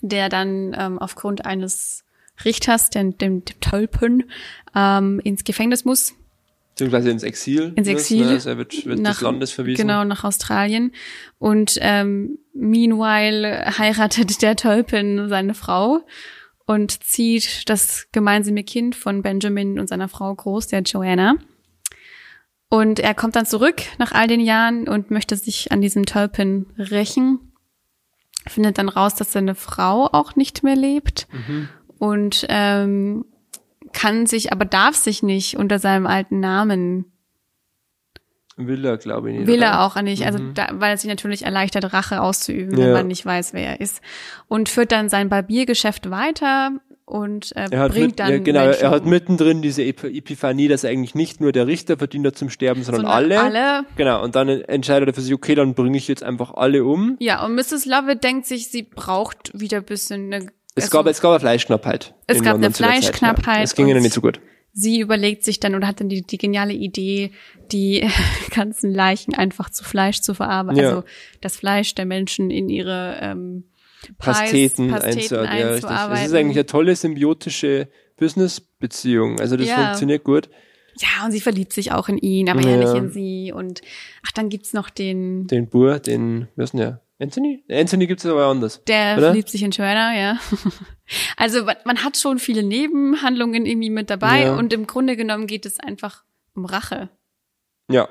der 0.00 0.28
dann 0.28 0.74
ähm, 0.78 0.98
aufgrund 0.98 1.44
eines 1.44 2.04
Richters, 2.44 2.90
dem, 2.90 3.16
dem, 3.18 3.44
dem 3.44 3.60
Tölpen, 3.60 4.24
ähm, 4.74 5.20
ins 5.22 5.44
Gefängnis 5.44 5.84
muss. 5.84 6.14
Beziehungsweise 6.70 7.10
ins 7.10 7.22
Exil. 7.22 7.72
Ins 7.76 7.86
Exil. 7.86 8.26
Ne? 8.26 8.32
Also 8.32 8.50
er 8.50 8.58
wird, 8.58 8.86
wird 8.86 9.06
des 9.06 9.20
Landes 9.20 9.52
verwiesen. 9.52 9.80
Genau, 9.80 10.02
nach 10.04 10.24
Australien. 10.24 10.92
Und 11.38 11.78
ähm, 11.80 12.38
meanwhile 12.54 13.78
heiratet 13.78 14.40
der 14.40 14.56
Tölpin 14.56 15.28
seine 15.28 15.54
Frau 15.54 16.00
und 16.66 17.04
zieht 17.04 17.68
das 17.68 18.08
gemeinsame 18.12 18.64
Kind 18.64 18.94
von 18.96 19.22
Benjamin 19.22 19.78
und 19.78 19.88
seiner 19.88 20.08
Frau 20.08 20.34
groß, 20.34 20.68
der 20.68 20.82
Joanna. 20.82 21.34
Und 22.70 22.98
er 22.98 23.14
kommt 23.14 23.36
dann 23.36 23.46
zurück 23.46 23.82
nach 23.98 24.12
all 24.12 24.26
den 24.26 24.40
Jahren 24.40 24.88
und 24.88 25.10
möchte 25.10 25.36
sich 25.36 25.70
an 25.70 25.80
diesem 25.80 26.06
Tölpin 26.06 26.66
rächen. 26.78 27.52
Findet 28.46 28.78
dann 28.78 28.88
raus, 28.88 29.14
dass 29.14 29.32
seine 29.32 29.54
Frau 29.54 30.06
auch 30.06 30.36
nicht 30.36 30.62
mehr 30.62 30.76
lebt. 30.76 31.28
Mhm. 31.32 31.68
Und 31.98 32.46
ähm, 32.48 33.24
kann 33.92 34.26
sich, 34.26 34.52
aber 34.52 34.64
darf 34.64 34.96
sich 34.96 35.22
nicht 35.22 35.56
unter 35.56 35.78
seinem 35.78 36.06
alten 36.06 36.40
Namen 36.40 37.12
Will 38.56 38.84
er, 38.84 38.96
glaube 38.98 39.30
ich 39.32 39.38
nicht. 39.38 39.46
Will 39.48 39.62
er 39.62 39.82
auch 39.84 40.00
nicht, 40.02 40.24
also 40.26 40.38
da, 40.54 40.68
weil 40.74 40.94
es 40.94 41.00
sich 41.02 41.08
natürlich 41.10 41.44
erleichtert, 41.44 41.92
Rache 41.92 42.20
auszuüben, 42.22 42.76
wenn 42.76 42.86
Ja. 42.88 42.92
man 42.92 43.08
nicht 43.08 43.26
weiß, 43.26 43.52
wer 43.52 43.66
er 43.66 43.80
ist. 43.80 44.00
Und 44.48 44.68
führt 44.68 44.92
dann 44.92 45.08
sein 45.08 45.28
Barbiergeschäft 45.28 46.08
weiter 46.10 46.70
und 47.04 47.52
äh, 47.56 47.68
bringt 47.68 47.94
mit, 47.94 48.20
dann 48.20 48.30
ja, 48.30 48.38
genau, 48.38 48.64
Menschen 48.66 48.82
er 48.84 48.90
hat 48.90 49.04
mittendrin 49.06 49.60
diese 49.60 49.82
Ep- 49.82 50.04
Epiphanie, 50.04 50.68
dass 50.68 50.84
eigentlich 50.84 51.14
nicht 51.14 51.40
nur 51.40 51.52
der 51.52 51.66
Richter 51.66 51.96
verdient 51.98 52.26
hat 52.28 52.36
zum 52.38 52.48
Sterben, 52.48 52.82
sondern, 52.82 53.02
Sondern 53.06 53.40
alle. 53.40 53.40
alle. 53.40 53.86
Genau, 53.96 54.22
und 54.22 54.36
dann 54.36 54.48
entscheidet 54.48 55.08
er 55.08 55.14
für 55.14 55.20
sich, 55.20 55.34
okay, 55.34 55.54
dann 55.54 55.74
bringe 55.74 55.98
ich 55.98 56.06
jetzt 56.08 56.22
einfach 56.22 56.54
alle 56.54 56.84
um. 56.84 57.16
Ja, 57.20 57.44
und 57.44 57.56
Mrs. 57.56 57.84
Lovett 57.86 58.22
denkt 58.24 58.46
sich, 58.46 58.68
sie 58.70 58.84
braucht 58.84 59.50
wieder 59.52 59.78
ein 59.78 59.84
bisschen 59.84 60.32
eine, 60.32 60.46
Es, 60.76 60.84
also 60.84 60.98
gab, 60.98 61.06
es 61.08 61.20
gab 61.20 61.32
eine 61.32 61.40
Fleischknappheit. 61.40 62.14
Es 62.28 62.36
gab 62.38 62.52
London 62.54 62.54
eine 62.54 62.60
der 62.68 62.72
Zeit, 62.72 62.86
Fleischknappheit 63.04 63.56
Ja. 63.56 63.62
Es 63.64 63.74
ging 63.74 63.88
ihnen 63.88 64.02
nicht 64.02 64.14
so 64.14 64.20
gut. 64.20 64.40
Sie 64.76 64.98
überlegt 65.00 65.44
sich 65.44 65.60
dann 65.60 65.74
oder 65.76 65.86
hat 65.86 66.00
dann 66.00 66.08
die, 66.08 66.22
die 66.22 66.36
geniale 66.36 66.72
Idee, 66.74 67.30
die 67.72 68.06
ganzen 68.54 68.92
Leichen 68.92 69.32
einfach 69.34 69.70
zu 69.70 69.84
Fleisch 69.84 70.20
zu 70.20 70.34
verarbeiten, 70.34 70.82
Ja. 70.82 70.88
also 70.90 71.04
das 71.40 71.56
Fleisch 71.56 71.94
der 71.94 72.04
Menschen 72.06 72.50
in 72.50 72.68
ihre 72.68 73.16
ähm, 73.22 73.64
Pies- 74.02 74.16
Pasteten, 74.18 74.88
Pasteten 74.90 75.18
einzuarbeiten. 75.20 75.58
Ja, 75.58 75.66
richtig. 75.68 75.84
Einzuarbeiten. 75.90 76.26
ist 76.26 76.34
eigentlich 76.34 76.56
eine 76.58 76.66
tolle 76.66 76.96
symbiotische 76.96 77.88
Business-Beziehung. 78.18 79.40
Also 79.40 79.56
das 79.56 79.68
Ja. 79.68 79.76
funktioniert 79.86 80.24
gut. 80.24 80.48
Ja, 81.00 81.24
und 81.24 81.32
sie 81.32 81.40
verliebt 81.40 81.72
sich 81.72 81.90
auch 81.92 82.08
in 82.08 82.18
ihn, 82.18 82.48
aber 82.48 82.60
ja, 82.60 82.70
Ja. 82.70 82.76
nicht 82.78 82.94
in 82.94 83.10
sie. 83.10 83.52
Und 83.52 83.80
ach, 84.26 84.32
dann 84.32 84.48
gibt's 84.48 84.72
noch 84.72 84.90
den, 84.90 85.46
Den 85.46 85.68
Bur, 85.68 85.98
den, 85.98 86.48
was 86.56 86.70
denn 86.72 86.80
ja? 86.80 87.00
Anthony? 87.20 87.62
Anthony 87.70 88.06
gibt's 88.06 88.26
aber 88.26 88.46
anders. 88.46 88.82
der 88.86 89.14
Oder? 89.16 89.26
verliebt 89.28 89.48
sich 89.48 89.62
in 89.62 89.70
Joanna, 89.70 90.14
ja. 90.18 90.38
Also 91.36 91.64
man- 91.84 92.02
hat 92.02 92.16
schon 92.16 92.38
viele 92.38 92.62
Nebenhandlungen 92.62 93.66
irgendwie 93.66 93.90
mit 93.90 94.10
dabei 94.10 94.44
Ja. 94.44 94.56
und 94.56 94.72
im 94.72 94.86
Grunde 94.86 95.16
genommen 95.16 95.46
geht 95.46 95.66
es 95.66 95.78
einfach 95.78 96.24
um 96.54 96.64
Rache. 96.64 97.10
Ja. 97.90 98.08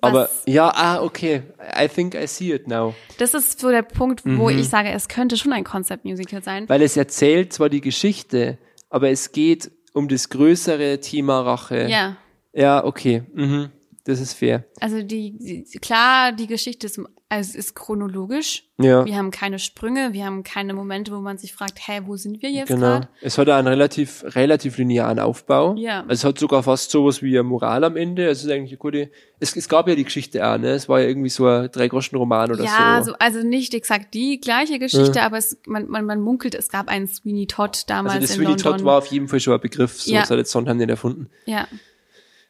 Aber 0.00 0.24
Was- 0.24 0.42
ja, 0.46 0.70
ah, 0.72 1.02
okay. 1.02 1.42
I 1.76 1.88
think 1.88 2.14
I 2.14 2.26
see 2.28 2.52
it 2.52 2.68
now. 2.68 2.94
Das 3.18 3.34
ist 3.34 3.58
so 3.58 3.70
der 3.70 3.82
Punkt, 3.82 4.24
wo 4.24 4.48
Mhm. 4.50 4.58
ich 4.58 4.68
sage, 4.68 4.90
es 4.90 5.08
könnte 5.08 5.36
schon 5.36 5.52
ein 5.52 5.64
Concept-Musical 5.64 6.42
sein. 6.42 6.68
Weil 6.68 6.82
es 6.82 6.96
erzählt 6.96 7.52
zwar 7.52 7.68
die 7.68 7.80
Geschichte, 7.80 8.58
aber 8.90 9.10
es 9.10 9.32
geht 9.32 9.72
um 9.94 10.06
das 10.06 10.28
größere 10.28 11.00
Thema 11.00 11.40
Rache. 11.40 11.88
Ja. 11.88 12.16
Ja, 12.52 12.84
okay. 12.84 13.24
Mhm. 13.34 13.70
Das 14.04 14.20
ist 14.20 14.34
fair. 14.34 14.64
Also 14.80 15.02
die, 15.02 15.36
die 15.38 15.78
klar, 15.80 16.30
die 16.32 16.46
Geschichte 16.46 16.86
ist, 16.86 17.00
also 17.30 17.58
ist 17.58 17.74
chronologisch. 17.74 18.64
Ja. 18.80 19.04
Wir 19.04 19.16
haben 19.16 19.30
keine 19.30 19.58
Sprünge, 19.58 20.12
wir 20.14 20.24
haben 20.24 20.44
keine 20.44 20.72
Momente, 20.72 21.12
wo 21.12 21.18
man 21.20 21.36
sich 21.36 21.52
fragt, 21.52 21.78
hä, 21.86 22.00
wo 22.06 22.16
sind 22.16 22.40
wir 22.40 22.50
jetzt 22.50 22.68
Genau. 22.68 22.80
gerade? 22.86 23.08
Es 23.20 23.36
hat 23.36 23.48
einen 23.50 23.68
relativ, 23.68 24.24
relativ 24.34 24.78
linearen 24.78 25.18
Aufbau. 25.18 25.74
Ja. 25.76 26.00
Also 26.02 26.12
es 26.12 26.24
hat 26.24 26.38
sogar 26.38 26.62
fast 26.62 26.90
sowas 26.90 27.20
wie 27.20 27.36
eine 27.38 27.42
Moral 27.42 27.84
am 27.84 27.96
Ende. 27.96 28.26
Es 28.28 28.44
ist 28.44 28.50
eigentlich 28.50 28.70
eine 28.70 28.78
gute. 28.78 29.10
Es, 29.40 29.54
es 29.56 29.68
gab 29.68 29.88
ja 29.88 29.94
die 29.94 30.04
Geschichte 30.04 30.46
auch, 30.48 30.56
ne? 30.58 30.68
Es 30.70 30.88
war 30.88 31.00
ja 31.00 31.08
irgendwie 31.08 31.28
so 31.28 31.46
ein 31.46 31.70
Drei-Groschen-Roman 31.70 32.52
oder 32.52 32.64
Ja, 32.64 33.02
so. 33.02 33.10
so, 33.10 33.16
also 33.18 33.42
nicht 33.46 33.74
exakt 33.74 34.14
die 34.14 34.40
gleiche 34.40 34.78
Geschichte, 34.78 35.20
aber 35.22 35.36
es, 35.38 35.58
man, 35.66 35.86
man, 35.88 36.06
man 36.06 36.20
munkelt, 36.20 36.54
es 36.54 36.68
gab 36.70 36.88
einen 36.88 37.08
Sweeney 37.08 37.46
Todd 37.46 37.82
damals 37.88 38.14
Also 38.14 38.22
das 38.22 38.30
in 38.30 38.36
Sweeney 38.36 38.52
London. 38.52 38.72
Todd 38.78 38.84
war 38.84 38.98
auf 38.98 39.06
jeden 39.06 39.28
Fall 39.28 39.40
schon 39.40 39.52
ein 39.54 39.60
Begriff. 39.60 40.00
So, 40.00 40.12
Ja. 40.12 40.22
hat 40.22 40.30
jetzt 40.30 40.50
Sondheim 40.50 40.78
nicht 40.78 40.88
erfunden. 40.88 41.28
ja, 41.46 41.68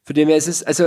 Von 0.05 0.15
dem 0.15 0.29
her 0.29 0.37
ist 0.37 0.47
es, 0.49 0.63
also 0.63 0.87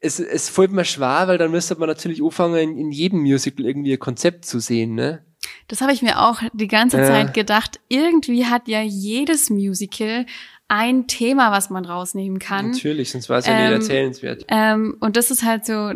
es, 0.00 0.20
es 0.20 0.48
fällt 0.48 0.72
mir 0.72 0.84
schwer, 0.84 1.24
weil 1.26 1.38
dann 1.38 1.50
müsste 1.50 1.74
man 1.76 1.88
natürlich 1.88 2.22
anfangen, 2.22 2.56
in, 2.56 2.76
in 2.78 2.92
jedem 2.92 3.20
Musical 3.20 3.64
irgendwie 3.66 3.92
ein 3.94 3.98
Konzept 3.98 4.44
zu 4.44 4.58
sehen, 4.60 4.94
ne? 4.94 5.24
das 5.68 5.80
habe 5.80 5.92
ich 5.92 6.02
mir 6.02 6.20
auch 6.20 6.40
die 6.52 6.68
ganze 6.68 6.98
Ja. 6.98 7.06
Zeit 7.06 7.32
gedacht. 7.32 7.80
Irgendwie 7.88 8.44
hat 8.46 8.68
ja 8.68 8.82
jedes 8.82 9.48
Musical 9.50 10.26
ein 10.68 11.06
Thema, 11.06 11.50
was 11.50 11.70
man 11.70 11.84
rausnehmen 11.84 12.38
kann. 12.38 12.72
Natürlich, 12.72 13.10
sonst 13.10 13.28
war 13.30 13.38
es 13.38 13.46
ja 13.46 13.54
nicht 13.54 13.66
Ähm, 13.68 13.72
erzählenswert. 13.72 14.44
Ähm, 14.48 14.96
und 15.00 15.16
das 15.16 15.30
ist 15.30 15.42
halt 15.44 15.64
so, 15.64 15.92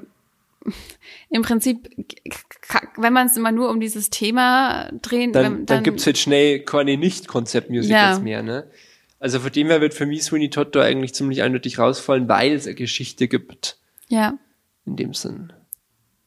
im 1.29 1.43
Prinzip, 1.43 1.89
wenn 2.97 3.13
man 3.13 3.27
es 3.27 3.37
immer 3.37 3.53
nur 3.53 3.69
um 3.71 3.81
dieses 3.81 4.09
Thema 4.11 4.91
drehen, 5.03 5.33
Dann, 5.33 5.45
wenn- 5.59 5.67
dann, 5.67 5.83
gibt's 5.83 6.05
jetzt 6.07 6.21
schnell 6.21 6.61
keine 6.61 6.97
Nicht-Konzept-Musicals 6.97 8.17
Ja. 8.19 8.23
mehr, 8.23 8.43
ne? 8.43 8.71
Also 9.25 9.41
von 9.41 9.51
dem 9.51 9.69
her 9.69 9.81
wird 9.81 9.95
für 9.95 10.05
mich 10.05 10.23
Sweeney 10.25 10.51
Todd 10.51 10.77
da 10.77 10.83
eigentlich 10.83 11.15
ziemlich 11.15 11.41
eindeutig 11.41 11.79
rausfallen, 11.79 12.29
weil 12.29 12.53
es 12.53 12.67
eine 12.67 12.75
Geschichte 12.75 13.27
gibt, 13.27 13.79
ja. 14.09 14.35
in 14.85 14.97
dem 14.97 15.15
Sinn. 15.15 15.51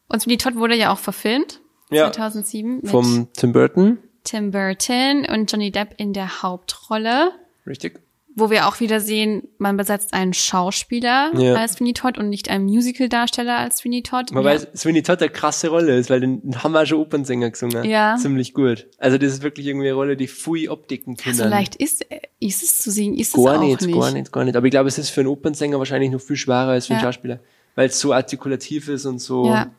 Und 0.07 0.19
Sweeney 0.19 0.37
Todd 0.39 0.55
wurde 0.55 0.75
ja 0.75 0.91
auch 0.91 0.97
verfilmt, 0.97 1.61
Ja. 1.91 2.11
2007, 2.11 2.77
mit 2.77 2.89
Vom 2.89 3.27
Tim 3.33 3.53
Burton, 3.53 3.99
Tim 4.23 4.49
Burton 4.49 5.27
und 5.31 5.51
Johnny 5.51 5.69
Depp 5.71 5.93
in 5.97 6.13
der 6.13 6.41
Hauptrolle. 6.41 7.33
richtig? 7.67 7.99
Wo 8.39 8.51
wir 8.51 8.67
auch 8.67 8.79
wieder 8.79 8.99
sehen, 8.99 9.47
man 9.57 9.77
besetzt 9.77 10.13
einen 10.13 10.31
Schauspieler 10.33 11.31
Ja. 11.35 11.55
als 11.55 11.73
Sweeney 11.73 11.93
Todd 11.93 12.19
und 12.19 12.29
nicht 12.29 12.49
einen 12.49 12.65
Musical-Darsteller 12.65 13.57
als 13.57 13.77
Sweeney 13.77 14.03
Todd. 14.03 14.31
Man 14.31 14.43
ja. 14.45 14.59
Sweeney 14.75 15.01
Todd 15.01 15.19
eine 15.21 15.31
krasse 15.31 15.69
Rolle 15.69 15.97
ist, 15.97 16.09
weil 16.11 16.19
den, 16.19 16.41
haben 16.63 16.71
wir 16.73 16.85
schon 16.85 16.99
Opernsänger 16.99 17.49
gesungen. 17.49 17.83
Ja. 17.83 18.15
Ziemlich 18.21 18.53
gut. 18.53 18.88
Also 18.99 19.17
das 19.17 19.33
ist 19.33 19.41
wirklich 19.41 19.65
irgendwie 19.65 19.88
eine 19.88 19.95
Rolle, 19.95 20.15
die 20.17 20.27
Fui 20.27 20.69
Optiken 20.69 21.17
können. 21.17 21.35
so 21.35 21.45
leicht 21.45 21.75
ist, 21.77 22.05
ist 22.39 22.61
es 22.61 22.77
zu 22.77 22.91
singen, 22.91 23.15
ist 23.17 23.33
Gar 23.33 23.53
es 23.55 23.57
auch 23.57 23.61
nicht, 23.63 23.81
nicht. 23.81 23.99
gar 23.99 24.11
nicht, 24.11 24.31
gar 24.31 24.43
nicht. 24.45 24.55
Aber 24.55 24.67
ich 24.67 24.71
glaube, 24.71 24.88
es 24.88 24.99
ist 24.99 25.09
für 25.09 25.21
einen 25.21 25.29
Opernsänger 25.29 25.79
wahrscheinlich 25.79 26.11
noch 26.11 26.21
viel 26.21 26.35
schwerer 26.35 26.69
als 26.69 26.85
für 26.88 26.93
einen 26.93 27.01
Ja. 27.03 27.07
Schauspieler, 27.11 27.39
weil 27.73 27.88
es 27.88 27.99
so 27.99 28.13
artikulativ 28.13 28.88
ist 28.88 29.05
und 29.07 29.17
so, 29.19 29.47
Ja. 29.47 29.71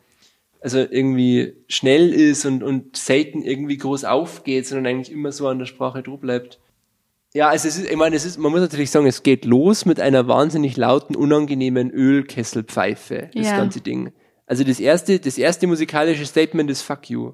also 0.60 0.78
irgendwie 0.78 1.54
schnell 1.68 2.12
ist 2.12 2.44
und, 2.44 2.64
und 2.64 2.96
selten 2.96 3.42
irgendwie 3.42 3.76
groß 3.76 4.04
aufgeht, 4.04 4.66
sondern 4.66 4.86
eigentlich 4.86 5.12
immer 5.12 5.30
so 5.30 5.46
an 5.46 5.60
der 5.60 5.66
Sprache 5.66 6.02
dran 6.02 6.18
bleibt. 6.18 6.58
Ja, 7.34 7.48
also 7.50 7.68
es 7.68 7.76
ist, 7.76 7.90
ich 7.90 7.96
meine, 7.96 8.16
es 8.16 8.24
ist, 8.24 8.38
man 8.38 8.50
muss 8.50 8.60
natürlich 8.60 8.90
sagen, 8.90 9.06
es 9.06 9.22
geht 9.22 9.44
los 9.44 9.84
mit 9.84 10.00
einer 10.00 10.26
wahnsinnig 10.28 10.76
lauten, 10.76 11.14
unangenehmen 11.14 11.90
Ölkesselpfeife, 11.90 13.30
das 13.34 13.46
Ja. 13.46 13.56
ganze 13.58 13.80
Ding. 13.82 14.12
Also 14.46 14.64
das 14.64 14.80
erste, 14.80 15.20
das 15.20 15.36
erste 15.36 15.66
musikalische 15.66 16.24
Statement 16.24 16.70
ist 16.70 16.80
Fuck 16.82 17.10
you. 17.10 17.32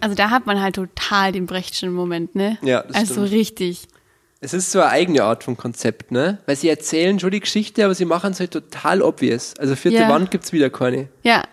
Also 0.00 0.16
da 0.16 0.30
hat 0.30 0.46
man 0.46 0.60
halt 0.60 0.74
total 0.76 1.30
den 1.32 1.46
Brechtschen 1.46 1.92
Moment, 1.92 2.34
ne? 2.34 2.58
Ja, 2.62 2.82
das 2.82 2.96
Also 2.96 3.14
stimmt. 3.26 3.30
richtig. 3.32 3.86
Es 4.40 4.52
ist 4.52 4.72
so 4.72 4.80
eine 4.80 4.90
eigene 4.90 5.22
Art 5.22 5.44
von 5.44 5.56
Konzept, 5.56 6.10
ne? 6.10 6.38
Weil 6.46 6.56
sie 6.56 6.68
erzählen 6.68 7.20
schon 7.20 7.30
die 7.30 7.38
Geschichte, 7.38 7.84
aber 7.84 7.94
sie 7.94 8.04
machen 8.04 8.32
es 8.32 8.40
halt 8.40 8.50
total 8.50 9.00
obvious. 9.00 9.54
Also 9.58 9.76
vierte 9.76 9.98
Ja. 9.98 10.08
Wand 10.08 10.32
gibt's 10.32 10.52
wieder 10.52 10.70
keine. 10.70 11.08
Ja. 11.22 11.44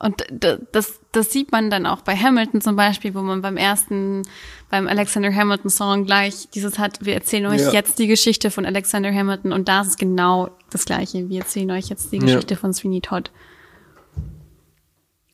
Und 0.00 0.22
das, 0.30 1.00
das 1.10 1.32
sieht 1.32 1.50
man 1.50 1.70
dann 1.70 1.84
auch 1.84 2.02
bei 2.02 2.14
Hamilton 2.16 2.60
zum 2.60 2.76
Beispiel, 2.76 3.14
wo 3.16 3.20
man 3.20 3.42
beim 3.42 3.56
ersten, 3.56 4.22
beim 4.70 4.86
Alexander 4.86 5.34
Hamilton 5.34 5.70
Song 5.70 6.04
gleich 6.04 6.48
dieses 6.54 6.78
hat, 6.78 7.04
wir 7.04 7.14
erzählen 7.14 7.46
euch 7.46 7.62
Ja. 7.62 7.72
jetzt 7.72 7.98
die 7.98 8.06
Geschichte 8.06 8.52
von 8.52 8.64
Alexander 8.64 9.12
Hamilton 9.12 9.52
und 9.52 9.68
da 9.68 9.80
ist 9.80 9.88
es 9.88 9.96
genau 9.96 10.50
das 10.70 10.84
Gleiche. 10.84 11.28
Wir 11.28 11.40
erzählen 11.40 11.70
euch 11.72 11.88
jetzt 11.88 12.12
die 12.12 12.18
Ja. 12.18 12.22
Geschichte 12.26 12.54
von 12.54 12.72
Sweeney 12.72 13.00
Todd. 13.00 13.32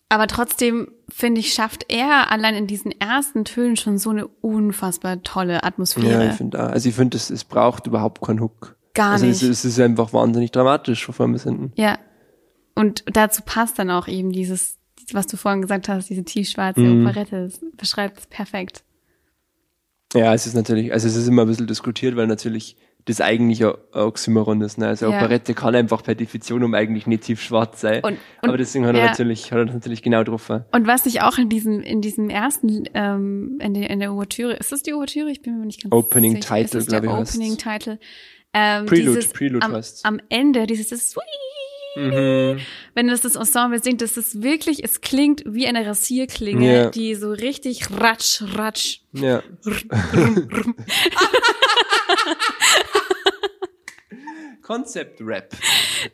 Aber 0.09 0.27
trotzdem, 0.29 0.89
finde 1.09 1.41
ich, 1.41 1.53
schafft 1.53 1.87
er 1.93 2.31
allein 2.31 2.55
in 2.55 2.67
diesen 2.67 2.93
ersten 3.01 3.45
Tönen 3.45 3.77
schon 3.77 3.99
so 3.99 4.11
eine 4.11 4.27
unfassbar 4.27 5.23
tolle 5.23 5.55
Ja, 5.55 5.63
Atmosphäre. 5.65 6.29
ich 6.31 6.35
finde 6.37 6.63
auch. 6.65 6.71
Also 6.71 6.89
ich 6.89 6.95
finde, 6.95 7.17
es, 7.17 7.31
es 7.31 7.45
braucht 7.45 7.87
überhaupt 7.87 8.23
keinen 8.25 8.41
Hook. 8.41 8.77
Gar 8.95 9.13
also 9.13 9.27
nicht. 9.27 9.43
Es, 9.43 9.49
es 9.51 9.65
ist 9.65 9.81
einfach 9.81 10.13
wahnsinnig 10.13 10.53
dramatisch 10.53 11.05
von 11.05 11.15
vorne 11.15 11.33
bis 11.33 11.43
hinten. 11.43 11.73
Ja. 11.77 11.99
Und 12.75 13.05
dazu 13.07 13.43
passt 13.45 13.79
dann 13.79 13.91
auch 13.91 14.09
eben 14.09 14.33
dieses, 14.33 14.79
was 15.13 15.27
du 15.27 15.37
vorhin 15.37 15.63
gesagt 15.63 15.89
hast, 15.89 16.11
diese 16.11 16.25
tiefschwarze 16.25 16.81
Mhm. 16.81 17.07
Operette. 17.07 17.45
Das 17.49 17.61
beschreibt 17.77 18.19
es 18.19 18.27
perfekt. 18.27 18.83
Ja, 20.15 20.33
es 20.33 20.47
ist 20.47 20.55
natürlich, 20.55 20.93
also 20.93 21.09
es 21.09 21.17
ist 21.17 21.27
immer 21.27 21.43
ein 21.43 21.49
bisschen 21.49 21.67
diskutiert, 21.67 22.15
weil 22.17 22.27
natürlich 22.27 22.77
das 23.07 23.21
eigentlich 23.21 23.63
ein 23.63 23.73
Oxymoron 23.93 24.63
ist. 24.63 24.79
Ne? 24.79 24.87
Also 24.87 25.11
Ja. 25.11 25.19
Operette 25.19 25.53
kann 25.53 25.75
einfach 25.75 26.03
per 26.03 26.15
Definition 26.15 26.63
um 26.65 26.73
eigentlich 26.73 27.07
nicht 27.07 27.25
tiefschwarz 27.25 27.81
sein. 27.83 28.03
Und- 28.03 28.13
und- 28.13 28.19
aber 28.49 28.57
deswegen 28.57 28.87
hat 28.87 28.95
er 28.95 29.03
ja. 29.03 29.07
natürlich, 29.11 29.53
hat 29.53 29.59
er 29.59 29.65
das 29.67 29.75
natürlich 29.75 30.01
genau 30.03 30.23
drauf. 30.25 30.49
Und 30.49 30.87
was 30.87 31.05
ich 31.05 31.21
auch 31.21 31.37
in 31.37 31.49
diesem, 31.51 31.81
in 31.81 32.01
diesem 32.01 32.31
ersten, 32.31 32.85
ähm, 32.95 33.59
in 33.61 33.75
der, 33.75 33.91
in 33.91 34.01
der 34.01 34.13
Ouvertüre, 34.13 34.55
ist 34.55 34.73
das 34.73 34.83
die 34.83 34.95
Ouvertüre? 34.95 35.31
Ich 35.31 35.43
bin 35.43 35.59
mir 35.59 35.67
nicht 35.67 35.83
ganz 35.83 35.93
Opening 35.93 36.37
sicher. 36.37 36.55
Title, 36.55 36.65
ist 36.65 36.75
das 36.75 36.87
der 36.87 37.01
glaub 37.03 37.13
ich, 37.15 37.21
heißt's. 37.21 37.37
Opening 37.37 37.59
Title. 37.59 37.99
Ähm, 38.55 38.87
Prelude, 38.87 39.17
dieses, 39.19 39.33
Prelude 39.33 39.67
am, 39.67 39.73
heißt's. 39.75 40.05
am 40.05 40.21
Ende, 40.31 40.67
dieses 40.67 40.89
Sweet. 41.11 41.25
Mhm. 41.97 42.59
Wenn 42.95 43.09
das 43.09 43.21
das 43.21 43.37
Ensemble 43.37 43.81
singt, 43.83 44.01
das 44.01 44.17
ist 44.17 44.43
wirklich, 44.43 44.83
es 44.83 45.01
klingt 45.01 45.43
wie 45.47 45.67
eine 45.67 45.87
Rasierklinge, 45.87 46.75
Ja. 46.85 46.91
die 46.91 47.15
so 47.15 47.31
richtig 47.31 47.91
ratsch, 47.91 48.43
ratsch. 48.57 49.01
Ja. 49.13 49.43
Concept 54.63 55.21
Rap. 55.21 55.55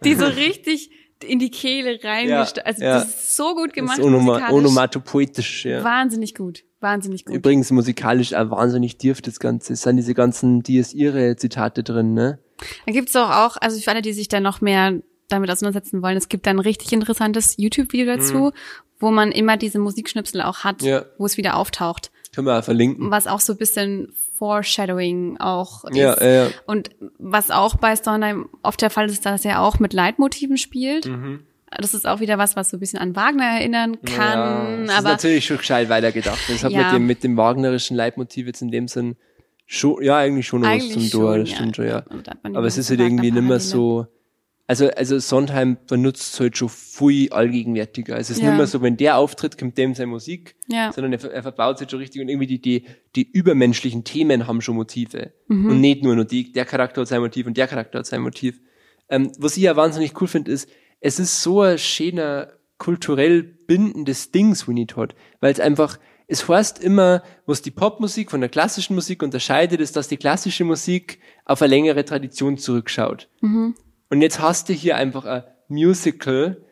die 0.05 0.15
so 0.15 0.27
richtig 0.27 0.91
in 1.23 1.39
die 1.39 1.51
Kehle 1.51 1.99
reingestellt. 2.03 2.67
also 2.67 2.83
ja. 2.83 2.95
das 2.95 3.09
ist 3.09 3.37
so 3.37 3.55
gut 3.55 3.69
Das 3.69 3.75
gemacht. 3.75 3.99
ist 3.99 4.05
onoma 4.05 4.25
musikalisch. 4.33 4.55
onomatopoetisch, 4.57 5.65
ja. 5.67 5.85
Wahnsinnig 5.85 6.35
gut. 6.35 6.65
Wahnsinnig 6.81 7.27
gut. 7.27 7.35
Übrigens 7.37 7.71
musikalisch 7.71 8.33
auch 8.33 8.51
wahnsinnig 8.51 8.97
tief 8.97 9.21
das 9.21 9.39
Ganze. 9.39 9.75
Es 9.75 9.83
sind 9.83 9.99
diese 9.99 10.15
ganzen 10.15 10.63
Dies 10.63 10.95
ihre 10.95 11.37
Zitate 11.37 11.83
drin, 11.83 12.15
ne? 12.15 12.39
Dann 12.87 12.95
gibt's 12.95 13.13
doch 13.13 13.31
auch, 13.31 13.59
also 13.61 13.79
für 13.81 13.91
alle, 13.91 14.01
die 14.03 14.15
sich 14.15 14.29
da 14.29 14.41
noch 14.41 14.61
mehr 14.63 15.01
damit 15.31 15.51
auseinandersetzen 15.51 16.03
wollen, 16.03 16.17
es 16.17 16.29
gibt 16.29 16.47
da 16.47 16.51
ein 16.51 16.59
richtig 16.59 16.93
interessantes 16.93 17.55
YouTube-Video 17.57 18.07
dazu, 18.17 18.53
wo 18.99 19.11
man 19.11 19.33
immer 19.33 19.57
diese 19.57 19.79
Musikschnipsel 19.79 20.43
auch 20.43 20.59
hat, 20.65 20.83
Mhm. 20.83 20.89
Ja. 20.89 21.05
wo 21.19 21.27
es 21.27 21.37
wieder 21.39 21.57
auftaucht. 21.57 22.11
Können 22.35 22.47
wir 22.47 22.63
verlinken. 22.63 23.11
Was 23.11 23.27
auch 23.27 23.41
so 23.41 23.55
ein 23.55 23.59
bisschen 23.59 24.13
Foreshadowing 24.39 25.39
auch 25.39 25.85
ist. 25.85 25.97
Ja, 25.97 26.17
ja, 26.23 26.45
ja. 26.45 26.51
Und 26.67 26.91
was 27.19 27.51
auch 27.51 27.77
bei 27.77 27.95
Sondheim 27.97 28.49
oft 28.63 28.81
der 28.83 28.91
Fall 28.91 29.07
ist, 29.09 29.25
dass 29.27 29.45
er 29.45 29.61
auch 29.63 29.79
mit 29.79 29.93
Leitmotiven 29.93 30.57
spielt. 30.57 31.07
Mhm. 31.07 31.41
Das 31.79 31.95
ist 31.95 32.07
auch 32.07 32.19
wieder 32.21 32.37
was, 32.37 32.57
was 32.57 32.71
so 32.71 32.77
ein 32.77 32.81
bisschen 32.81 32.99
an 32.99 33.15
Wagner 33.15 33.45
erinnern 33.45 33.99
kann. 34.03 34.17
ja, 34.39 34.77
das 34.87 34.91
ist 34.93 34.99
aber 34.99 35.09
natürlich 35.11 35.47
schon 35.47 35.59
gescheit 35.59 35.89
weitergedacht. 35.89 36.39
Das 36.49 36.65
hat 36.65 36.73
Ja. 36.73 36.85
mit 36.85 36.93
dem, 36.93 37.07
mit 37.07 37.23
dem 37.25 37.37
wagnerischen 37.37 37.97
Leitmotiv 37.97 38.47
jetzt 38.47 38.61
in 38.61 38.71
dem 38.73 38.89
Sinn 38.89 39.17
schon, 39.67 40.03
ja, 40.03 40.17
eigentlich 40.17 40.49
schon 40.49 40.63
noch 40.63 40.69
was 40.69 40.83
Eigentlich 40.83 40.93
zum 41.11 41.21
schon, 41.21 41.41
das 41.41 41.51
stimmt 41.51 41.77
schon, 41.77 41.87
ja. 41.87 42.03
Aber 42.43 42.67
es 42.67 42.77
ist 42.77 42.91
halt 42.91 42.99
irgendwie 43.01 43.31
nicht 43.31 43.43
mehr 43.45 43.61
so, 43.61 44.07
also, 44.71 44.89
also 44.91 45.19
Sondheim 45.19 45.79
benutzt 45.89 46.39
halt 46.39 46.57
schon 46.57 46.69
viel 46.69 47.33
allgegenwärtiger. 47.33 48.15
Also 48.15 48.31
es 48.31 48.39
ist 48.39 48.43
Ja. 48.45 48.51
nicht 48.51 48.59
mehr 48.59 48.67
so, 48.69 48.81
wenn 48.83 48.97
der 48.97 49.17
auftritt, 49.17 49.59
kommt 49.59 49.77
dem 49.77 49.97
seine 49.97 50.07
Musik, 50.07 50.55
Ja. 50.69 50.93
sondern 50.93 51.13
er, 51.13 51.25
er 51.25 51.43
verbaut 51.43 51.79
sich 51.79 51.91
schon 51.91 51.99
richtig 51.99 52.23
und 52.23 52.29
irgendwie 52.29 52.47
die, 52.47 52.61
die, 52.61 52.85
die 53.17 53.29
übermenschlichen 53.29 54.05
Themen 54.05 54.47
haben 54.47 54.61
schon 54.61 54.77
Motive. 54.77 55.33
Mhm. 55.49 55.71
Und 55.71 55.81
nicht 55.81 56.05
nur, 56.05 56.15
nur 56.15 56.25
die, 56.25 56.53
der 56.53 56.65
Charakter 56.67 57.01
hat 57.01 57.09
sein 57.09 57.21
Motiv 57.21 57.49
und 57.49 57.57
der 57.57 57.67
Charakter 57.67 57.99
hat 57.99 58.07
sein 58.07 58.21
Motiv. 58.23 58.61
Ähm, 59.09 59.33
was 59.39 59.57
ich 59.57 59.65
ja 59.65 59.75
wahnsinnig 59.75 60.13
cool 60.21 60.29
finde, 60.29 60.53
ist, 60.53 60.69
es 61.01 61.19
ist 61.19 61.43
so 61.43 61.63
ein 61.63 61.77
schöner, 61.77 62.53
kulturell 62.79 63.43
bindendes 63.43 64.31
Ding, 64.31 64.55
Sweeney 64.55 64.87
Todd, 64.87 65.17
weil 65.41 65.53
es 65.53 65.59
einfach, 65.59 65.99
es 66.29 66.49
heißt 66.49 66.81
immer, 66.83 67.25
was 67.45 67.61
die 67.61 67.73
Popmusik 67.73 68.31
von 68.31 68.41
der 68.41 68.49
klassischen 68.49 68.95
Musik 68.95 69.25
unterscheidet, 69.25 69.81
ist, 69.81 69.97
dass 69.97 70.07
die 70.07 70.17
klassische 70.17 70.63
Musik 70.63 71.19
auf 71.45 71.61
eine 71.61 71.71
längere 71.71 72.05
Tradition 72.05 72.57
zurückschaut. 72.57 73.29
Und 74.11 74.23
jetzt 74.23 74.41
hast 74.41 74.69
du 74.69 74.73
hier 74.73 74.97
einfach 74.97 75.25
ein 75.25 75.45
Musical, 75.69 76.63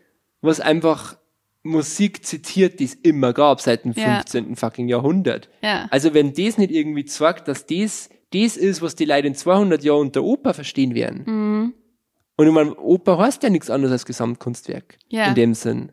was 0.41 0.61
einfach 0.61 1.17
Musik 1.63 2.25
zitiert, 2.25 2.81
die 2.81 2.85
es 2.85 2.95
immer 2.95 3.33
gab, 3.33 3.61
seit 3.61 3.85
dem 3.85 3.93
Ja. 3.93 4.17
15. 4.17 4.57
fucking 4.57 4.89
Jahrhundert. 4.89 5.49
Ja. 5.63 5.87
Also 5.91 6.15
wenn 6.15 6.33
das 6.33 6.59
nicht 6.59 6.71
irgendwie 6.71 7.05
zeigt, 7.05 7.49
dass 7.49 7.67
das 7.67 8.11
das 8.33 8.57
ist, 8.57 8.83
was 8.83 8.95
die 8.95 9.07
Leute 9.07 9.27
in 9.27 9.35
200 9.35 9.83
Jahren 9.83 10.01
unter 10.03 10.23
Oper 10.23 10.53
verstehen 10.53 10.95
werden. 10.95 11.23
Mhm. 11.27 11.75
Und 12.37 12.47
ich 12.47 12.53
meine, 12.53 12.77
Oper 12.77 13.19
heißt 13.19 13.43
ja 13.43 13.51
nichts 13.51 13.71
anderes 13.71 13.93
als 13.93 14.07
Gesamtkunstwerk. 14.07 14.99
Ja. 15.09 15.29
In 15.29 15.35
dem 15.35 15.55
Sinn. 15.55 15.93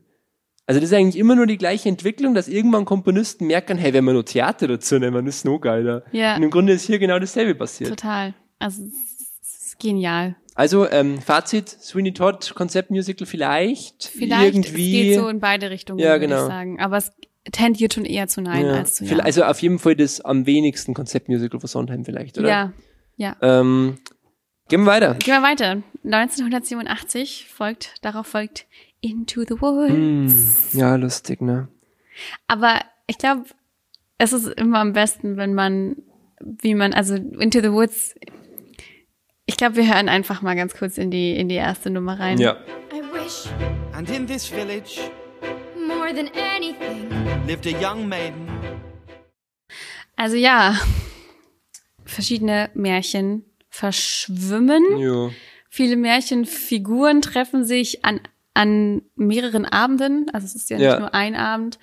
Also 0.67 0.81
das 0.81 0.89
ist 0.89 0.95
eigentlich 0.95 1.17
immer 1.17 1.35
nur 1.35 1.45
die 1.45 1.57
gleiche 1.57 1.89
Entwicklung, 1.89 2.33
dass 2.33 2.47
irgendwann 2.47 2.85
Komponisten 2.85 3.47
merken, 3.47 3.77
hey, 3.77 3.93
wenn 3.93 4.03
wir 4.03 4.13
nur 4.13 4.25
Theater 4.25 4.67
dazu 4.67 4.99
nehmen, 4.99 5.27
ist 5.27 5.45
noch 5.45 5.59
geiler. 5.59 6.03
Ja. 6.11 6.35
Und 6.35 6.43
im 6.43 6.49
Grunde 6.49 6.73
ist 6.73 6.85
hier 6.85 6.99
genau 6.99 7.19
dasselbe 7.19 7.55
passiert. 7.55 7.91
Total. 7.91 8.33
Also 8.59 8.83
es 8.83 9.67
ist 9.67 9.79
genial. 9.79 10.35
Also 10.55 10.89
ähm, 10.89 11.21
Fazit, 11.21 11.69
Sweeney 11.69 12.13
Todd, 12.13 12.53
Konzeptmusical 12.55 13.27
vielleicht, 13.27 14.05
Vielleicht 14.05 14.55
irgendwie. 14.55 15.01
es 15.01 15.07
geht 15.07 15.19
so 15.19 15.27
in 15.27 15.39
beide 15.41 15.69
Richtungen, 15.69 15.99
Ja, 15.99 16.11
würde 16.13 16.27
genau. 16.27 16.43
ich 16.43 16.47
sagen. 16.47 16.79
Aber 16.79 16.97
es 16.97 17.11
tendiert 17.51 17.93
schon 17.93 18.05
eher 18.05 18.27
zu 18.27 18.41
Nein 18.41 18.65
ja. 18.65 18.73
als 18.73 18.95
zu 18.95 19.05
Ja. 19.05 19.17
Also 19.19 19.43
auf 19.43 19.59
jeden 19.61 19.79
Fall 19.79 19.95
das 19.95 20.21
am 20.21 20.45
wenigsten 20.45 20.93
Konzeptmusical 20.93 21.59
von 21.59 21.67
Sondheim 21.67 22.05
vielleicht, 22.05 22.37
oder? 22.37 22.47
ja, 22.47 22.73
ja. 23.17 23.35
Ähm, 23.41 23.97
gehen 24.69 24.81
wir 24.83 24.87
weiter. 24.87 25.15
Gehen 25.15 25.35
wir 25.35 25.43
weiter. 25.43 25.83
1987 26.05 27.47
folgt, 27.49 27.95
darauf 28.01 28.27
folgt 28.27 28.65
Into 29.01 29.41
the 29.41 29.61
Woods. 29.61 30.71
Hm, 30.73 30.79
ja, 30.79 30.95
lustig, 30.95 31.41
ne? 31.41 31.67
Aber 32.47 32.79
ich 33.07 33.17
glaube, 33.17 33.43
es 34.17 34.33
ist 34.33 34.47
immer 34.47 34.79
am 34.79 34.93
besten, 34.93 35.37
wenn 35.37 35.53
man, 35.53 35.97
wie 36.39 36.75
man, 36.75 36.93
also 36.93 37.15
Into 37.15 37.59
the 37.61 37.71
Woods, 37.71 38.15
ich 39.45 39.57
glaube, 39.57 39.75
wir 39.75 39.87
hören 39.93 40.09
einfach 40.09 40.41
mal 40.41 40.55
ganz 40.55 40.75
kurz 40.75 40.97
in 40.97 41.11
die, 41.11 41.35
in 41.37 41.49
die 41.49 41.55
erste 41.55 41.89
Nummer 41.89 42.19
rein. 42.19 42.37
Ja. 42.39 42.57
I 42.93 43.01
wish 43.13 43.45
And 43.93 44.09
in 44.09 44.27
this 44.27 44.45
village 44.47 44.99
more 45.87 46.13
than 46.13 46.29
anything. 46.55 47.09
lived 47.47 47.65
a 47.67 47.69
young 47.79 48.07
maiden. 48.07 48.47
Also 50.15 50.35
ja, 50.37 50.77
verschiedene 52.05 52.69
Märchen 52.73 53.43
verschwimmen. 53.69 54.83
Ja. 54.97 55.29
Viele 55.69 55.97
Märchenfiguren 55.97 57.21
treffen 57.21 57.65
sich 57.65 58.03
an, 58.05 58.21
an 58.53 59.01
mehreren 59.15 59.65
Abenden, 59.65 60.29
also 60.33 60.45
es 60.45 60.55
ist 60.55 60.69
ja, 60.69 60.77
Ja. 60.77 60.91
nicht 60.91 60.99
nur 61.01 61.13
ein 61.13 61.35
Abend, 61.35 61.77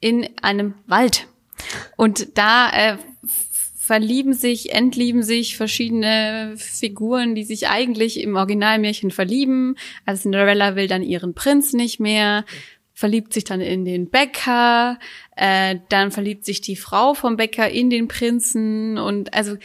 in 0.00 0.28
einem 0.42 0.74
Wald. 0.86 1.26
Und 1.96 2.38
da 2.38 2.70
äh, 2.70 2.96
verlieben 3.84 4.32
sich, 4.32 4.72
entlieben 4.72 5.24
sich 5.24 5.56
verschiedene 5.56 6.54
Figuren, 6.56 7.34
die 7.34 7.42
sich 7.42 7.68
eigentlich 7.68 8.20
im 8.20 8.36
Originalmärchen 8.36 9.10
verlieben. 9.10 9.74
Also 10.06 10.22
Cinderella 10.22 10.76
will 10.76 10.86
dann 10.86 11.02
ihren 11.02 11.34
Prinz 11.34 11.72
nicht 11.72 11.98
mehr, 11.98 12.44
verliebt 12.94 13.32
sich 13.32 13.42
dann 13.42 13.60
in 13.60 13.84
den 13.84 14.08
Bäcker, 14.08 15.00
äh, 15.34 15.80
dann 15.88 16.12
verliebt 16.12 16.44
sich 16.44 16.60
die 16.60 16.76
Frau 16.76 17.14
vom 17.14 17.36
Bäcker 17.36 17.68
in 17.70 17.90
den 17.90 18.06
Prinzen 18.06 18.98
und 18.98 19.34
also 19.34 19.56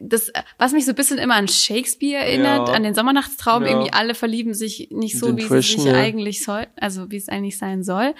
das, 0.00 0.32
was 0.56 0.72
mich 0.72 0.86
so 0.86 0.92
ein 0.92 0.96
bisschen 0.96 1.18
immer 1.18 1.34
an 1.34 1.46
Shakespeare 1.48 2.24
erinnert, 2.24 2.68
Ja. 2.68 2.74
an 2.74 2.82
den 2.82 2.94
Sommernachtstraum, 2.94 3.62
Ja. 3.64 3.68
irgendwie 3.72 3.92
alle 3.92 4.14
verlieben 4.14 4.54
sich 4.54 4.88
nicht 4.90 5.18
so, 5.18 5.26
Den 5.26 5.36
wie 5.36 5.42
sie 5.42 5.48
Frischen, 5.48 5.82
sich 5.82 5.92
ja. 5.92 5.98
eigentlich 5.98 6.42
soll, 6.42 6.66
also 6.76 7.10
wie 7.10 7.16
es 7.18 7.28
eigentlich 7.28 7.58
sein 7.58 7.82
soll. 7.84 8.14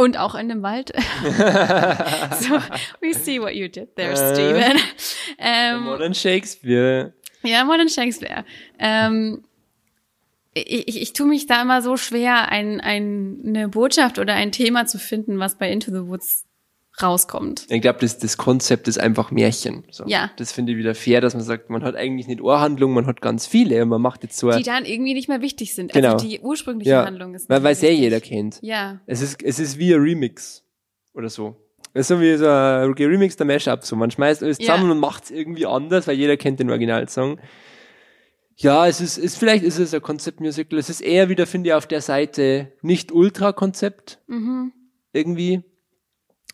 Und 0.00 0.16
auch 0.18 0.34
in 0.34 0.48
dem 0.48 0.62
Wald. 0.62 0.92
so, 2.40 2.54
we 3.02 3.12
see 3.12 3.38
what 3.38 3.52
you 3.52 3.68
did 3.68 3.94
there, 3.96 4.12
Äh. 4.12 4.16
Steven. 4.16 4.78
Ähm, 5.38 5.82
Modern 5.82 6.14
Shakespeare. 6.14 7.12
ja, 7.42 7.64
Modern 7.64 7.90
Shakespeare. 7.90 8.44
Ähm, 8.78 9.44
ich, 10.54 10.88
ich, 10.88 11.02
ich 11.02 11.12
tue 11.12 11.26
mich 11.26 11.46
da 11.46 11.60
immer 11.60 11.82
so 11.82 11.98
schwer, 11.98 12.48
ein, 12.48 12.80
ein, 12.80 13.42
eine 13.46 13.68
Botschaft 13.68 14.18
oder 14.18 14.32
ein 14.34 14.52
Thema 14.52 14.86
zu 14.86 14.98
finden, 14.98 15.38
was 15.38 15.58
bei 15.58 15.70
Into 15.70 15.90
the 15.90 16.08
Woods 16.08 16.46
rauskommt. 17.02 17.66
Ich 17.68 17.80
glaube, 17.82 17.98
das, 18.00 18.18
das 18.18 18.36
Konzept 18.36 18.88
ist 18.88 18.98
einfach 18.98 19.30
Märchen. 19.30 19.84
So. 19.90 20.04
Ja. 20.06 20.30
Das 20.36 20.52
finde 20.52 20.72
ich 20.72 20.78
wieder 20.78 20.94
fair, 20.94 21.20
dass 21.20 21.34
man 21.34 21.42
sagt, 21.42 21.70
man 21.70 21.82
hat 21.82 21.96
eigentlich 21.96 22.26
nicht 22.26 22.40
Ohrhandlung, 22.40 22.92
man 22.92 23.06
hat 23.06 23.20
ganz 23.20 23.46
viele 23.46 23.82
und 23.82 23.88
man 23.88 24.00
macht 24.02 24.22
jetzt 24.22 24.38
so 24.38 24.50
Die 24.50 24.62
dann 24.62 24.84
irgendwie 24.84 25.14
nicht 25.14 25.28
mehr 25.28 25.40
wichtig 25.40 25.74
sind. 25.74 25.92
Genau. 25.92 26.14
Also 26.14 26.26
die 26.26 26.40
ursprüngliche 26.40 26.90
ja, 26.90 27.04
Handlung 27.04 27.34
ist 27.34 27.48
weil 27.48 27.64
es 27.66 27.82
mehr 27.82 27.90
eh 27.90 27.94
jeder 27.94 28.20
kennt. 28.20 28.58
Ja, 28.62 29.00
Es 29.06 29.20
ist, 29.22 29.42
es 29.42 29.58
ist 29.58 29.78
wie 29.78 29.94
ein 29.94 30.00
Remix 30.00 30.64
oder 31.14 31.28
so. 31.28 31.56
Es 31.92 32.02
ist 32.02 32.08
so 32.08 32.20
wie 32.20 32.36
so 32.36 32.46
ein 32.46 32.94
geremixter 32.94 33.44
Mashup. 33.44 33.84
So. 33.84 33.96
Man 33.96 34.10
schmeißt 34.10 34.42
alles 34.42 34.58
zusammen 34.58 34.86
Ja. 34.86 34.92
und 34.92 34.98
macht 35.00 35.24
es 35.24 35.30
irgendwie 35.30 35.66
anders, 35.66 36.06
weil 36.06 36.16
jeder 36.16 36.36
kennt 36.36 36.60
den 36.60 36.70
Originalsong. 36.70 37.40
Ja, 38.56 38.86
es 38.86 39.00
ist, 39.00 39.16
ist 39.16 39.38
vielleicht 39.38 39.64
ist 39.64 39.78
es 39.78 39.94
ein 39.94 40.02
Konzeptmusical. 40.02 40.78
Es 40.78 40.90
ist 40.90 41.00
eher 41.00 41.30
wieder, 41.30 41.46
finde 41.46 41.70
ich, 41.70 41.74
auf 41.74 41.86
der 41.86 42.02
Seite 42.02 42.72
nicht 42.82 43.10
Ultra-Konzept. 43.10 44.18
Mhm. 44.26 44.72
Irgendwie. 45.12 45.62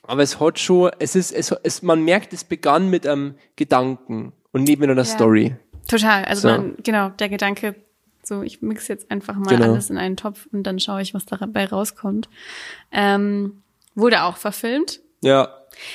Aber 0.07 0.23
es 0.23 0.39
hat 0.41 0.59
schon, 0.59 0.91
es 0.99 1.15
ist, 1.17 1.33
es, 1.33 1.51
es, 1.63 1.83
man 1.83 2.03
merkt, 2.03 2.33
es 2.33 2.45
begann 2.45 2.89
mit 2.91 3.07
einem 3.07 3.35
Gedanken 3.57 4.33
und 4.53 4.65
nicht 4.65 4.79
mit 4.79 4.89
einer 4.91 5.05
Story. 5.05 5.57
total. 5.89 6.25
Also 6.25 6.43
So. 6.43 6.49
man, 6.49 6.77
genau, 6.83 7.11
der 7.11 7.29
Gedanke, 7.29 7.75
so 8.23 8.43
ich 8.43 8.63
mix 8.63 8.89
jetzt 8.89 9.11
einfach 9.11 9.37
mal 9.37 9.55
Genau. 9.57 9.73
alles 9.73 9.91
in 9.91 9.99
einen 9.99 10.17
Topf 10.17 10.49
und 10.53 10.63
dann 10.65 10.79
schaue 10.81 11.03
ich, 11.03 11.15
was 11.15 11.27
dabei 11.27 11.67
rauskommt. 11.67 12.29
Ähm, 12.93 13.63
wurde 13.95 14.23
auch 14.25 14.37
verfilmt. 14.37 15.01
Ja. 15.23 15.49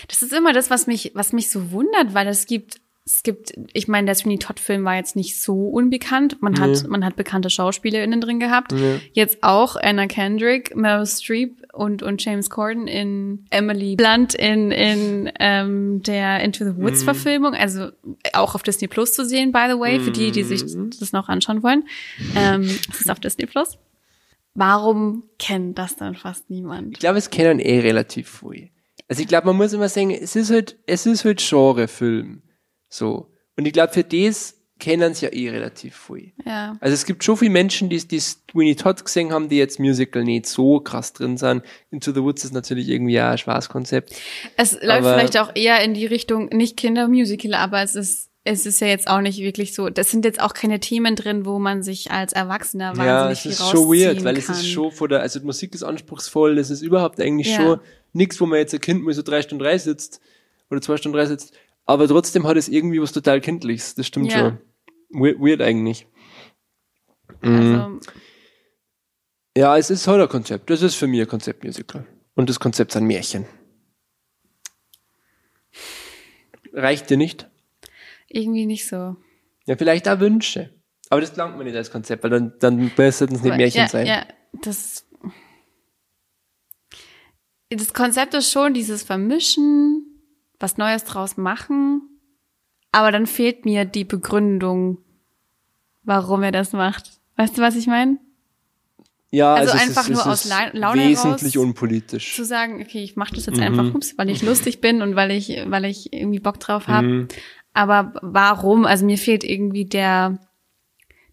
Das 0.07 0.21
ist 0.21 0.31
immer 0.33 0.53
das, 0.53 0.69
was 0.69 0.87
mich, 0.87 1.11
was 1.15 1.33
mich 1.33 1.49
so 1.49 1.71
wundert, 1.71 2.13
weil 2.13 2.27
es 2.27 2.45
gibt, 2.45 2.79
es 3.03 3.23
gibt, 3.23 3.53
ich 3.73 3.87
meine, 3.87 4.05
der 4.05 4.15
Sweeney 4.15 4.37
Todd-Film 4.37 4.85
war 4.85 4.95
jetzt 4.95 5.15
nicht 5.15 5.41
so 5.41 5.67
unbekannt. 5.67 6.41
Man 6.41 6.59
hat, 6.59 6.87
man 6.87 7.03
hat 7.03 7.15
bekannte 7.15 7.49
SchauspielerInnen 7.49 8.21
drin 8.21 8.39
gehabt. 8.39 8.73
Jetzt 9.13 9.39
auch 9.41 9.75
Anna 9.75 10.05
Kendrick, 10.05 10.75
Meryl 10.75 11.07
Streep 11.07 11.63
und, 11.73 12.03
und 12.03 12.23
James 12.23 12.51
Corden 12.51 12.87
in 12.87 13.45
Emily 13.49 13.95
Blunt 13.95 14.35
in, 14.35 14.71
in 14.71 15.31
ähm, 15.39 16.03
der 16.03 16.41
Into 16.41 16.63
the 16.63 16.77
Woods 16.77 17.01
Verfilmung. 17.03 17.55
Also 17.55 17.89
auch 18.33 18.53
auf 18.53 18.61
Disney 18.61 18.87
Plus 18.87 19.15
zu 19.15 19.25
sehen, 19.25 19.51
by 19.51 19.65
the 19.67 19.79
way, 19.79 19.99
für 19.99 20.11
die, 20.11 20.31
die 20.31 20.43
sich 20.43 20.63
das 20.99 21.11
noch 21.11 21.27
anschauen 21.27 21.63
wollen. 21.63 21.85
Ähm, 22.35 22.61
es 22.61 23.01
ist 23.01 23.09
auf 23.09 23.19
Disney 23.19 23.47
Plus. 23.47 23.79
Warum 24.53 25.23
kennt 25.39 25.79
das 25.79 25.95
dann 25.95 26.13
fast 26.13 26.49
niemand? 26.49 26.93
Ich 26.93 26.99
glaube, 26.99 27.17
es 27.17 27.29
kennen 27.31 27.59
eh 27.59 27.79
relativ 27.79 28.41
viel. 28.41 28.69
Also 29.07 29.23
ich 29.23 29.27
glaube, 29.27 29.47
man 29.47 29.57
muss 29.57 29.73
immer 29.73 29.89
sagen, 29.89 30.11
es 30.11 30.35
ist 30.35 30.51
halt, 30.51 30.77
es 30.85 31.05
ist 31.05 31.25
halt 31.25 31.43
Genrefilm. 31.49 32.43
So. 32.91 33.31
Und 33.57 33.65
ich 33.65 33.73
glaube, 33.73 33.93
für 33.93 34.03
das 34.03 34.55
kennen 34.79 35.11
es 35.11 35.21
ja 35.21 35.29
eh 35.31 35.49
relativ 35.49 35.95
viel. 35.95 36.31
Ja. 36.45 36.75
Also 36.79 36.93
es 36.95 37.05
gibt 37.05 37.23
schon 37.23 37.37
viele 37.37 37.51
Menschen, 37.51 37.87
die, 37.89 37.99
die 38.07 38.19
Sweeney 38.19 38.75
Todd 38.75 39.03
gesehen 39.05 39.31
haben, 39.31 39.47
die 39.47 39.57
jetzt 39.57 39.79
Musical 39.79 40.23
nicht 40.23 40.47
so 40.47 40.79
krass 40.79 41.13
drin 41.13 41.37
sind. 41.37 41.63
Into 41.91 42.11
the 42.11 42.21
Woods 42.23 42.43
ist 42.43 42.53
natürlich 42.53 42.89
irgendwie 42.89 43.19
auch 43.21 43.25
ein 43.25 43.37
Spaßkonzept. 43.37 44.11
Es 44.57 44.73
läuft 44.81 45.03
vielleicht 45.03 45.37
auch 45.37 45.51
eher 45.55 45.83
in 45.83 45.93
die 45.93 46.07
Richtung, 46.07 46.47
nicht 46.47 46.77
Kindermusical, 46.77 47.53
aber 47.53 47.83
es 47.83 47.93
ist, 47.95 48.29
es 48.43 48.65
ist 48.65 48.81
ja 48.81 48.87
jetzt 48.87 49.07
auch 49.07 49.21
nicht 49.21 49.39
wirklich 49.39 49.75
so. 49.75 49.89
Das 49.89 50.09
sind 50.09 50.25
jetzt 50.25 50.41
auch 50.41 50.53
keine 50.55 50.79
Themen 50.79 51.15
drin, 51.15 51.45
wo 51.45 51.59
man 51.59 51.83
sich 51.83 52.09
als 52.09 52.33
Erwachsener 52.33 52.97
wahnsinnig 52.97 53.05
Ja, 53.05 53.29
es 53.29 53.45
ist 53.45 53.69
schon 53.69 53.87
weird, 53.87 54.23
weil 54.23 54.37
es 54.37 54.47
kann. 54.47 54.55
ist 54.55 54.67
schon 54.67 54.91
vor 54.91 55.07
der, 55.07 55.19
also 55.21 55.39
die 55.39 55.45
Musik 55.45 55.75
ist 55.75 55.83
anspruchsvoll, 55.83 56.55
das 56.55 56.71
ist 56.71 56.81
überhaupt 56.81 57.21
eigentlich 57.21 57.49
Ja. 57.51 57.57
schon 57.57 57.79
nichts, 58.13 58.41
wo 58.41 58.47
man 58.47 58.57
jetzt 58.57 58.73
ein 58.73 58.81
Kind 58.81 59.03
mal 59.03 59.13
so 59.13 59.21
drei 59.21 59.43
Stunden 59.43 59.63
drei 59.63 59.77
sitzt 59.77 60.19
oder 60.71 60.81
zwei 60.81 60.97
Stunden 60.97 61.15
drei 61.17 61.27
sitzt. 61.27 61.53
Aber 61.85 62.07
trotzdem 62.07 62.47
hat 62.47 62.57
es 62.57 62.67
irgendwie 62.69 63.01
was 63.01 63.11
total 63.11 63.41
Kindliches, 63.41 63.95
das 63.95 64.07
stimmt 64.07 64.31
Ja. 64.31 64.39
schon. 64.39 64.57
Weird, 65.09 65.39
weird 65.39 65.61
eigentlich. 65.61 66.07
Also, 67.41 67.99
Ja, 69.57 69.77
es 69.77 69.89
ist 69.89 70.07
halt 70.07 70.21
ein 70.21 70.29
Konzept. 70.29 70.69
Das 70.69 70.81
ist 70.81 70.95
für 70.95 71.07
mich 71.07 71.19
ein 71.21 71.27
Konzeptmusical. 71.27 72.05
Und 72.35 72.49
das 72.49 72.59
Konzept 72.59 72.93
sind 72.93 73.05
Märchen. 73.05 73.45
Reicht 76.73 77.09
dir 77.09 77.17
nicht? 77.17 77.47
irgendwie 78.33 78.65
nicht 78.65 78.87
so. 78.87 79.17
Ja, 79.65 79.75
vielleicht 79.75 80.07
auch 80.07 80.19
Wünsche. 80.19 80.69
Aber 81.09 81.21
das 81.21 81.35
langt 81.35 81.57
mir 81.57 81.65
nicht 81.65 81.75
als 81.75 81.91
Konzept, 81.91 82.23
weil 82.23 82.29
dann, 82.29 82.53
dann 82.59 82.89
sollten 82.95 83.35
es 83.35 83.41
nicht 83.41 83.57
Märchen 83.57 83.81
ja, 83.81 83.87
sein. 83.89 84.07
Ja, 84.07 84.25
das. 84.61 85.05
Das 87.69 87.93
Konzept 87.93 88.33
ist 88.33 88.51
schon 88.51 88.73
dieses 88.73 89.03
Vermischen, 89.03 90.10
was 90.61 90.77
Neues 90.77 91.03
draus 91.03 91.37
machen, 91.37 92.01
aber 92.91 93.11
dann 93.11 93.25
fehlt 93.27 93.65
mir 93.65 93.85
die 93.85 94.03
Begründung, 94.05 94.97
warum 96.03 96.43
er 96.43 96.51
das 96.51 96.73
macht. 96.73 97.19
Weißt 97.37 97.57
du, 97.57 97.61
was 97.61 97.75
ich 97.75 97.87
meine? 97.87 98.19
Ja, 99.33 99.53
Also 99.53 99.73
es 99.73 99.81
einfach 99.81 100.01
ist, 100.09 100.09
nur 100.09 100.25
aus 100.27 100.43
La- 100.45 100.71
Laune 100.73 101.07
wesentlich 101.07 101.57
raus 101.57 101.63
unpolitisch. 101.63 102.35
Zu 102.35 102.43
sagen, 102.43 102.81
okay, 102.81 103.01
ich 103.01 103.15
mache 103.15 103.33
das 103.35 103.45
jetzt 103.45 103.57
Mhm. 103.57 103.63
einfach, 103.63 103.95
ups, 103.95 104.17
weil 104.17 104.29
ich 104.29 104.41
lustig 104.41 104.81
bin 104.81 105.01
und 105.01 105.15
weil 105.15 105.31
ich, 105.31 105.49
weil 105.67 105.85
ich 105.85 106.11
irgendwie 106.11 106.39
Bock 106.39 106.59
drauf 106.59 106.87
habe. 106.87 107.07
Mhm. 107.07 107.27
Aber 107.73 108.13
warum? 108.21 108.85
Also 108.85 109.05
mir 109.05 109.17
fehlt 109.17 109.45
irgendwie 109.45 109.85
der, 109.85 110.37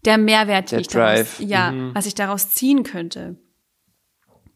der 0.05 0.17
Mehrwert, 0.17 0.71
Der 0.71 0.79
ich 0.79 0.87
daraus, 0.87 1.35
ja, 1.39 1.71
Mhm. 1.73 1.91
was 1.93 2.05
ich 2.05 2.15
daraus 2.15 2.49
ziehen 2.51 2.83
könnte. 2.83 3.35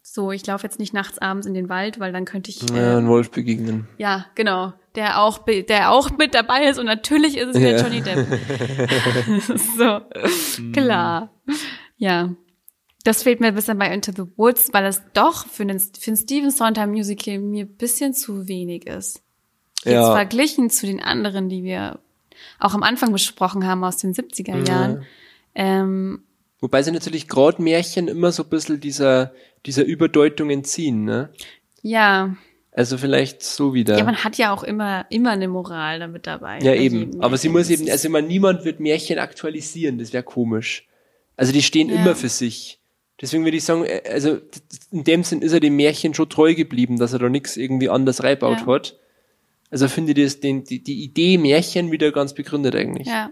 So, 0.06 0.32
ich 0.34 0.46
laufe 0.46 0.68
jetzt 0.68 0.80
nicht 0.80 0.94
nachts 0.94 1.18
abends 1.18 1.48
in 1.48 1.54
den 1.54 1.70
Wald, 1.70 1.98
weil 2.00 2.12
dann 2.12 2.26
könnte 2.26 2.52
ich, 2.52 2.62
Ja, 2.70 2.96
äh, 2.96 2.98
ein 2.98 3.08
Wolf 3.08 3.32
begegnen. 3.32 3.88
ja, 3.98 4.26
genau, 4.36 4.74
der 4.96 5.22
auch, 5.22 5.40
der 5.46 5.92
auch 5.92 6.10
mit 6.18 6.34
dabei 6.36 6.66
ist 6.66 6.78
und 6.78 6.86
natürlich 6.86 7.38
ist 7.38 7.56
es 7.56 7.62
Ja. 7.62 7.78
Johnny 7.82 8.02
Depp. 8.02 8.28
so, 9.78 10.02
klar. 10.74 11.32
Ja. 11.98 12.34
Das 13.06 13.24
fehlt 13.24 13.40
mir 13.42 13.48
ein 13.48 13.56
bisschen 13.56 13.78
bei 13.78 13.94
Into 13.94 14.12
the 14.16 14.30
Woods, 14.38 14.70
weil 14.72 14.86
es 14.86 15.02
doch 15.14 15.46
für 15.48 15.64
einen, 15.64 15.80
für 15.80 16.12
ein 16.12 16.16
Steven 16.18 16.52
Sondheim 16.52 16.92
Musical 16.92 17.38
mir 17.40 17.66
ein 17.66 17.76
bisschen 17.76 18.14
zu 18.14 18.48
wenig 18.48 18.88
ist. 18.88 19.22
Jetzt 19.84 19.94
Ja. 19.94 20.14
verglichen 20.14 20.70
zu 20.70 20.86
den 20.86 21.02
anderen, 21.02 21.50
die 21.50 21.64
wir 21.64 22.00
auch 22.60 22.74
am 22.74 22.84
Anfang 22.84 23.12
besprochen 23.12 23.66
haben 23.68 23.84
aus 23.84 23.98
den 23.98 24.14
70er 24.14 24.66
Jahren. 24.68 25.06
Ähm, 25.56 26.24
Wobei 26.62 26.82
sie 26.82 26.92
natürlich 26.92 27.28
gerade 27.28 27.62
Märchen 27.62 28.08
immer 28.08 28.32
so 28.32 28.44
ein 28.44 28.50
bisschen 28.50 28.80
dieser, 28.80 29.34
dieser 29.66 29.84
Überdeutung 29.86 30.50
entziehen, 30.50 31.04
ne? 31.04 31.30
ja. 31.82 32.36
Also 32.76 32.98
vielleicht 32.98 33.44
so 33.44 33.76
wieder. 33.76 34.00
ja, 34.00 34.04
man 34.04 34.24
hat 34.24 34.36
ja 34.40 34.52
auch 34.52 34.64
immer, 34.64 35.06
immer 35.12 35.30
eine 35.30 35.48
Moral 35.48 36.00
damit 36.00 36.26
dabei. 36.26 36.58
Ja, 36.58 36.72
bei 36.72 36.80
eben. 36.80 37.22
Aber 37.22 37.38
sie 37.38 37.50
muss 37.50 37.70
eben, 37.70 37.88
also 37.88 38.10
man, 38.10 38.26
niemand 38.26 38.66
wird 38.66 38.80
Märchen 38.80 39.20
aktualisieren, 39.20 40.00
das 40.00 40.12
wäre 40.12 40.24
komisch. 40.24 40.88
Also 41.38 41.52
die 41.54 41.62
stehen 41.62 41.90
Ja. 41.90 41.98
immer 41.98 42.16
für 42.16 42.30
sich. 42.30 42.80
Deswegen 43.22 43.44
würde 43.46 43.58
ich 43.58 43.64
sagen, 43.64 43.86
äh, 43.86 44.02
also 44.10 44.40
in 44.90 45.04
dem 45.04 45.24
Sinn 45.24 45.44
ist 45.44 45.52
er 45.54 45.60
dem 45.60 45.76
Märchen 45.76 46.16
schon 46.16 46.30
treu 46.30 46.56
geblieben, 46.56 46.98
dass 46.98 47.14
er 47.14 47.20
da 47.20 47.30
nichts 47.30 47.58
irgendwie 47.58 47.90
anders 47.90 48.24
reinbaut 48.24 48.62
Ja. 48.62 48.66
hat. 48.66 48.98
Also 49.70 49.88
finde 49.88 50.14
ich 50.14 50.24
das, 50.26 50.40
den, 50.40 50.64
die, 50.64 50.84
die 50.84 51.04
Idee 51.04 51.38
Märchen 51.38 51.92
wieder 51.92 52.12
ganz 52.12 52.34
begründet 52.34 52.76
eigentlich. 52.76 53.06
Ja, 53.08 53.32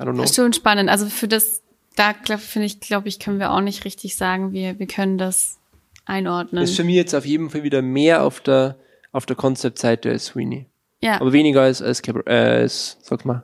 I 0.00 0.02
don't 0.02 0.14
know. 0.14 0.24
ist 0.24 0.34
schon 0.34 0.52
spannend. 0.52 0.90
Also 0.90 1.06
für 1.06 1.28
das, 1.28 1.62
da 1.96 2.14
finde 2.38 2.66
ich, 2.66 2.80
glaube 2.80 3.08
ich, 3.08 3.18
können 3.18 3.40
wir 3.40 3.50
auch 3.50 3.60
nicht 3.60 3.84
richtig 3.84 4.16
sagen, 4.16 4.52
wir, 4.52 4.78
wir 4.78 4.86
können 4.86 5.18
das 5.18 5.58
einordnen. 6.04 6.62
Ist 6.62 6.76
für 6.76 6.84
mich 6.84 6.94
jetzt 6.94 7.14
auf 7.14 7.26
jeden 7.26 7.50
Fall 7.50 7.62
wieder 7.62 7.82
mehr 7.82 8.22
auf 8.22 8.40
der, 8.40 8.76
auf 9.12 9.26
der 9.26 9.36
Konzeptseite 9.36 10.10
als 10.10 10.26
Sweeney. 10.26 10.66
ja, 11.02 11.20
Aber 11.20 11.32
weniger 11.32 11.62
als, 11.62 11.82
als, 11.82 12.00
äh, 12.26 12.32
als 12.32 12.98
sag 13.02 13.24
mal, 13.24 13.42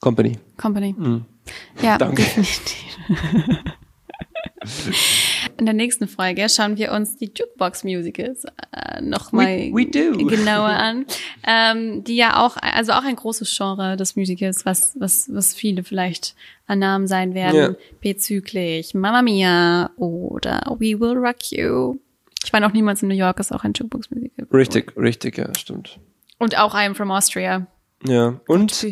Company. 0.00 0.38
Company. 0.56 0.94
Ja, 0.98 1.04
Mhm. 1.04 1.24
Danke. 1.98 2.22
In 5.58 5.64
der 5.64 5.74
nächsten 5.74 6.06
Folge 6.06 6.48
schauen 6.48 6.76
wir 6.76 6.92
uns 6.92 7.16
die 7.16 7.30
Jukebox-Musicals 7.34 8.44
äh, 8.72 9.00
nochmal 9.00 9.70
genauer 9.72 10.68
an, 10.68 11.06
ähm, 11.46 12.04
die 12.04 12.16
ja 12.16 12.44
auch, 12.44 12.56
also 12.60 12.92
auch 12.92 13.04
ein 13.04 13.16
großes 13.16 13.54
Genre 13.56 13.96
des 13.96 14.16
Musicals, 14.16 14.66
was, 14.66 14.94
was, 14.98 15.32
was 15.32 15.54
viele 15.54 15.82
vielleicht 15.82 16.34
an 16.66 16.80
Namen 16.80 17.06
sein 17.06 17.34
werden, 17.34 17.56
Ja. 17.56 17.74
bezüglich 18.00 18.92
Mamma 18.94 19.22
Mia 19.22 19.90
oder 19.96 20.60
We 20.78 20.98
Will 21.00 21.16
Rock 21.16 21.50
You. 21.52 21.98
Ich 22.44 22.52
war 22.52 22.60
noch 22.60 22.72
niemals 22.72 23.02
in 23.02 23.08
New 23.08 23.14
York, 23.14 23.40
ist 23.40 23.52
auch 23.52 23.64
ein 23.64 23.72
Jukebox-Musical. 23.72 24.46
Richtig, 24.52 24.96
richtig, 24.96 25.38
ja, 25.38 25.52
stimmt. 25.56 25.98
Und 26.38 26.58
auch 26.58 26.74
I'm 26.74 26.94
from 26.94 27.10
Austria. 27.10 27.66
Ja. 28.06 28.38
Und 28.46 28.84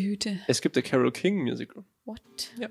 es 0.47 0.61
gibt 0.61 0.75
der 0.75 0.83
Carol 0.83 1.11
King 1.11 1.43
Musical. 1.43 1.83
What? 2.05 2.19
Ja. 2.59 2.69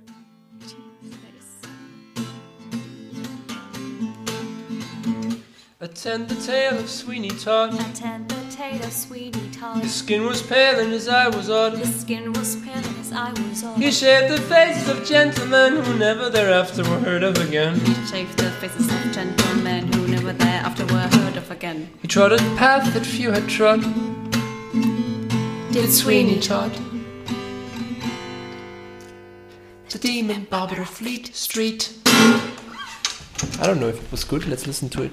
Attend 5.84 6.30
the 6.30 6.36
tale 6.36 6.78
of 6.78 6.88
Sweeney 6.88 7.28
Todd. 7.28 7.74
Attend 7.74 8.30
the 8.30 8.56
tale 8.56 8.82
of 8.82 8.90
Sweeney 8.90 9.50
Todd. 9.52 9.82
His 9.82 9.92
skin 9.94 10.24
was 10.24 10.40
pale 10.40 10.80
and 10.80 10.90
his 10.90 11.08
eye 11.08 11.28
was 11.28 11.50
odd. 11.50 11.76
His 11.76 12.00
skin 12.00 12.32
was 12.32 12.56
pale 12.56 12.76
and 12.76 12.96
his 12.96 13.12
eye 13.12 13.32
was 13.32 13.62
on. 13.62 13.78
He 13.78 13.90
shaved 13.92 14.32
the 14.32 14.40
faces 14.40 14.88
of 14.88 15.04
gentlemen 15.04 15.84
who 15.84 15.98
never 15.98 16.30
thereafter 16.30 16.82
were 16.84 17.00
heard 17.00 17.22
of 17.22 17.36
again. 17.36 17.78
He 17.80 17.92
shaved 18.06 18.38
the 18.38 18.50
faces 18.52 18.90
of 18.90 19.12
gentlemen 19.12 19.92
who 19.92 20.08
never 20.08 20.32
thereafter 20.32 20.86
were 20.86 21.06
heard 21.18 21.36
of 21.36 21.50
again. 21.50 21.90
He 22.00 22.08
trod 22.08 22.32
a 22.32 22.38
path 22.56 22.94
that 22.94 23.04
few 23.04 23.30
had 23.30 23.46
trod. 23.46 23.82
Did 25.70 25.92
Sweeney 25.92 26.40
Todd. 26.40 26.72
The 29.90 29.98
demon 29.98 30.46
barber 30.48 30.80
of 30.80 30.88
Fleet 30.88 31.36
Street. 31.36 31.92
I 32.06 33.66
don't 33.66 33.80
know 33.80 33.88
if 33.88 34.02
it 34.02 34.10
was 34.10 34.24
good. 34.24 34.46
Let's 34.46 34.66
listen 34.66 34.88
to 34.88 35.02
it. 35.02 35.12